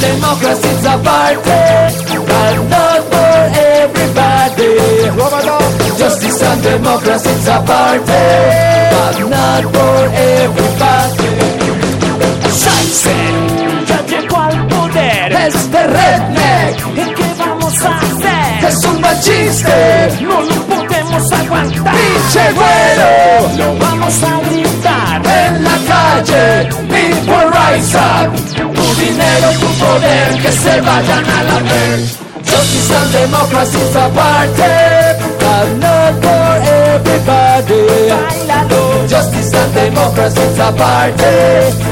[0.00, 2.09] democracy's a party
[6.62, 8.24] democracy's a party,
[8.92, 11.30] but not for everybody.
[13.86, 15.32] Ya llegó al poder
[15.86, 16.78] redneck.
[16.94, 18.64] ¿Y qué vamos a hacer?
[18.68, 19.00] Es un
[20.22, 21.94] no lo podemos aguantar.
[21.94, 23.56] ¡Pinche güero!
[23.56, 26.68] Lo vamos a gritar en la calle.
[26.88, 28.30] People rise up.
[28.56, 32.20] Tu dinero, tu poder, que se vayan a la merch.
[32.44, 33.14] Justice and
[33.96, 34.62] a party,
[35.38, 35.99] but not
[36.94, 37.82] everybody.
[39.08, 41.36] Justice and democracy's a party,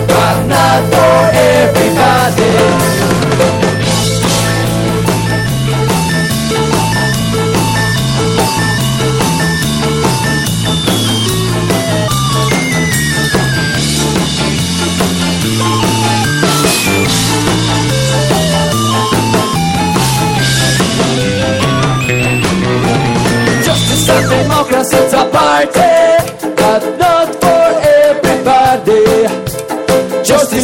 [0.06, 2.97] but not for everybody.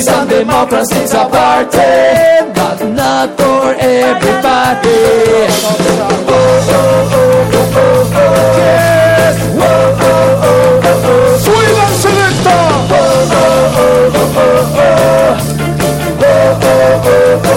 [0.04, 1.78] Justice and democracy's a party,
[2.54, 5.00] but not for everybody.
[5.56, 9.36] Oh, oh, oh, oh, oh, oh, yes.
[9.56, 11.38] Oh, oh, oh, oh, oh.
[11.44, 12.52] ¡Súbanse de esto!
[12.52, 14.92] Oh, oh, oh, oh, oh, oh.
[16.20, 17.53] Oh, oh, oh, oh,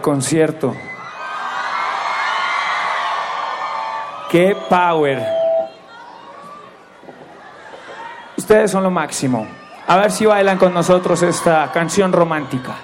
[0.00, 0.74] concierto.
[4.30, 5.24] Qué power.
[8.36, 9.46] Ustedes son lo máximo.
[9.86, 12.74] A ver si bailan con nosotros esta canción romántica.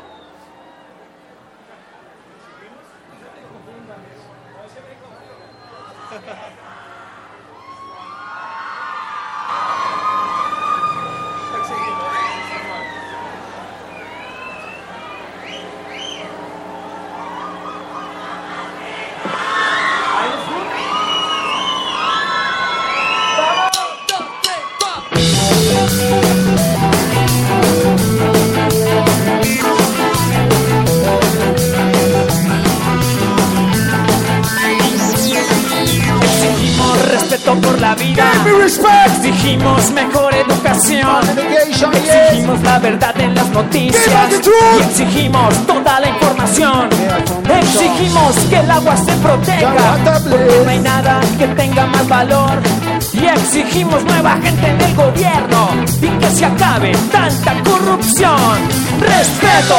[55.05, 55.85] Gobierno.
[56.01, 58.57] Y que se acabe tanta corrupción.
[59.01, 59.77] Respeto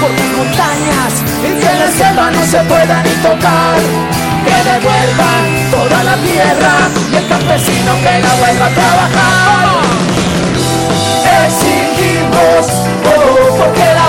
[0.00, 1.12] por las montañas.
[1.46, 6.74] Y que la selva no se pueda ni tocar que devuelvan toda la tierra
[7.12, 9.50] y el campesino que la vuelva a trabajar.
[11.46, 12.66] Exigimos,
[13.04, 13.99] oh, porque la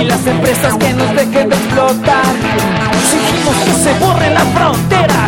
[0.00, 2.24] y las empresas que nos dejen de explotar.
[2.92, 5.26] Exigimos que se borren las fronteras.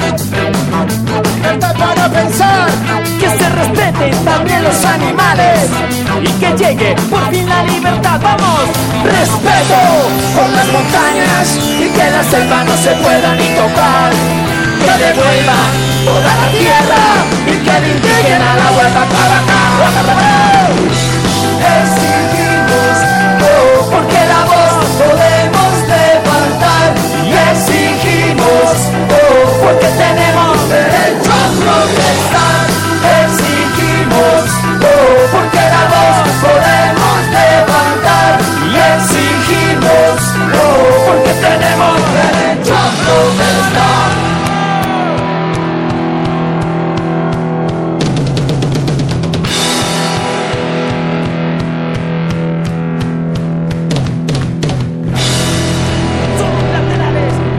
[1.79, 2.69] para pensar
[3.21, 5.71] que se respeten también los animales
[6.23, 8.21] y que llegue por fin la libertad.
[8.23, 8.65] Vamos,
[9.05, 9.81] respeto
[10.35, 14.13] por las montañas y que la selva no se pueda ni tocar.
[14.79, 15.73] Que devuelvan
[16.05, 17.05] toda la tierra
[17.47, 20.38] y que el indígena la vuelva a trabajar.
[29.97, 32.67] Tenemos derecho a protestar.
[33.25, 34.45] Exigimos,
[34.83, 38.33] oh, porque la voz podemos levantar
[38.65, 40.19] y exigimos,
[40.55, 44.29] oh, porque tenemos derecho a protestar.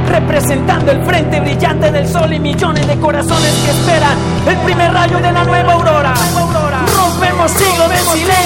[0.10, 1.19] representando el frente
[2.00, 6.14] del sol y millones de corazones que esperan el primer rayo de la nueva aurora.
[6.96, 8.39] Rompemos siglos de silencio,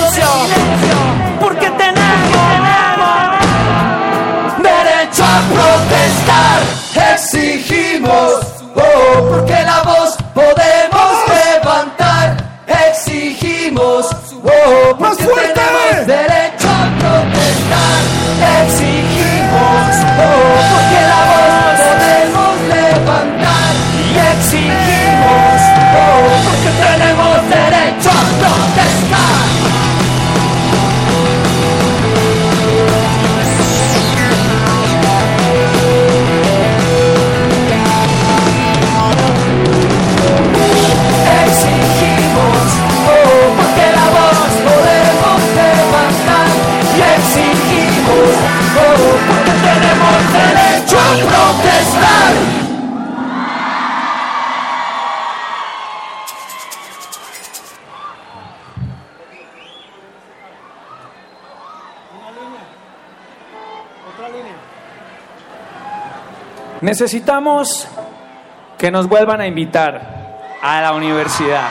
[66.94, 67.88] Necesitamos
[68.78, 71.68] que nos vuelvan a invitar a la universidad.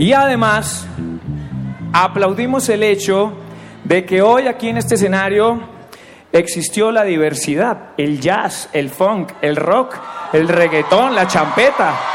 [0.00, 0.84] Y además,
[1.92, 3.34] aplaudimos el hecho
[3.84, 5.60] de que hoy aquí en este escenario
[6.32, 9.94] existió la diversidad, el jazz, el funk, el rock,
[10.32, 12.11] el reggaetón, la champeta.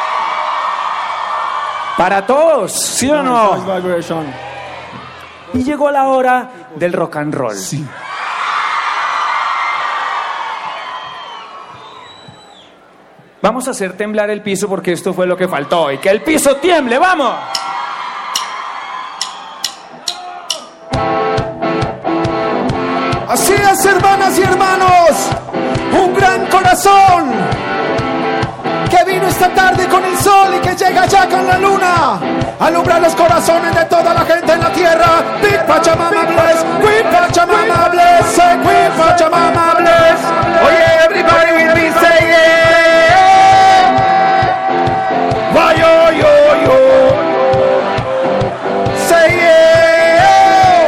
[1.97, 3.57] Para todos, ¿sí o no?
[5.53, 7.55] y llegó la hora del rock and roll.
[13.41, 15.91] Vamos a hacer temblar el piso porque esto fue lo que faltó.
[15.91, 17.33] Y que el piso tiemble, vamos.
[23.27, 25.29] Así es, hermanas y hermanos,
[25.93, 27.33] un gran corazón
[28.89, 31.86] que vino esta tarde con el sol y que llega ya con la luna.
[32.59, 35.23] Alumbra los corazones de toda la gente en la tierra.
[35.41, 40.19] Big Pachamama bless, Queen Pachamama bless, say Queen Pachamama bless.
[40.65, 43.91] Oye, everybody with me say yeah.
[45.53, 46.33] Why yo yo
[46.65, 46.79] yo.
[49.07, 50.85] Say yeah.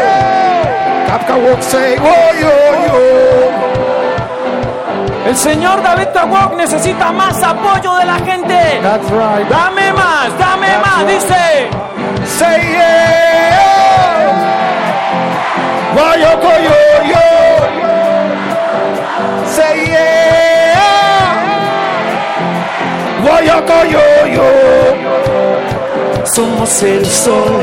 [1.08, 2.54] Kapka walk say oh yo
[2.86, 3.00] yo.
[5.28, 8.80] El señor David Tawok necesita más apoyo de la gente.
[8.82, 9.48] That's right.
[9.48, 10.49] Dame más, dame
[11.08, 11.46] Dice.
[12.38, 14.36] Say yeah.
[15.96, 16.80] Why yo go yo
[17.12, 17.26] yo.
[19.56, 20.30] Say yeah.
[23.24, 23.60] Why yo.
[26.26, 27.62] Somos el sol,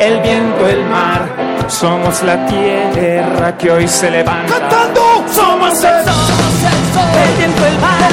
[0.00, 1.28] el viento, el mar.
[1.68, 4.52] Somos la tierra que hoy se levanta.
[4.58, 5.00] Cantando.
[5.32, 6.14] Somos el sol,
[7.24, 8.10] el viento, el mar.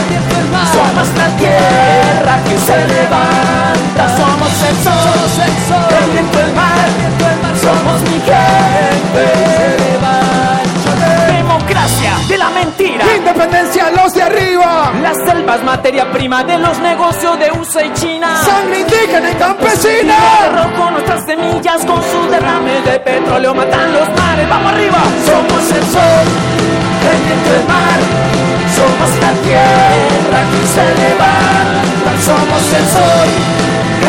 [0.74, 4.05] Somos la tierra que se levanta.
[4.84, 6.90] Somos el sol, el viento, el mar.
[7.61, 9.26] Somos mi gente.
[11.38, 13.06] Democracia de la mentira.
[13.16, 14.92] Independencia los de arriba.
[15.02, 18.42] Las selvas, materia prima de los negocios de USA y China.
[18.44, 20.18] Sangre indígena y campesina.
[20.53, 24.50] Rojo nuestras semillas con su derrame de petróleo matan los mares.
[24.50, 25.00] Vamos arriba.
[25.26, 26.27] Somos el sol,
[27.11, 28.00] el viento, el mar.
[28.76, 32.10] Somos la tierra que se levanta.
[32.22, 33.30] Somos el sol,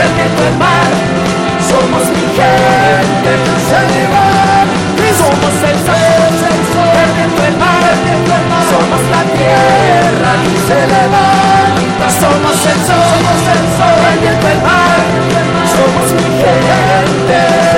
[0.05, 0.91] el viento, el mar.
[1.69, 3.31] Somos mi gente
[3.69, 4.07] se.
[5.17, 7.95] Somos el sol, el viento, el mar.
[8.71, 12.07] Somos la tierra que se levanta.
[12.21, 13.07] Somos el sol,
[14.13, 15.01] el viento, el mar.
[15.75, 17.76] Somos mi gente.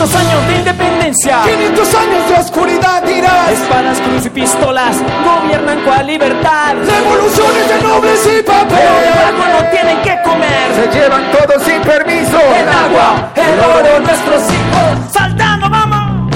[0.00, 1.42] 200 años de independencia.
[1.44, 3.50] 500 años de oscuridad dirás.
[3.50, 6.74] Espadas, cruz y pistolas gobiernan cual libertad.
[6.74, 8.78] Revoluciones de nobles y papel.
[8.78, 10.74] Pero debajo no tienen que comer.
[10.74, 12.38] Se llevan todo sin permiso.
[12.38, 15.12] El agua, el oro, nuestros hijos.
[15.12, 16.34] Saltando, vamos.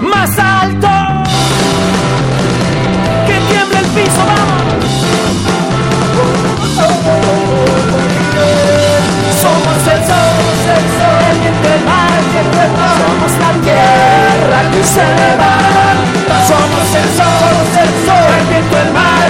[0.00, 0.88] Más alto.
[3.26, 4.56] Que tiemble el piso, vamos.
[9.42, 10.36] Somos el sol,
[10.76, 11.15] el sol,
[12.98, 16.34] Somos la tierra que se levanta.
[16.46, 19.28] Somos el sol, el sol, el el mar.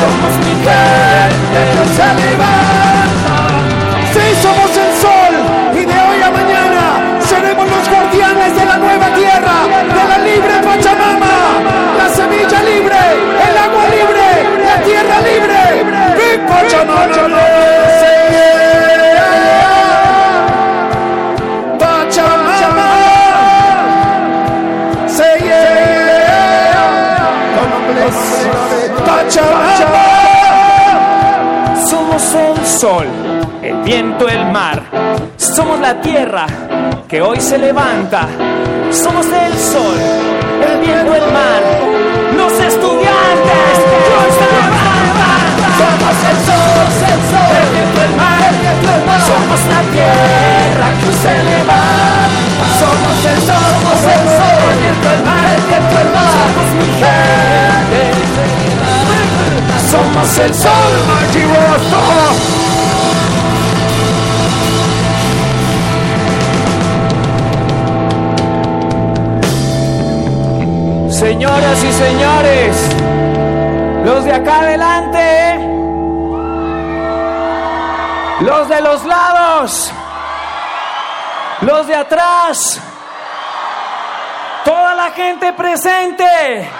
[0.00, 3.09] Somos mi gente que se.
[32.80, 33.06] Sol,
[33.62, 34.82] el viento, el mar.
[35.36, 36.46] Somos la tierra
[37.06, 38.26] que hoy se levanta.
[38.90, 39.98] Somos el sol,
[40.66, 41.60] el viento, el mar.
[42.38, 45.44] Los estudiantes que hoy se levantan.
[45.80, 48.48] Somos el sol, el sol, el viento, el mar.
[49.28, 52.32] Somos la tierra que hoy se levanta.
[52.80, 56.32] Somos el sol, el sol, el viento, el mar, el viento, el mar.
[56.32, 57.59] Somos gente.
[60.20, 60.72] Somos el sol,
[61.08, 61.98] Mighty Rasta.
[71.10, 72.76] Señoras y señores,
[74.04, 75.58] los de acá adelante,
[78.40, 79.90] los de los lados,
[81.62, 82.78] los de atrás,
[84.64, 86.70] toda la gente presente,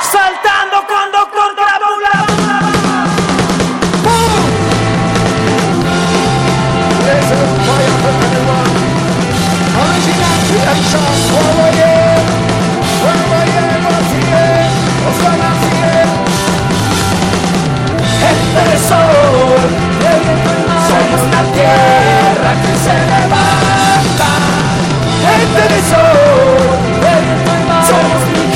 [0.00, 1.57] saltando con Doctor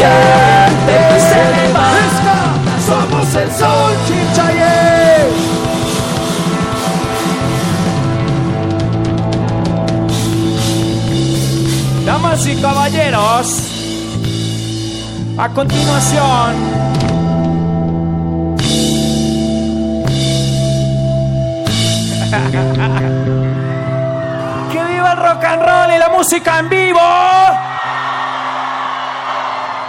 [0.02, 0.51] Yeah!
[12.44, 13.70] Y caballeros,
[15.38, 16.56] a continuación,
[24.72, 26.98] ¡Que viva el rock and roll y la música en vivo!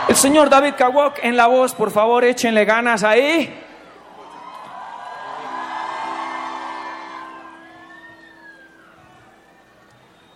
[0.08, 3.62] El señor David Kawok en la voz, por favor, échenle ganas ahí.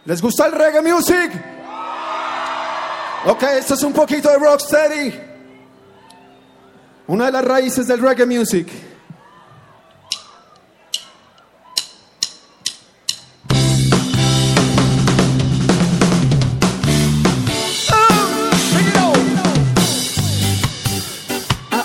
[0.06, 1.57] ¿Les gusta el reggae music?
[3.30, 5.14] Ok, esto es un poquito de rocksteady.
[7.08, 8.72] Una de las raíces del reggae music.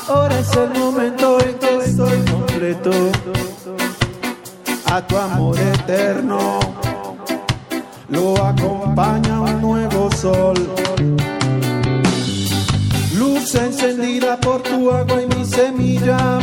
[0.07, 2.93] Ahora es el momento en que estoy completo
[4.93, 6.61] a tu amor eterno.
[8.09, 10.55] Lo acompaña un nuevo sol.
[13.43, 16.39] Encendida por tu agua y mi semilla.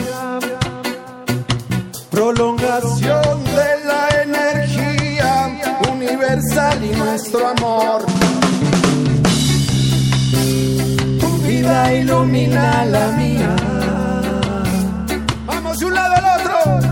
[2.12, 5.60] Prolongación de la energía
[5.92, 8.06] universal y nuestro amor.
[11.22, 13.56] Tu vida ilumina la mía.
[15.48, 16.90] Vamos de un lado al otro.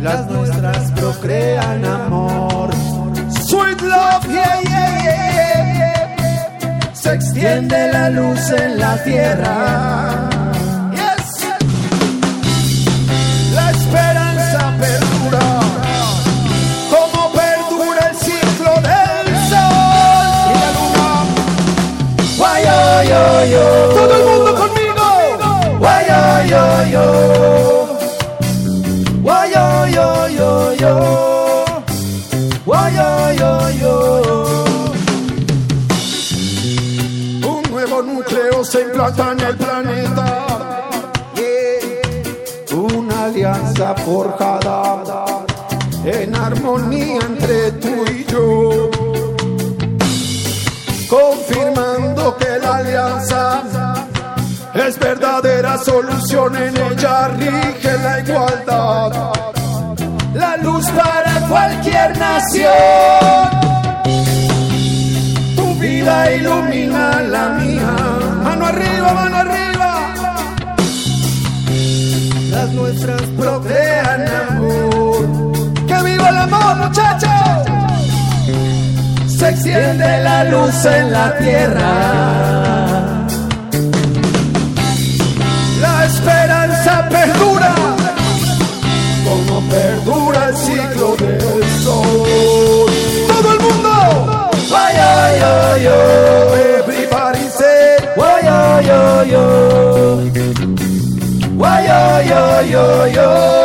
[0.00, 2.70] Las nuestras procrean amor.
[3.46, 5.85] Sweet love, yeah, yeah, yeah, yeah.
[7.06, 10.28] Se extiende la luz en la tierra.
[13.54, 15.60] La esperanza perdura.
[16.90, 20.50] Como perdura el ciclo del sol.
[20.50, 21.08] Y la luna.
[22.38, 22.64] Guay,
[23.08, 23.64] yo, yo.
[23.94, 25.78] Todo el mundo conmigo.
[25.78, 27.35] Guay, yo, yo.
[38.98, 40.46] En el planeta.
[42.72, 45.04] Una alianza forjada
[46.02, 48.90] en armonía entre tú y yo.
[51.10, 53.62] Confirmando que la alianza
[54.74, 59.32] es verdadera solución, en ella rige la igualdad.
[60.34, 63.75] La luz para cualquier nación.
[66.06, 67.90] Ilumina la mía.
[68.44, 70.14] Mano arriba, mano arriba.
[72.50, 75.26] Las nuestras procrean amor.
[75.88, 77.30] ¡Que viva el amor, muchachos!
[79.26, 82.85] Se extiende la luz en la tierra.
[95.40, 95.96] Yo, yo.
[96.80, 98.58] Everybody say, why, yo,
[98.90, 99.00] yo,
[99.32, 99.44] yo.
[101.56, 102.00] Why, yo,
[102.30, 103.55] yo, yo, yo.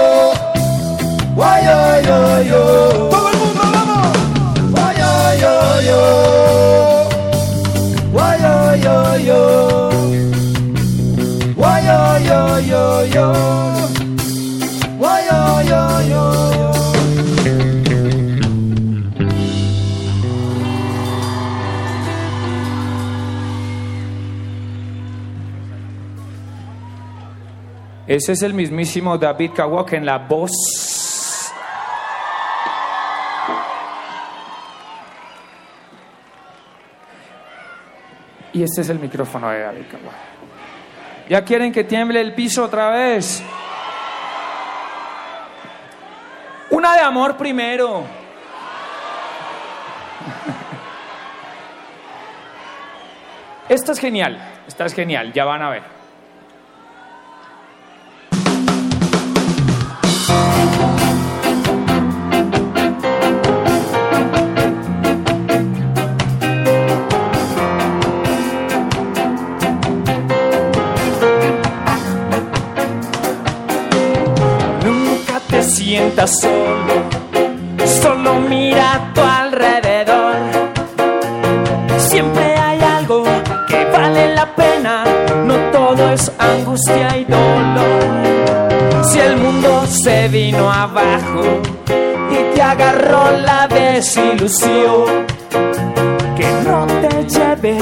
[28.21, 30.51] Ese es el mismísimo David Kawok en la voz.
[38.53, 40.13] Y este es el micrófono de David Kawok.
[41.29, 43.41] ¿Ya quieren que tiemble el piso otra vez?
[46.69, 48.03] Una de amor primero.
[53.67, 56.00] Esta es genial, esta es genial, ya van a ver.
[75.91, 76.95] Sientas solo,
[78.01, 80.35] solo mira a tu alrededor.
[81.97, 83.25] Siempre hay algo
[83.67, 85.03] que vale la pena,
[85.45, 89.03] no todo es angustia y dolor.
[89.03, 91.43] Si el mundo se vino abajo
[92.35, 95.25] y te agarró la desilusión,
[96.37, 97.75] que no te lleve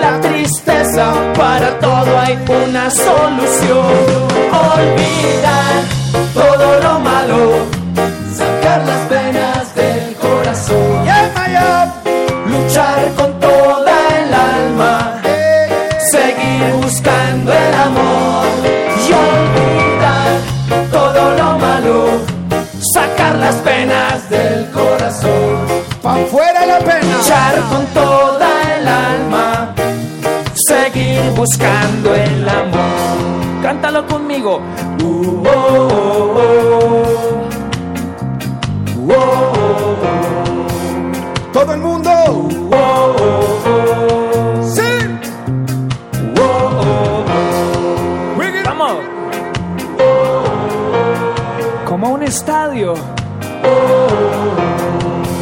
[0.00, 3.84] la tristeza, para todo hay una solución.
[4.72, 6.03] Olvidar
[6.34, 7.38] todo lo malo,
[8.34, 11.06] sacar las penas del corazón,
[12.46, 15.22] luchar con toda el alma,
[16.10, 18.46] seguir buscando el amor
[18.98, 20.32] y olvidar
[20.90, 22.06] todo lo malo,
[22.92, 25.66] sacar las penas del corazón,
[26.02, 29.72] pa fuera la pena, luchar con toda el alma,
[30.66, 33.43] seguir buscando el amor.
[33.64, 34.60] Cántalo conmigo.
[35.02, 36.34] Uh, oh.
[41.50, 42.10] Todo el mundo.
[44.60, 44.82] Sí.
[48.66, 48.96] Vamos.
[51.86, 52.92] Como un estadio.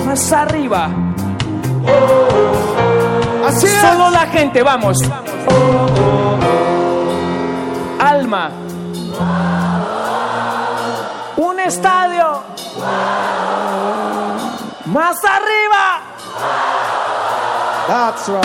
[0.07, 0.91] Más arriba.
[3.49, 3.81] Así es.
[3.81, 4.99] Solo la gente, vamos.
[8.23, 8.51] Alma.
[11.37, 12.41] Un estadio.
[14.87, 15.85] Más arriba.
[17.89, 18.45] That's right.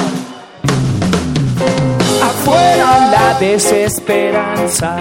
[2.24, 4.98] Afuera la desesperanza.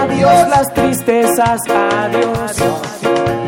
[0.00, 2.56] Adiós las tristezas, adiós.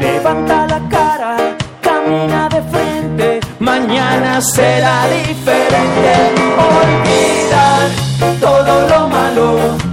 [0.00, 1.36] Levanta la cara,
[1.82, 3.40] camina de frente.
[3.58, 6.14] Mañana será diferente.
[6.56, 8.04] Olvidar
[8.40, 9.83] todo lo malo.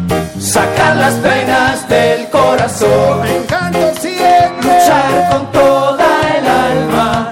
[0.41, 3.21] Sacar las penas del corazón.
[3.21, 4.73] Me encanta siempre.
[4.73, 7.31] Luchar con toda el alma.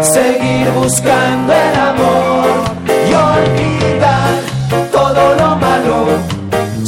[0.00, 2.46] Seguir buscando el amor.
[2.86, 4.30] Y olvidar
[4.92, 6.06] todo lo malo.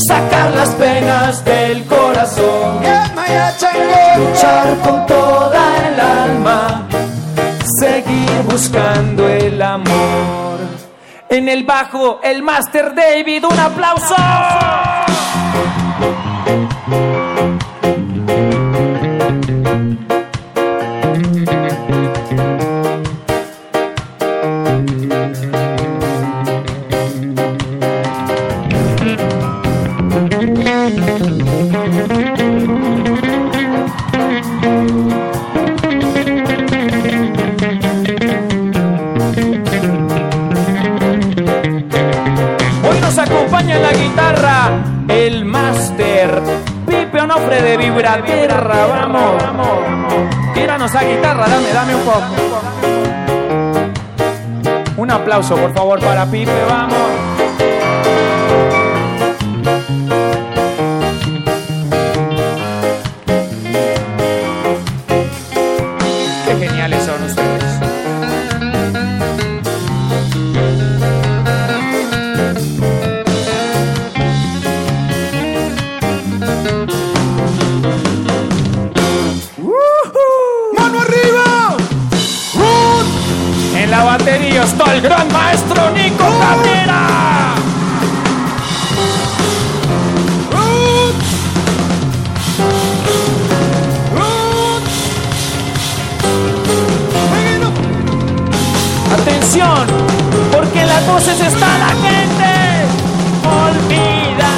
[0.07, 2.81] Sacar las penas del corazón.
[4.17, 6.89] Luchar con toda el alma.
[7.81, 10.61] Seguir buscando el amor.
[11.29, 14.15] En el bajo, el Master David, un aplauso.
[47.35, 48.87] Onofre de Vibraterra.
[48.87, 49.43] Vamos,
[50.53, 52.21] tíranos a guitarra, dame, dame un poco.
[54.99, 57.32] Un aplauso, por favor, para Pipe, vamos.
[84.65, 87.55] Está el gran maestro Nico Cabrera.
[99.13, 99.87] Atención,
[100.53, 102.53] porque en las voces está la gente.
[103.45, 104.53] Olvida.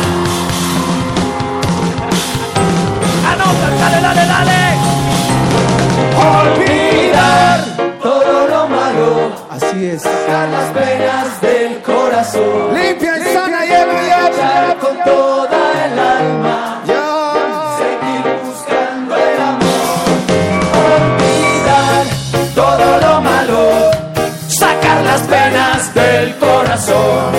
[3.32, 4.64] Anota, dale, dale, dale.
[6.16, 6.63] Olvidar
[9.94, 10.02] es.
[10.02, 12.74] Sacar las penas del corazón.
[12.74, 14.28] Limpia y sana, lleva, lleva.
[14.28, 16.82] Luchar con toda el alma.
[16.86, 17.06] Ya.
[17.80, 19.94] Seguir buscando el amor.
[20.96, 22.04] Olvidar
[22.54, 23.60] todo lo malo.
[24.48, 27.32] Sacar las penas del corazón.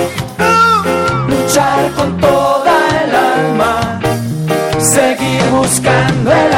[1.27, 3.99] Luchar con toda el alma.
[4.79, 6.54] Seguir buscando el amor.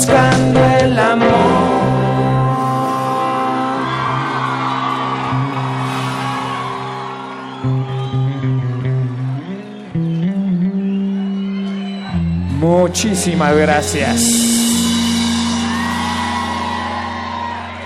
[0.00, 1.28] Buscando el amor.
[12.58, 14.46] Muchísimas gracias.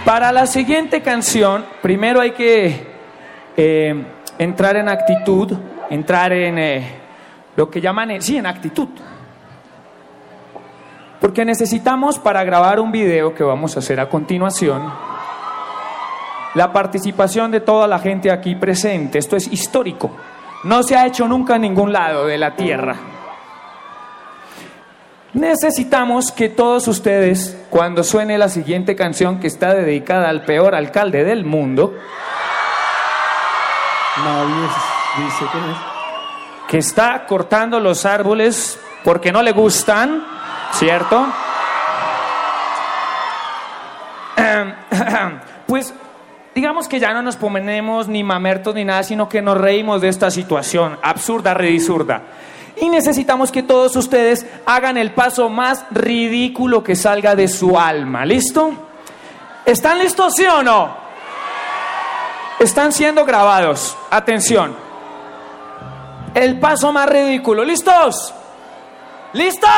[0.04, 2.86] Para la siguiente canción, primero hay que
[3.56, 4.04] eh,
[4.38, 5.52] entrar en actitud,
[5.90, 6.84] entrar en eh,
[7.56, 8.88] lo que llaman, eh, sí, en actitud.
[11.34, 14.88] Porque necesitamos para grabar un video que vamos a hacer a continuación,
[16.54, 19.18] la participación de toda la gente aquí presente.
[19.18, 20.12] Esto es histórico.
[20.62, 22.94] No se ha hecho nunca en ningún lado de la tierra.
[25.32, 31.24] Necesitamos que todos ustedes, cuando suene la siguiente canción que está dedicada al peor alcalde
[31.24, 31.94] del mundo,
[34.24, 34.68] Nadie
[35.16, 35.76] dice quién es.
[36.68, 40.33] que está cortando los árboles porque no le gustan,
[40.74, 41.26] ¿cierto?
[45.66, 45.94] Pues
[46.54, 50.08] digamos que ya no nos ponemos ni mamertos ni nada, sino que nos reímos de
[50.08, 52.22] esta situación absurda, redizurda.
[52.76, 58.24] Y necesitamos que todos ustedes hagan el paso más ridículo que salga de su alma.
[58.24, 58.72] ¿Listo?
[59.64, 60.94] ¿Están listos, sí o no?
[62.58, 63.96] Están siendo grabados.
[64.10, 64.76] Atención.
[66.34, 67.64] El paso más ridículo.
[67.64, 68.34] ¿Listos?
[69.32, 69.70] ¿Listos?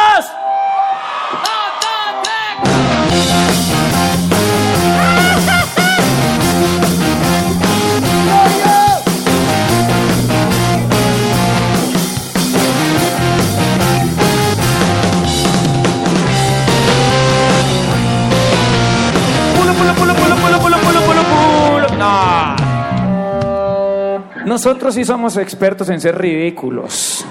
[24.57, 27.27] Nosotros sí somos expertos en ser ridículos.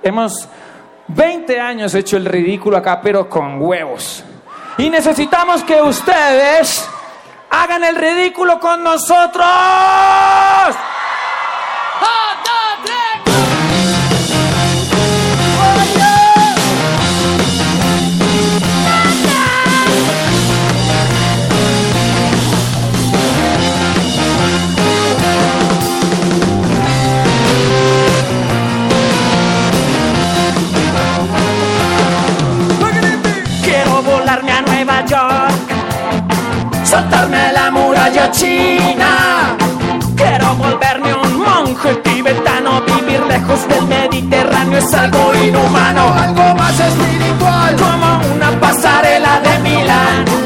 [0.00, 0.48] Hemos
[1.08, 4.22] 20 años hecho el ridículo acá, pero con huevos.
[4.76, 6.88] Y necesitamos que ustedes
[7.50, 9.48] hagan el ridículo con nosotros.
[36.88, 39.56] Saltarme la muralla china.
[40.16, 47.76] Quiero volverme un monje tibetano, vivir lejos del Mediterráneo es algo inhumano, algo más espiritual,
[47.76, 50.37] como una pasarela de Milán.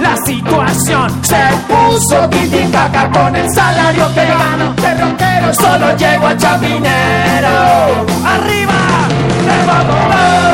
[0.00, 5.52] La situación se puso titicaca con el salario que gano de rockero.
[5.54, 8.06] Solo llego a Chapinero.
[8.24, 9.08] ¡Arriba!
[9.44, 10.52] ¡De Bogotá!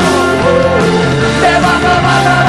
[1.41, 2.46] ¡De Bogotá!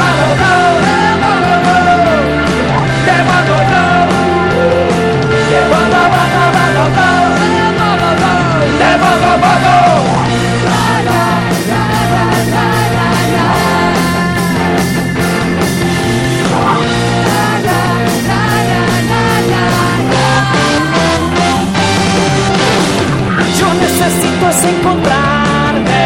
[24.68, 26.04] Encontrarme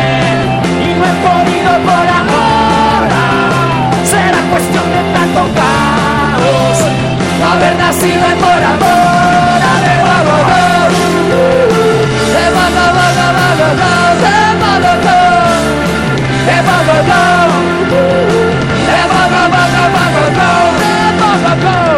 [0.80, 3.24] y no he podido por ahora.
[4.04, 6.78] Será cuestión de tanto caos,
[7.50, 8.72] haber nacido en Bora
[9.84, 10.62] de Bogotá.
[12.34, 12.44] De
[21.44, 21.91] de de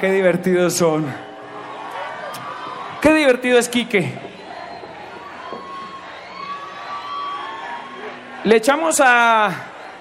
[0.00, 1.12] Qué divertidos son.
[3.00, 4.16] Qué divertido es Quique.
[8.44, 9.50] ¿Le echamos a,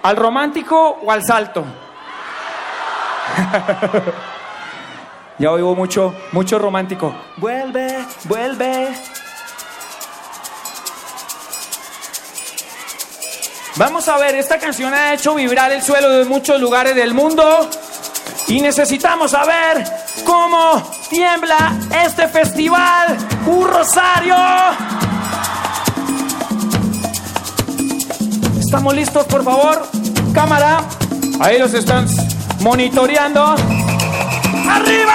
[0.03, 1.66] al romántico o al salto?
[5.40, 7.16] ya oigo mucho, mucho romántico.
[7.38, 8.90] Vuelve, vuelve.
[13.77, 17.67] Vamos a ver, esta canción ha hecho vibrar el suelo de muchos lugares del mundo
[18.48, 19.84] y necesitamos saber
[20.26, 23.17] cómo tiembla este festival.
[23.45, 24.35] ¡Un Rosario!
[28.59, 29.88] ¿Estamos listos, por favor?
[30.34, 30.82] Cámara.
[31.40, 32.08] Ahí los están
[32.61, 33.56] monitoreando.
[34.69, 35.14] ¡Arriba!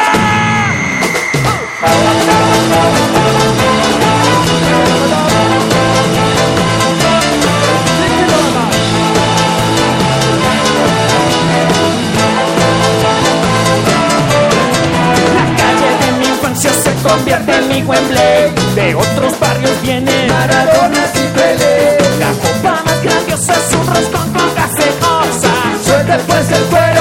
[17.03, 18.53] convierte en mi Wembley.
[18.75, 21.99] De otros barrios vienen Maradonas y Pelé.
[22.19, 25.55] La copa más grandiosa es un roscón con gaseosa.
[25.85, 26.92] Suerte pues el juego.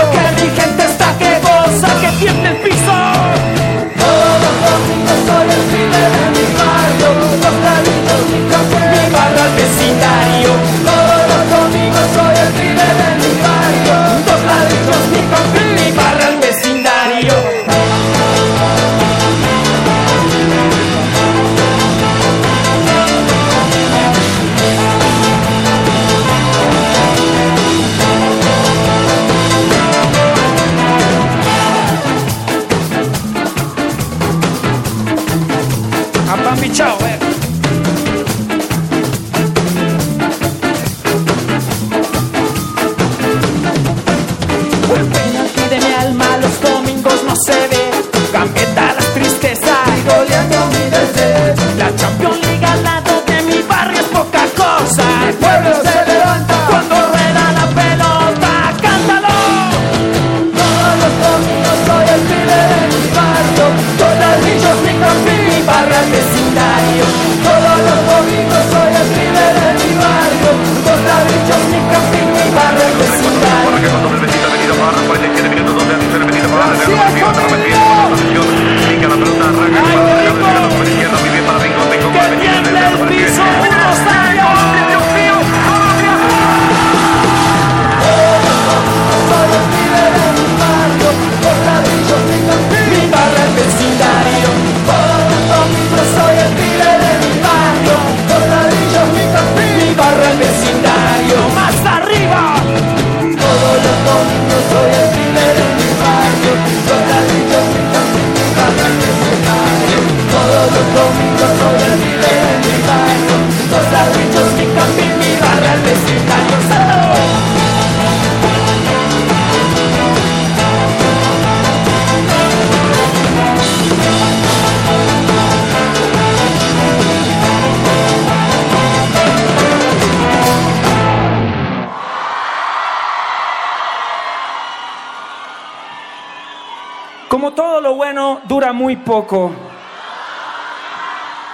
[137.32, 139.53] Como todo lo bueno dura muy poco.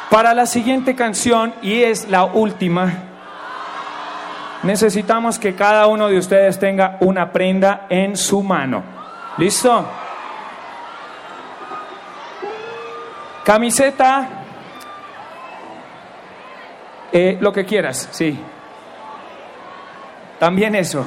[0.09, 2.91] Para la siguiente canción, y es la última,
[4.63, 8.81] necesitamos que cada uno de ustedes tenga una prenda en su mano.
[9.37, 9.85] ¿Listo?
[13.43, 14.29] Camiseta,
[17.11, 18.35] eh, lo que quieras, sí.
[20.39, 21.05] También eso.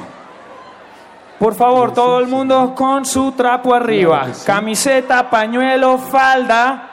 [1.41, 4.27] Por favor, todo el mundo con su trapo arriba.
[4.45, 6.87] Camiseta, pañuelo, falda,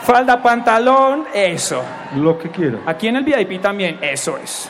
[0.00, 1.80] falda, pantalón, eso.
[2.16, 2.78] Lo que quiera.
[2.84, 4.68] Aquí en el VIP también, eso es.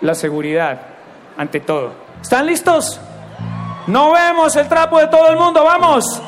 [0.00, 0.80] La seguridad,
[1.36, 1.92] ante todo.
[2.22, 2.98] ¿Están listos?
[3.88, 6.22] No vemos el trapo de todo el mundo, vamos.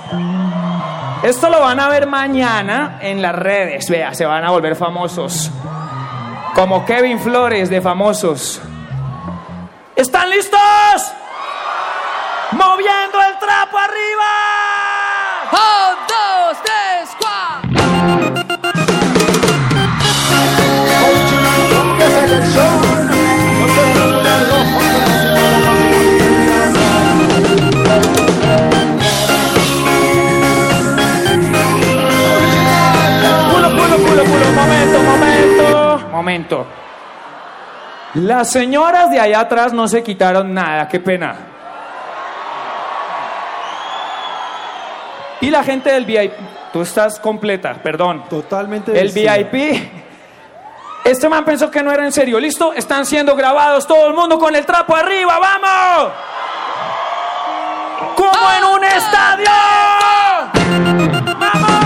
[1.23, 5.51] Esto lo van a ver mañana en las redes, vea, se van a volver famosos.
[6.55, 8.61] Como Kevin Flores de famosos.
[9.97, 10.61] ¿Están listos?
[12.55, 14.31] Moviendo el trapo arriba.
[15.53, 17.71] Un, dos, tres, cuatro.
[33.51, 34.47] Pulo, pulo, pulo, pulo.
[34.53, 36.09] Momento, momento.
[36.11, 36.67] Momento.
[38.15, 41.52] Las señoras de allá atrás no se quitaron nada, qué pena.
[45.43, 46.33] Y la gente del VIP,
[46.73, 48.25] tú estás completa, perdón.
[48.31, 49.11] Totalmente El.
[49.11, 49.91] VIP.
[51.05, 52.39] Este man pensó que no era en serio.
[52.39, 52.73] ¿Listo?
[52.73, 55.41] Están siendo grabados todo el mundo con el trapo arriba.
[55.41, 56.13] ¡Vamos!
[58.15, 59.51] ¡Como en un estadio!
[61.53, 61.82] Amanecer,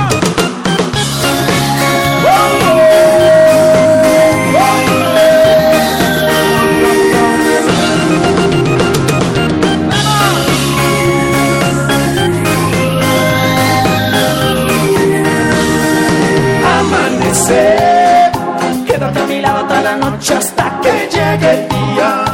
[21.39, 22.25] que llegue el día,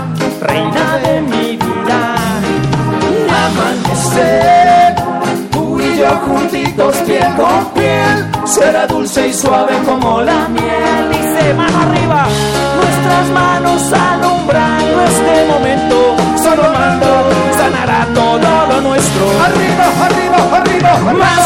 [0.41, 2.15] reina de mi vida.
[3.45, 4.95] Amanecer,
[5.51, 11.09] tú y yo juntitos piel con piel, será dulce y suave como la miel.
[11.11, 12.27] Dice mano arriba,
[12.77, 19.25] nuestras manos alumbrando este momento, solo mando sanará todo lo nuestro.
[19.45, 21.42] Arriba, arriba, arriba, más,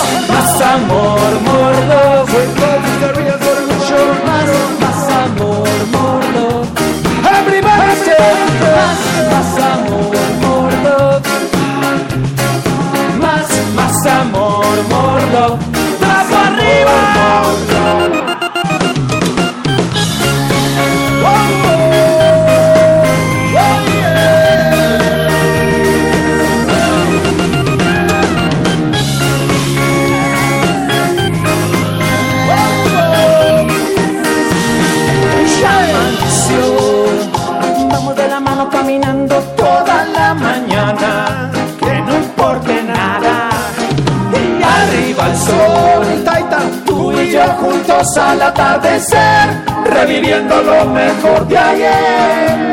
[47.55, 52.73] juntos al atardecer, reviviendo lo mejor de ayer.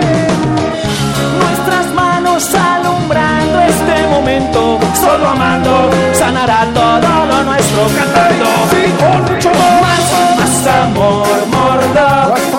[1.40, 8.46] Nuestras manos alumbrando este momento, solo amando, sanará todo lo nuestro cantando.
[9.00, 10.04] con mucho más,
[10.38, 12.54] más amor, more love.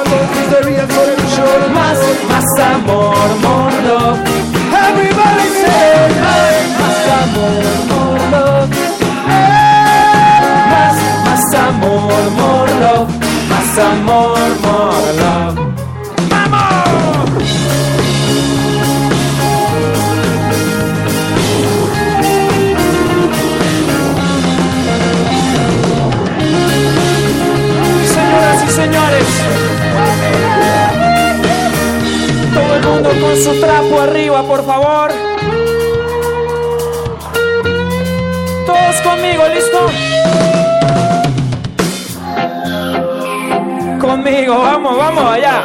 [1.72, 4.43] Más, más amor, more
[13.74, 15.58] Más amor, more love.
[16.30, 17.44] ¡Vamos!
[28.14, 29.28] Señoras y señores,
[32.54, 35.13] todo el mundo con su trapo arriba, por favor.
[44.14, 45.64] Conmigo, vamos, vamos, allá.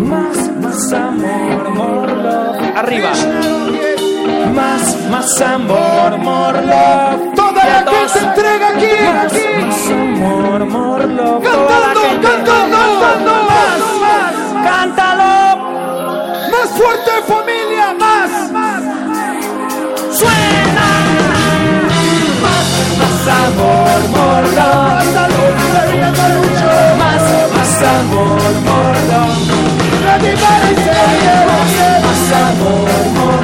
[0.00, 2.76] Más, más amor, more love.
[2.76, 3.10] Arriba.
[4.54, 7.34] Más, más amor, more love.
[7.36, 8.12] Toda la todos.
[8.12, 9.64] gente entrega aquí, Más, aquí.
[9.66, 11.42] más amor, more love.
[11.44, 14.64] Cantando, cantando, Cantando, más, más.
[14.64, 15.03] Cántalo.
[17.14, 18.30] Fuerte familia, más.
[20.18, 20.88] Suena.
[22.42, 22.68] Más,
[22.98, 24.00] más amor,
[24.54, 25.04] love.
[26.98, 28.52] Más, más amor,
[29.10, 29.38] love.
[30.24, 31.62] Más,
[32.04, 33.43] más amor, more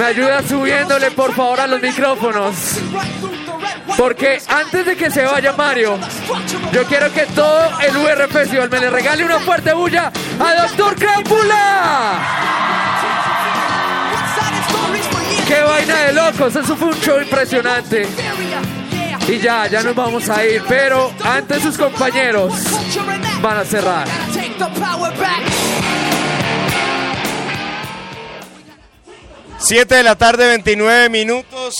[0.00, 2.54] Me ayuda subiéndole por favor a los micrófonos.
[3.98, 5.98] Porque antes de que se vaya Mario,
[6.72, 10.96] yo quiero que todo el UR Festival me le regale una fuerte bulla a Doctor
[10.96, 12.18] Crápula.
[15.46, 16.56] ¡Qué vaina de locos!
[16.56, 18.08] Eso fue un show impresionante.
[19.28, 22.54] Y ya, ya nos vamos a ir, pero antes sus compañeros
[23.42, 24.08] van a cerrar.
[29.70, 31.76] 7 de la tarde, 29 minutos.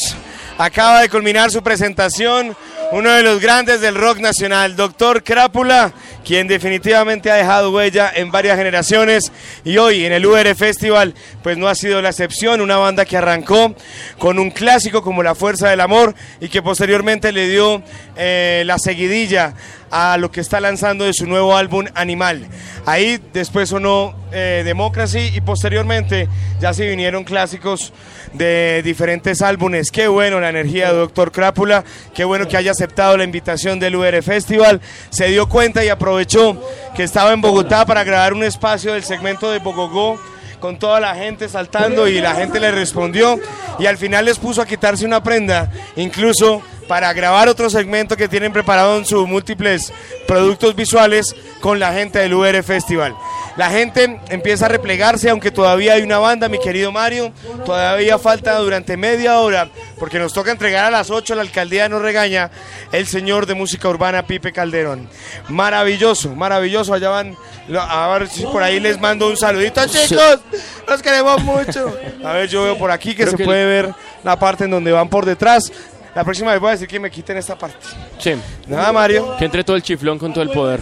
[0.56, 2.56] Acaba de culminar su presentación
[2.92, 5.92] uno de los grandes del rock nacional, Doctor Crápula,
[6.24, 9.32] quien definitivamente ha dejado huella en varias generaciones
[9.64, 13.16] y hoy en el UR Festival pues no ha sido la excepción, una banda que
[13.16, 13.74] arrancó
[14.18, 17.82] con un clásico como La Fuerza del Amor y que posteriormente le dio
[18.16, 19.54] eh, la seguidilla
[19.90, 22.46] a lo que está lanzando de su nuevo álbum Animal.
[22.86, 26.28] Ahí después sonó eh, Democracy y posteriormente
[26.60, 27.92] ya se vinieron clásicos
[28.32, 29.90] de diferentes álbumes.
[29.90, 33.96] Qué bueno la energía de Doctor Crápula, qué bueno que haya aceptado la invitación del
[33.96, 36.60] UR Festival, se dio cuenta y aprovechó
[36.94, 40.18] que estaba en Bogotá para grabar un espacio del segmento de Bogogó
[40.60, 43.40] con toda la gente saltando y la gente le respondió
[43.78, 48.26] y al final les puso a quitarse una prenda, incluso para grabar otro segmento que
[48.26, 49.92] tienen preparado en sus múltiples
[50.26, 53.14] productos visuales con la gente del UR Festival.
[53.56, 57.32] La gente empieza a replegarse, aunque todavía hay una banda, mi querido Mario,
[57.64, 59.68] todavía falta durante media hora,
[60.00, 62.50] porque nos toca entregar a las 8, la alcaldía nos regaña,
[62.90, 65.08] el señor de música urbana Pipe Calderón.
[65.48, 67.36] Maravilloso, maravilloso, allá van,
[67.72, 70.40] a ver si por ahí les mando un saludito, chicos,
[70.88, 71.96] los queremos mucho.
[72.24, 73.94] A ver, yo veo por aquí que Creo se que- puede ver
[74.24, 75.70] la parte en donde van por detrás.
[76.14, 77.76] La próxima vez voy a decir que me quiten esta parte.
[78.18, 78.32] Sí.
[78.66, 79.36] Nada, Mario.
[79.38, 80.80] Que entre todo el chiflón con todo el poder.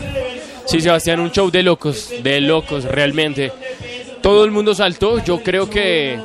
[0.66, 3.52] Sí, Sebastián, un show de locos, de locos, realmente.
[4.22, 5.22] Todo el mundo saltó.
[5.24, 6.18] Yo creo que.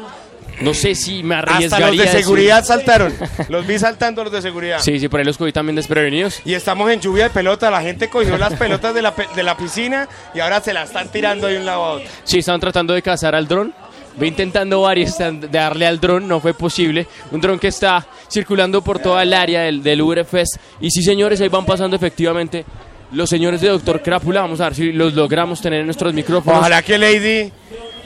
[0.61, 1.65] No sé si me arriesgaría.
[1.67, 3.13] Hasta los de decir- seguridad saltaron.
[3.49, 4.79] Los vi saltando los de seguridad.
[4.79, 6.41] Sí, sí, por ahí los cogí también desprevenidos.
[6.45, 7.71] Y estamos en lluvia de pelota.
[7.71, 11.09] La gente cogió las pelotas de la, de la piscina y ahora se las están
[11.09, 12.07] tirando de un lado a otro.
[12.23, 13.73] Sí, estaban tratando de cazar al dron.
[14.17, 17.07] Ve intentando varios de darle al dron, no fue posible.
[17.31, 20.57] Un dron que está circulando por toda el área del, del UR Fest.
[20.79, 22.63] Y sí, señores, ahí van pasando efectivamente
[23.11, 24.41] los señores de Doctor Crápula.
[24.41, 26.59] Vamos a ver si los logramos tener en nuestros micrófonos.
[26.59, 27.51] Ojalá que Lady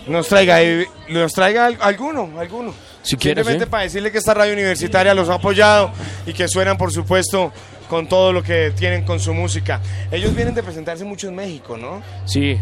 [0.07, 2.73] nos traiga, eh, nos traiga al- alguno, alguno.
[3.03, 3.67] Si quieres, Simplemente ¿eh?
[3.69, 5.91] para decirle que esta radio universitaria los ha apoyado
[6.25, 7.51] y que suenan, por supuesto,
[7.89, 9.81] con todo lo que tienen con su música.
[10.11, 12.01] Ellos vienen de presentarse mucho en México, ¿no?
[12.25, 12.57] Sí,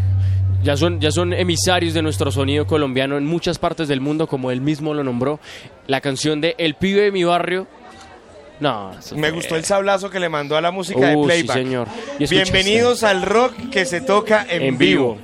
[0.62, 4.50] ya son, ya son emisarios de nuestro sonido colombiano en muchas partes del mundo, como
[4.50, 5.38] él mismo lo nombró.
[5.86, 7.66] La canción de El pibe de mi barrio.
[8.58, 11.26] No, Me fue- gustó el sablazo que le mandó a la música de Uh, sí,
[11.26, 11.56] playback.
[11.56, 11.88] señor.
[12.18, 15.18] Bienvenidos al rock que se toca en, en vivo.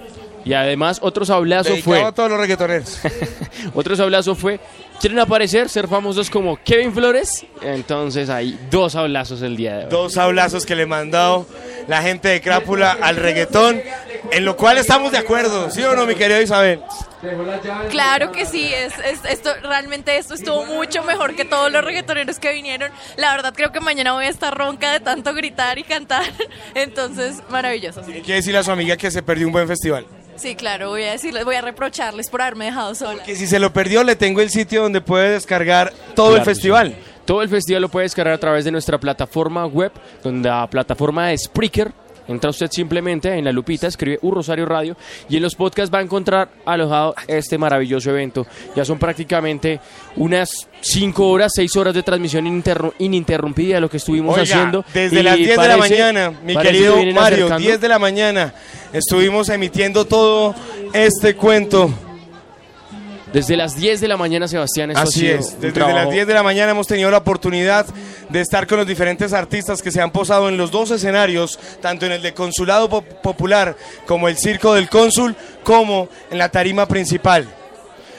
[0.44, 2.02] Y además, otro sablazo Dedicado fue.
[2.08, 2.98] a todos los reggaetoneros.
[3.74, 4.58] Otro sablazo fue.
[5.00, 7.46] ¿Quieren aparecer, ser famosos como Kevin Flores?
[7.62, 9.90] Entonces hay dos sablazos el día de hoy.
[9.90, 11.46] Dos sablazos que le mandó
[11.86, 13.80] la gente de Crápula al reggaetón,
[14.32, 16.80] en lo cual estamos de acuerdo, ¿sí o no, mi querido Isabel?
[17.90, 22.38] Claro que sí, es, es- esto realmente esto estuvo mucho mejor que todos los reggaetoneros
[22.38, 22.90] que vinieron.
[23.16, 26.24] La verdad creo que mañana voy a estar ronca de tanto gritar y cantar.
[26.74, 28.02] Entonces, maravilloso.
[28.24, 30.06] Que decirle a su amiga que se perdió un buen festival.
[30.36, 33.22] Sí, claro, voy a decirles, voy a reprocharles por haberme dejado sola.
[33.22, 36.88] Que si se lo perdió, le tengo el sitio donde puede descargar todo el festival.
[36.98, 37.08] sí.
[37.24, 39.92] Todo el festival lo puede descargar a través de nuestra plataforma web,
[40.24, 41.92] donde la plataforma de Spreaker.
[42.28, 44.96] Entra usted simplemente en la lupita, escribe Un Rosario Radio
[45.28, 48.46] y en los podcasts va a encontrar alojado este maravilloso evento.
[48.76, 49.80] Ya son prácticamente
[50.16, 54.84] unas 5 horas, 6 horas de transmisión ininterru- ininterrumpida de lo que estuvimos Oiga, haciendo.
[54.94, 57.58] desde las 10 de la mañana, mi que querido Mario, acercando.
[57.58, 58.54] 10 de la mañana,
[58.92, 60.54] estuvimos emitiendo todo
[60.92, 61.90] este cuento.
[63.32, 66.26] Desde las 10 de la mañana, Sebastián, esto ha Así sido es, desde las 10
[66.26, 67.86] de la mañana hemos tenido la oportunidad
[68.28, 72.04] de estar con los diferentes artistas que se han posado en los dos escenarios, tanto
[72.06, 73.74] en el de Consulado Pop- Popular
[74.06, 77.48] como el Circo del Cónsul, como en la tarima principal.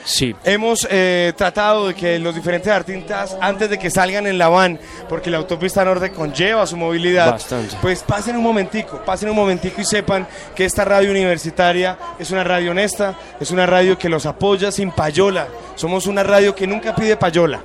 [0.04, 0.34] Sí.
[0.44, 4.78] Hemos eh, tratado de que los diferentes artistas, antes de que salgan en la van,
[5.08, 7.74] porque la autopista norte conlleva su movilidad, Bastante.
[7.80, 12.44] pues pasen un momentico, pasen un momentico y sepan que esta radio universitaria es una
[12.44, 15.48] radio honesta, es una radio que los apoya sin payola.
[15.74, 17.60] Somos una radio que nunca pide payola.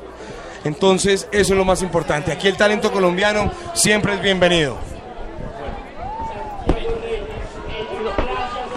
[0.64, 2.32] Entonces, eso es lo más importante.
[2.32, 4.78] Aquí el talento colombiano siempre es bienvenido.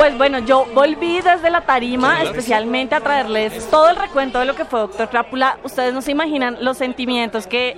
[0.03, 4.57] Pues bueno, yo volví desde la tarima especialmente a traerles todo el recuento de lo
[4.57, 5.59] que fue Doctor Crápula.
[5.63, 7.77] Ustedes no se imaginan los sentimientos que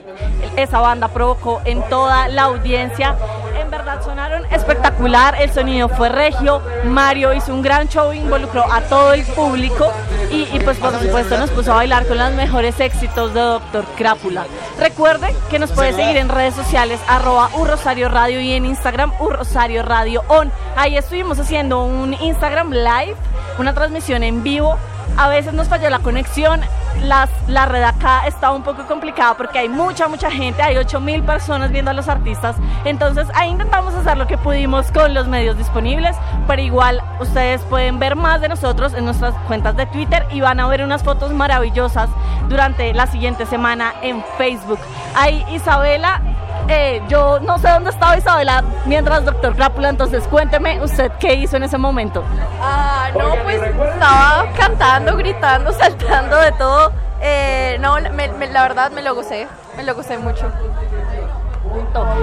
[0.57, 3.15] esa banda provocó en toda la audiencia.
[3.61, 8.81] En verdad sonaron espectacular, el sonido fue regio, Mario hizo un gran show, involucró a
[8.83, 9.93] todo el público
[10.31, 13.85] y, y pues por supuesto nos puso a bailar con los mejores éxitos de Doctor
[13.97, 14.47] Crápula.
[14.79, 19.13] Recuerden que nos puede seguir en redes sociales arroba Un Rosario Radio y en Instagram
[19.19, 20.51] Un Rosario Radio On.
[20.77, 23.17] Ahí estuvimos haciendo un Instagram Live,
[23.59, 24.77] una transmisión en vivo.
[25.17, 26.61] A veces nos falló la conexión,
[27.03, 31.01] las, la red acá está un poco complicada porque hay mucha, mucha gente, hay 8
[31.01, 32.57] mil personas viendo a los artistas.
[32.85, 36.17] Entonces ahí intentamos hacer lo que pudimos con los medios disponibles,
[36.49, 40.59] pero igual ustedes pueden ver más de nosotros en nuestras cuentas de Twitter y van
[40.59, 42.09] a ver unas fotos maravillosas
[42.49, 44.81] durante la siguiente semana en Facebook.
[45.15, 46.21] Ahí Isabela
[46.69, 51.57] eh, yo no sé dónde estaba Isabela mientras Doctor Crápula, entonces cuénteme usted qué hizo
[51.57, 52.23] en ese momento.
[52.63, 56.93] Ah, no, pues estaba cantando, gritando, saltando de todo.
[57.21, 60.51] Eh, no, me- me- la verdad me lo gocé, me lo gocé mucho.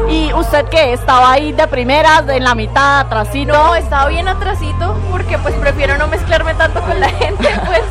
[0.09, 0.93] ¿Y usted qué?
[0.93, 3.51] ¿Estaba ahí de primeras, en la mitad, atrasito?
[3.53, 7.81] No, estaba bien atrasito porque pues prefiero no mezclarme tanto con la gente, pues.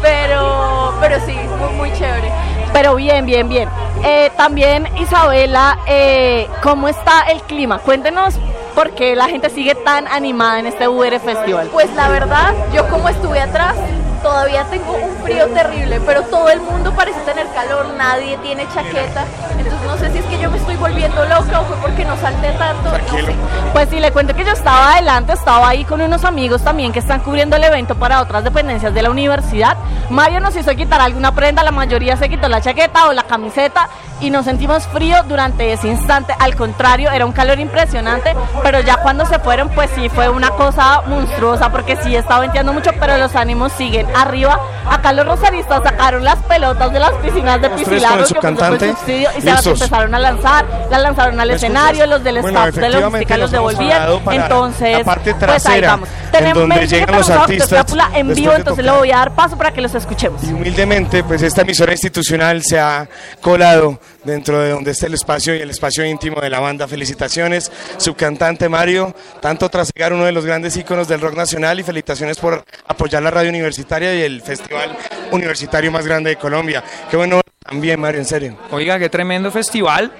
[0.00, 2.30] Pero, pero sí, muy, muy chévere.
[2.74, 3.68] Pero bien, bien, bien.
[4.02, 7.78] Eh, también, Isabela, eh, ¿cómo está el clima?
[7.78, 8.34] Cuéntenos
[8.74, 11.68] por qué la gente sigue tan animada en este UR Festival.
[11.72, 13.76] Pues la verdad, yo como estuve atrás,
[14.24, 19.26] todavía tengo un frío terrible, pero todo el mundo parece tener calor, nadie tiene chaqueta.
[19.58, 22.16] Entonces no sé si es que yo me estoy volviendo loca o fue porque no
[22.16, 22.90] salté tanto.
[22.90, 23.34] no sé.
[23.74, 27.00] Pues sí, le cuento que yo estaba adelante, estaba ahí con unos amigos también que
[27.00, 29.76] están cubriendo el evento para otras dependencias de la universidad.
[30.08, 33.90] Mario nos hizo quitar alguna prenda, la mayoría se quitó la chaqueta o la camiseta
[34.20, 36.34] y nos sentimos frío durante ese instante.
[36.38, 40.50] Al contrario, era un calor impresionante, pero ya cuando se fueron, pues sí, fue una
[40.50, 44.60] cosa monstruosa porque sí estaba venteando mucho, pero los ánimos siguen arriba.
[44.88, 48.90] Acá los rosaristas sacaron las pelotas de las piscinas de Piscilago el que fue subcantante.
[48.90, 52.66] subsidio, y se las empezaron a lanzar, las lanzaron al ¿Me escenario, los del Bueno,
[52.66, 54.08] staff de música los devolvían.
[54.30, 56.08] Entonces, la parte pues ahí vamos.
[56.08, 59.72] en Tenemos donde llegan los artistas en vivo, entonces le voy a dar paso para
[59.72, 60.42] que los escuchemos.
[60.44, 63.08] Y humildemente, pues esta emisora institucional se ha
[63.40, 66.88] colado dentro de donde está el espacio y el espacio íntimo de la banda.
[66.88, 72.38] Felicitaciones, subcantante Mario, tanto trasegar uno de los grandes íconos del rock nacional y felicitaciones
[72.38, 74.96] por apoyar la radio universitaria y el festival
[75.30, 76.82] universitario más grande de Colombia.
[77.10, 78.56] Qué bueno también, Mario, en serio.
[78.70, 80.12] Oiga, qué tremendo festival.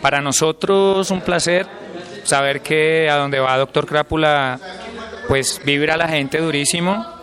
[0.00, 1.66] Para nosotros un placer
[2.24, 4.58] saber que a donde va Doctor Crápula,
[5.28, 7.13] pues vibra la gente durísimo.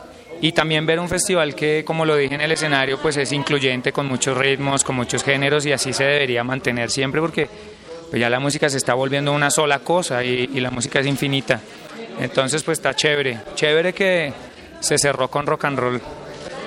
[0.42, 3.94] Y también ver un festival que, como lo dije en el escenario, pues es incluyente
[3.94, 7.48] con muchos ritmos, con muchos géneros y así se debería mantener siempre porque
[8.10, 11.62] pues ya la música se está volviendo una sola cosa y, la música es infinita.
[12.20, 14.34] Entonces pues está chévere, chévere que
[14.80, 16.02] se cerró con rock and roll.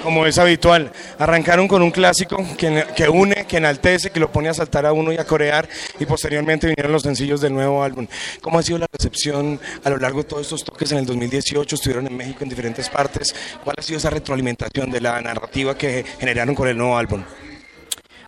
[0.05, 4.51] Como es habitual, arrancaron con un clásico que, que une, que enaltece, que lo pone
[4.51, 5.67] a saltar a uno y a corear,
[5.99, 8.07] y posteriormente vinieron los sencillos del nuevo álbum.
[8.43, 11.75] ¿Cómo ha sido la recepción a lo largo de todos estos toques en el 2018?
[11.75, 13.35] Estuvieron en México en diferentes partes.
[13.65, 17.25] ¿Cuál ha sido esa retroalimentación de la narrativa que generaron con el nuevo álbum?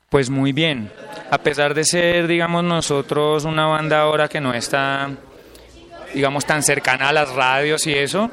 [0.09, 0.91] Pues muy bien.
[1.31, 5.11] A pesar de ser, digamos, nosotros una banda ahora que no está,
[6.15, 8.31] digamos, tan cercana a las radios y eso,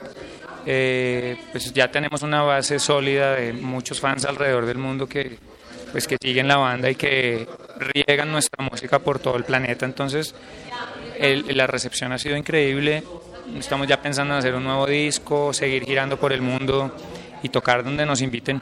[0.65, 5.37] eh, pues ya tenemos una base sólida de muchos fans alrededor del mundo que,
[5.91, 9.85] pues, que siguen la banda y que riegan nuestra música por todo el planeta.
[9.85, 10.33] Entonces,
[11.19, 13.03] el- la recepción ha sido increíble.
[13.57, 16.95] Estamos ya pensando en hacer un nuevo disco, seguir girando por el mundo
[17.43, 18.61] y tocar donde nos inviten.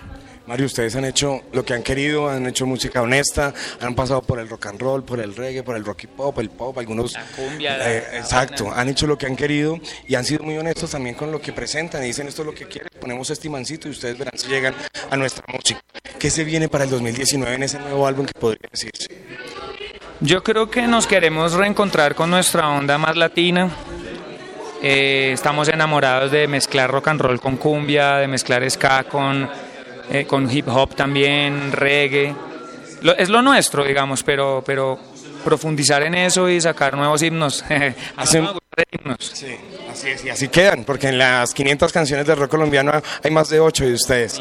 [0.52, 4.38] Mario, ustedes han hecho lo que han querido, han hecho música honesta, han pasado por
[4.38, 7.14] el rock and roll, por el reggae, por el rock y pop, el pop, algunos...
[7.38, 11.16] cumbia, Eh, exacto, han hecho lo que han querido y han sido muy honestos también
[11.16, 13.92] con lo que presentan y dicen esto es lo que quieren, ponemos este imancito y
[13.92, 14.76] ustedes verán si llegan
[15.10, 15.80] a nuestra música.
[16.20, 19.08] ¿Qué se viene para el 2019 en ese nuevo álbum que podría decirse?
[20.20, 23.70] Yo creo que nos queremos reencontrar con nuestra onda más latina.
[24.84, 29.50] Eh, estamos enamorados de mezclar rock and roll con cumbia, de mezclar ska con,
[30.12, 32.36] eh, con hip hop también, reggae.
[33.02, 35.00] Lo- es lo nuestro, digamos, pero, pero
[35.42, 37.64] profundizar en eso y sacar nuevos himnos.
[38.18, 38.48] Hacen-
[39.34, 39.48] Sí,
[39.92, 43.50] así es, y así quedan, porque en las 500 canciones del rock colombiano hay más
[43.50, 44.40] de 8 de ustedes.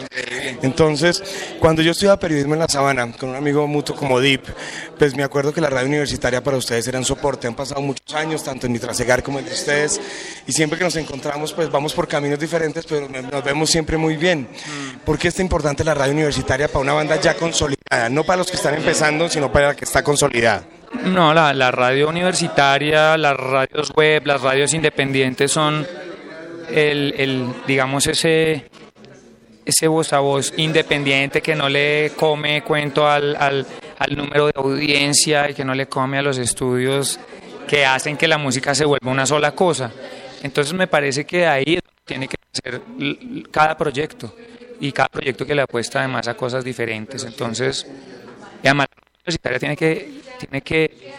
[0.62, 1.20] Entonces,
[1.58, 4.42] cuando yo estudiaba periodismo en La Sabana, con un amigo mutuo como Deep,
[4.98, 7.48] pues me acuerdo que la radio universitaria para ustedes era un soporte.
[7.48, 10.00] Han pasado muchos años, tanto en mi trasegar como en de ustedes,
[10.46, 14.16] y siempre que nos encontramos, pues vamos por caminos diferentes, pero nos vemos siempre muy
[14.16, 14.48] bien.
[15.04, 18.08] ¿Por qué es importante la radio universitaria para una banda ya consolidada?
[18.08, 20.62] No para los que están empezando, sino para la que está consolidada.
[21.04, 25.86] No, la, radio universitaria, las radios web, las radios independientes son
[26.70, 28.68] el, el, digamos, ese,
[29.64, 33.66] ese voz a voz independiente que no le come cuento al, al,
[33.98, 37.20] al número de audiencia y que no le come a los estudios
[37.68, 39.92] que hacen que la música se vuelva una sola cosa.
[40.42, 42.82] Entonces me parece que ahí tiene que ser
[43.52, 44.34] cada proyecto
[44.80, 47.22] y cada proyecto que le apuesta además a cosas diferentes.
[47.24, 47.86] Entonces,
[48.62, 48.68] y
[49.24, 51.12] la universitaria tiene que, tiene que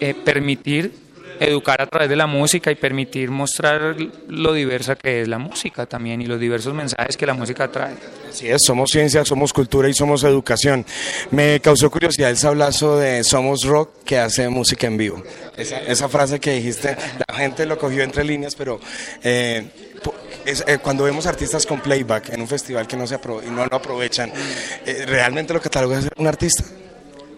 [0.00, 0.92] eh, permitir
[1.40, 3.94] educar a través de la música y permitir mostrar
[4.26, 7.94] lo diversa que es la música también y los diversos mensajes que la música trae.
[8.28, 10.84] Así es, somos ciencia, somos cultura y somos educación.
[11.30, 15.22] Me causó curiosidad el sablazo de Somos Rock que hace música en vivo.
[15.56, 16.96] Esa, esa frase que dijiste,
[17.28, 18.80] la gente lo cogió entre líneas, pero
[19.22, 19.64] eh,
[20.44, 23.50] es, eh, cuando vemos artistas con playback en un festival que no, se apro- y
[23.50, 24.32] no lo aprovechan,
[24.84, 26.64] eh, ¿realmente lo catalogas un artista?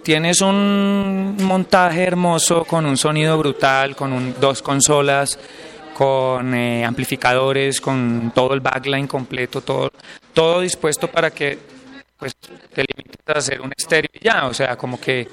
[0.03, 5.39] Tienes un montaje hermoso con un sonido brutal, con un- dos consolas,
[5.95, 9.93] con eh, amplificadores, con todo el backline completo, todo,
[10.33, 11.59] todo dispuesto para que
[12.19, 12.35] pues,
[12.75, 15.29] te limites a hacer un estéreo y ya, o sea, como que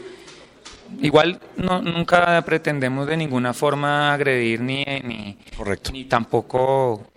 [1.02, 5.38] igual no, nunca pretendemos de ninguna forma agredir ni, ni,
[5.94, 7.08] ni tampoco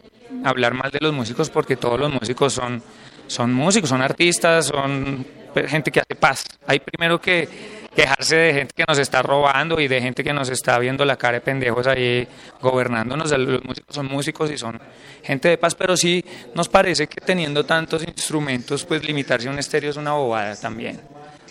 [0.45, 2.81] hablar mal de los músicos porque todos los músicos son,
[3.27, 5.27] son músicos, son artistas, son
[5.67, 6.45] gente que hace paz.
[6.67, 7.49] Hay primero que
[7.95, 11.17] quejarse de gente que nos está robando y de gente que nos está viendo la
[11.17, 12.27] cara de pendejos ahí
[12.61, 13.31] gobernándonos.
[13.31, 14.81] Los músicos son músicos y son
[15.23, 19.59] gente de paz, pero sí nos parece que teniendo tantos instrumentos, pues limitarse a un
[19.59, 21.01] estéreo es una bobada también.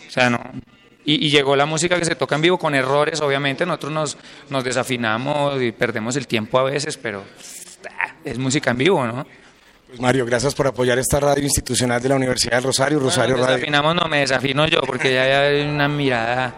[0.08, 0.40] O sea, no.
[1.06, 3.66] Y, y llegó la música que se toca en vivo con errores, obviamente.
[3.66, 4.18] Nosotros nos,
[4.50, 7.24] nos desafinamos y perdemos el tiempo a veces, pero
[8.00, 9.26] ah, es música en vivo, ¿no?
[9.90, 13.46] Pues Mario, gracias por apoyar esta radio institucional de la Universidad del Rosario, Rosario Bueno,
[13.48, 13.58] Radio.
[13.58, 16.54] desafinamos, no me desafino yo, porque ya ya hay una mirada,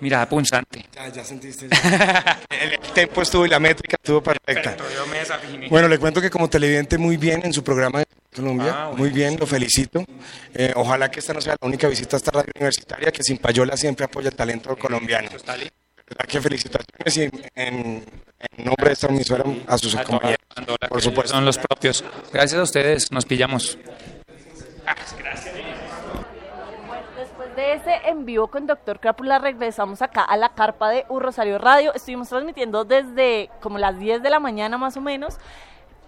[0.00, 0.84] mirada punzante.
[0.94, 1.66] Ya, ya sentiste.
[2.50, 4.76] el, el tempo estuvo y la métrica estuvo perfecta.
[4.94, 5.68] yo me desafiné.
[5.70, 8.98] Bueno, le cuento que como televidente muy bien en su programa de Colombia, Ah, bueno.
[8.98, 10.04] muy bien, lo felicito.
[10.54, 13.38] Eh, ojalá que esta no sea la única visita a esta radio universitaria, que sin
[13.38, 15.30] payola siempre apoya el talento colombiano.
[15.30, 18.04] ¿Verdad que felicitaciones y en, en-
[18.40, 20.38] en nombre de esta emisora a sus compañeros.
[20.88, 21.34] Por supuesto.
[21.34, 22.04] Son los propios.
[22.32, 23.78] Gracias a ustedes, nos pillamos.
[27.16, 31.18] Después de ese en vivo con Doctor Crápula regresamos acá a la carpa de U
[31.18, 31.94] Rosario Radio.
[31.94, 35.38] Estuvimos transmitiendo desde como las 10 de la mañana más o menos.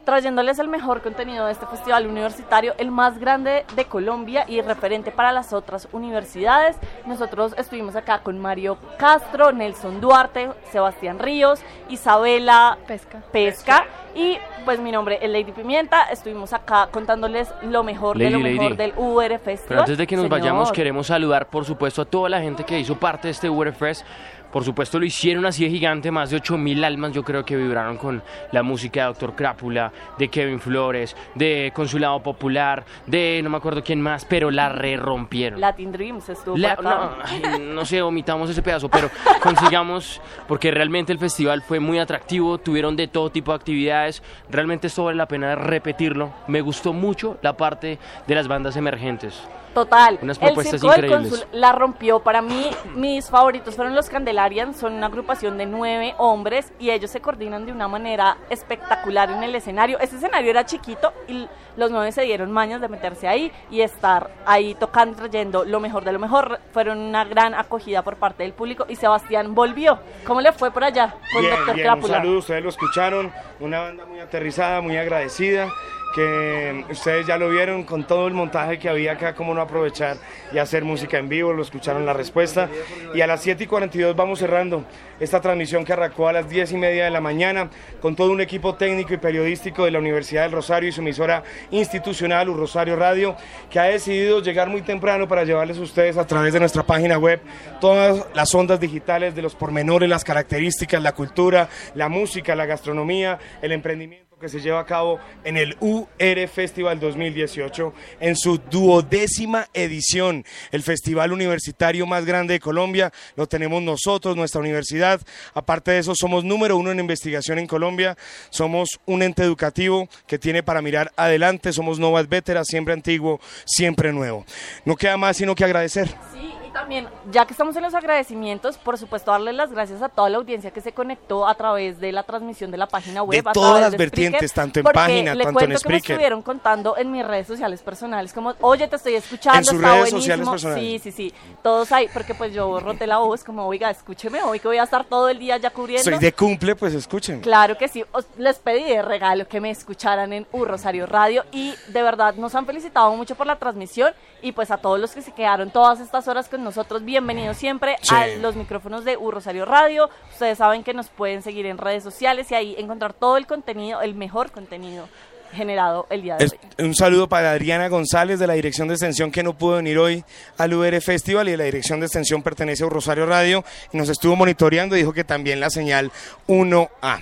[0.05, 5.11] Trayéndoles el mejor contenido de este festival universitario, el más grande de Colombia y referente
[5.11, 6.77] para las otras universidades.
[7.07, 13.23] Nosotros estuvimos acá con Mario Castro, Nelson Duarte, Sebastián Ríos, Isabela Pesca.
[13.33, 16.05] Pesca y pues mi nombre es Lady Pimienta.
[16.05, 18.77] Estuvimos acá contándoles lo mejor de lo Lady, mejor Lady.
[18.77, 19.65] del UR Festival.
[19.69, 20.41] Pero antes de que nos Señor.
[20.41, 24.05] vayamos, queremos saludar, por supuesto, a toda la gente que hizo parte de este Waterfest.
[24.53, 27.99] Por supuesto, lo hicieron así de gigante, más de 8000 almas, yo creo que vibraron
[27.99, 33.59] con la música de Doctor Crápula, de Kevin Flores, de Consulado Popular, de no me
[33.59, 35.61] acuerdo quién más, pero la re rompieron.
[35.61, 36.97] Latin Dreams estuvo La- por acá.
[36.99, 39.11] no, ay, no sé, omitamos ese pedazo, pero
[39.43, 44.87] consigamos, porque realmente el festival fue muy atractivo, tuvieron de todo tipo de actividades, realmente
[44.87, 46.33] esto vale la pena repetirlo.
[46.47, 49.43] Me gustó mucho la parte de las bandas emergentes.
[49.75, 50.19] Total.
[50.23, 51.11] Unas el Circo del.
[51.11, 52.21] Cónsul la rompió.
[52.21, 54.77] Para mí, mis favoritos fueron los Candelarians.
[54.77, 59.43] Son una agrupación de nueve hombres y ellos se coordinan de una manera espectacular en
[59.43, 59.99] el escenario.
[59.99, 64.31] Ese escenario era chiquito y los nueve se dieron mañas de meterse ahí y estar
[64.47, 66.61] ahí tocando, trayendo lo mejor de lo mejor.
[66.73, 70.01] Fueron una gran acogida por parte del público y Sebastián volvió.
[70.27, 73.81] ¿Cómo le fue por allá con Bien, Doctor bien, un saludo, ustedes lo escucharon, una
[73.81, 75.69] banda muy aterrizada, muy agradecida,
[76.15, 80.17] que ustedes ya lo vieron con todo el montaje que había acá, cómo no aprovechar
[80.53, 82.69] y hacer música en vivo, lo escucharon la respuesta.
[83.15, 84.85] Y a las 7 y 42 vamos cerrando
[85.21, 87.71] esta transmisión que arrancó a las 10 y media de la mañana
[88.01, 91.43] con todo un equipo técnico y periodístico de la Universidad del Rosario y su emisora
[91.71, 93.37] institucional, Un Rosario Radio,
[93.71, 97.19] que ha decidido llegar muy temprano para llevarles a ustedes a través de nuestra página
[97.19, 97.41] web
[97.81, 103.39] todas las ondas digitales de los pormenores, las características, la cultura, la música, la gastronomía,
[103.61, 109.67] el emprendimiento que se lleva a cabo en el UR Festival 2018 en su duodécima
[109.75, 110.45] edición.
[110.71, 115.21] El festival universitario más grande de Colombia lo tenemos nosotros, nuestra universidad.
[115.55, 118.17] Aparte de eso, somos número uno en investigación en Colombia.
[118.51, 121.73] Somos un ente educativo que tiene para mirar adelante.
[121.73, 124.45] Somos Novas Veteras, siempre antiguo, siempre nuevo.
[124.85, 126.09] No queda más sino que agradecer.
[126.33, 130.09] Sí, y también, ya que estamos en los agradecimientos, por supuesto, darle las gracias a
[130.09, 133.43] toda la audiencia que se conectó a través de la transmisión de la página web.
[133.43, 135.73] De a todas las de vertientes, Spreaker, tanto en página, le tanto en cuento que
[135.75, 136.11] me Spreaker.
[136.13, 139.87] estuvieron contando en mis redes sociales personales, como, oye, te estoy escuchando, En sus está
[139.95, 140.21] redes buenísimo.
[140.21, 140.83] sociales personales.
[140.85, 144.61] Sí, sí, sí, todos ahí, porque pues yo roté la voz, como, oiga, escúcheme hoy
[144.61, 146.05] que voy a estar todo el día ya cubriendo.
[146.05, 147.41] Soy de cumple, pues escuchen.
[147.41, 151.45] Claro que sí, Os- les pedí de regalo que me escucharan en U Rosario Radio
[151.53, 155.13] y de verdad nos han felicitado mucho por la transmisión y pues a todos los
[155.13, 158.15] que se quedaron todas estas horas con nosotros, bienvenidos siempre Sí.
[158.15, 160.11] a los micrófonos de U Rosario Radio.
[160.33, 164.01] Ustedes saben que nos pueden seguir en redes sociales y ahí encontrar todo el contenido,
[164.03, 165.09] el mejor contenido
[165.51, 166.85] generado el día de hoy.
[166.85, 170.23] un saludo para Adriana González de la Dirección de Extensión que no pudo venir hoy
[170.59, 174.37] al UR Festival y la Dirección de Extensión pertenece a Rosario Radio y nos estuvo
[174.37, 176.13] monitoreando y dijo que también la señal
[176.49, 177.21] 1A.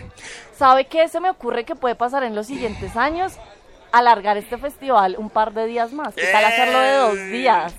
[0.59, 3.35] ¿Sabe qué se me ocurre que puede pasar en los siguientes años?
[3.93, 6.15] Alargar este festival un par de días más.
[6.17, 7.75] ¿Qué tal hacerlo de dos días?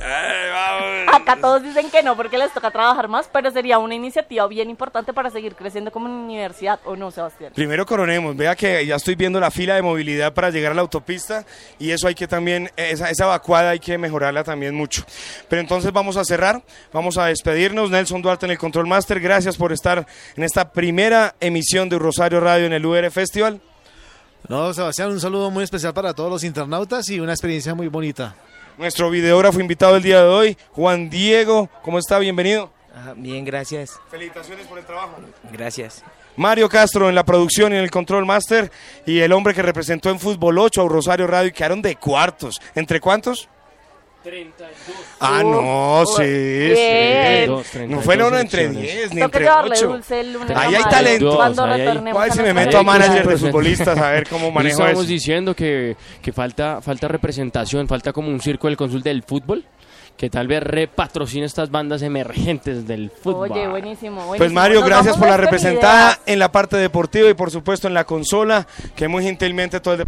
[0.00, 4.70] Acá todos dicen que no porque les toca trabajar más, pero sería una iniciativa bien
[4.70, 7.52] importante para seguir creciendo como universidad, ¿o no, Sebastián?
[7.54, 10.82] Primero coronemos, vea que ya estoy viendo la fila de movilidad para llegar a la
[10.82, 11.44] autopista
[11.78, 15.04] y eso hay que también, esa, esa vacuada hay que mejorarla también mucho.
[15.48, 16.62] Pero entonces vamos a cerrar,
[16.92, 17.90] vamos a despedirnos.
[17.90, 22.40] Nelson Duarte en el Control Master, gracias por estar en esta primera emisión de Rosario
[22.40, 23.60] Radio en el UR Festival.
[24.48, 28.34] No, Sebastián, un saludo muy especial para todos los internautas y una experiencia muy bonita.
[28.78, 32.20] Nuestro videógrafo invitado el día de hoy, Juan Diego, ¿cómo está?
[32.20, 32.70] Bienvenido.
[33.16, 33.98] bien, gracias.
[34.08, 35.16] Felicitaciones por el trabajo.
[35.52, 36.04] Gracias.
[36.36, 38.70] Mario Castro en la producción y en el control master
[39.04, 42.60] y el hombre que representó en Fútbol 8 a Rosario Radio y quedaron de cuartos.
[42.76, 43.48] ¿Entre cuántos?
[44.22, 44.68] 32.
[45.20, 47.62] Ah, no, sí, Bien.
[47.64, 47.78] sí.
[47.88, 49.88] No fue no, entre 10 ni entre llevarle 8.
[49.88, 51.36] dulce el lunes Ahí hay talento.
[51.36, 54.28] Cuando Ahí hay- retornemos ¿Cuál a si me meto a manager de futbolistas a ver
[54.28, 55.08] cómo manejo estábamos eso?
[55.12, 59.64] diciendo que, que falta, falta representación, falta como un circo del cónsul del fútbol,
[60.16, 63.52] que tal vez repatrocine estas bandas emergentes del fútbol.
[63.52, 64.36] Oye, buenísimo, buenísimo.
[64.36, 67.94] Pues Mario, Nos gracias por la representada en la parte deportiva y por supuesto en
[67.94, 68.66] la consola,
[68.96, 70.04] que muy gentilmente todo el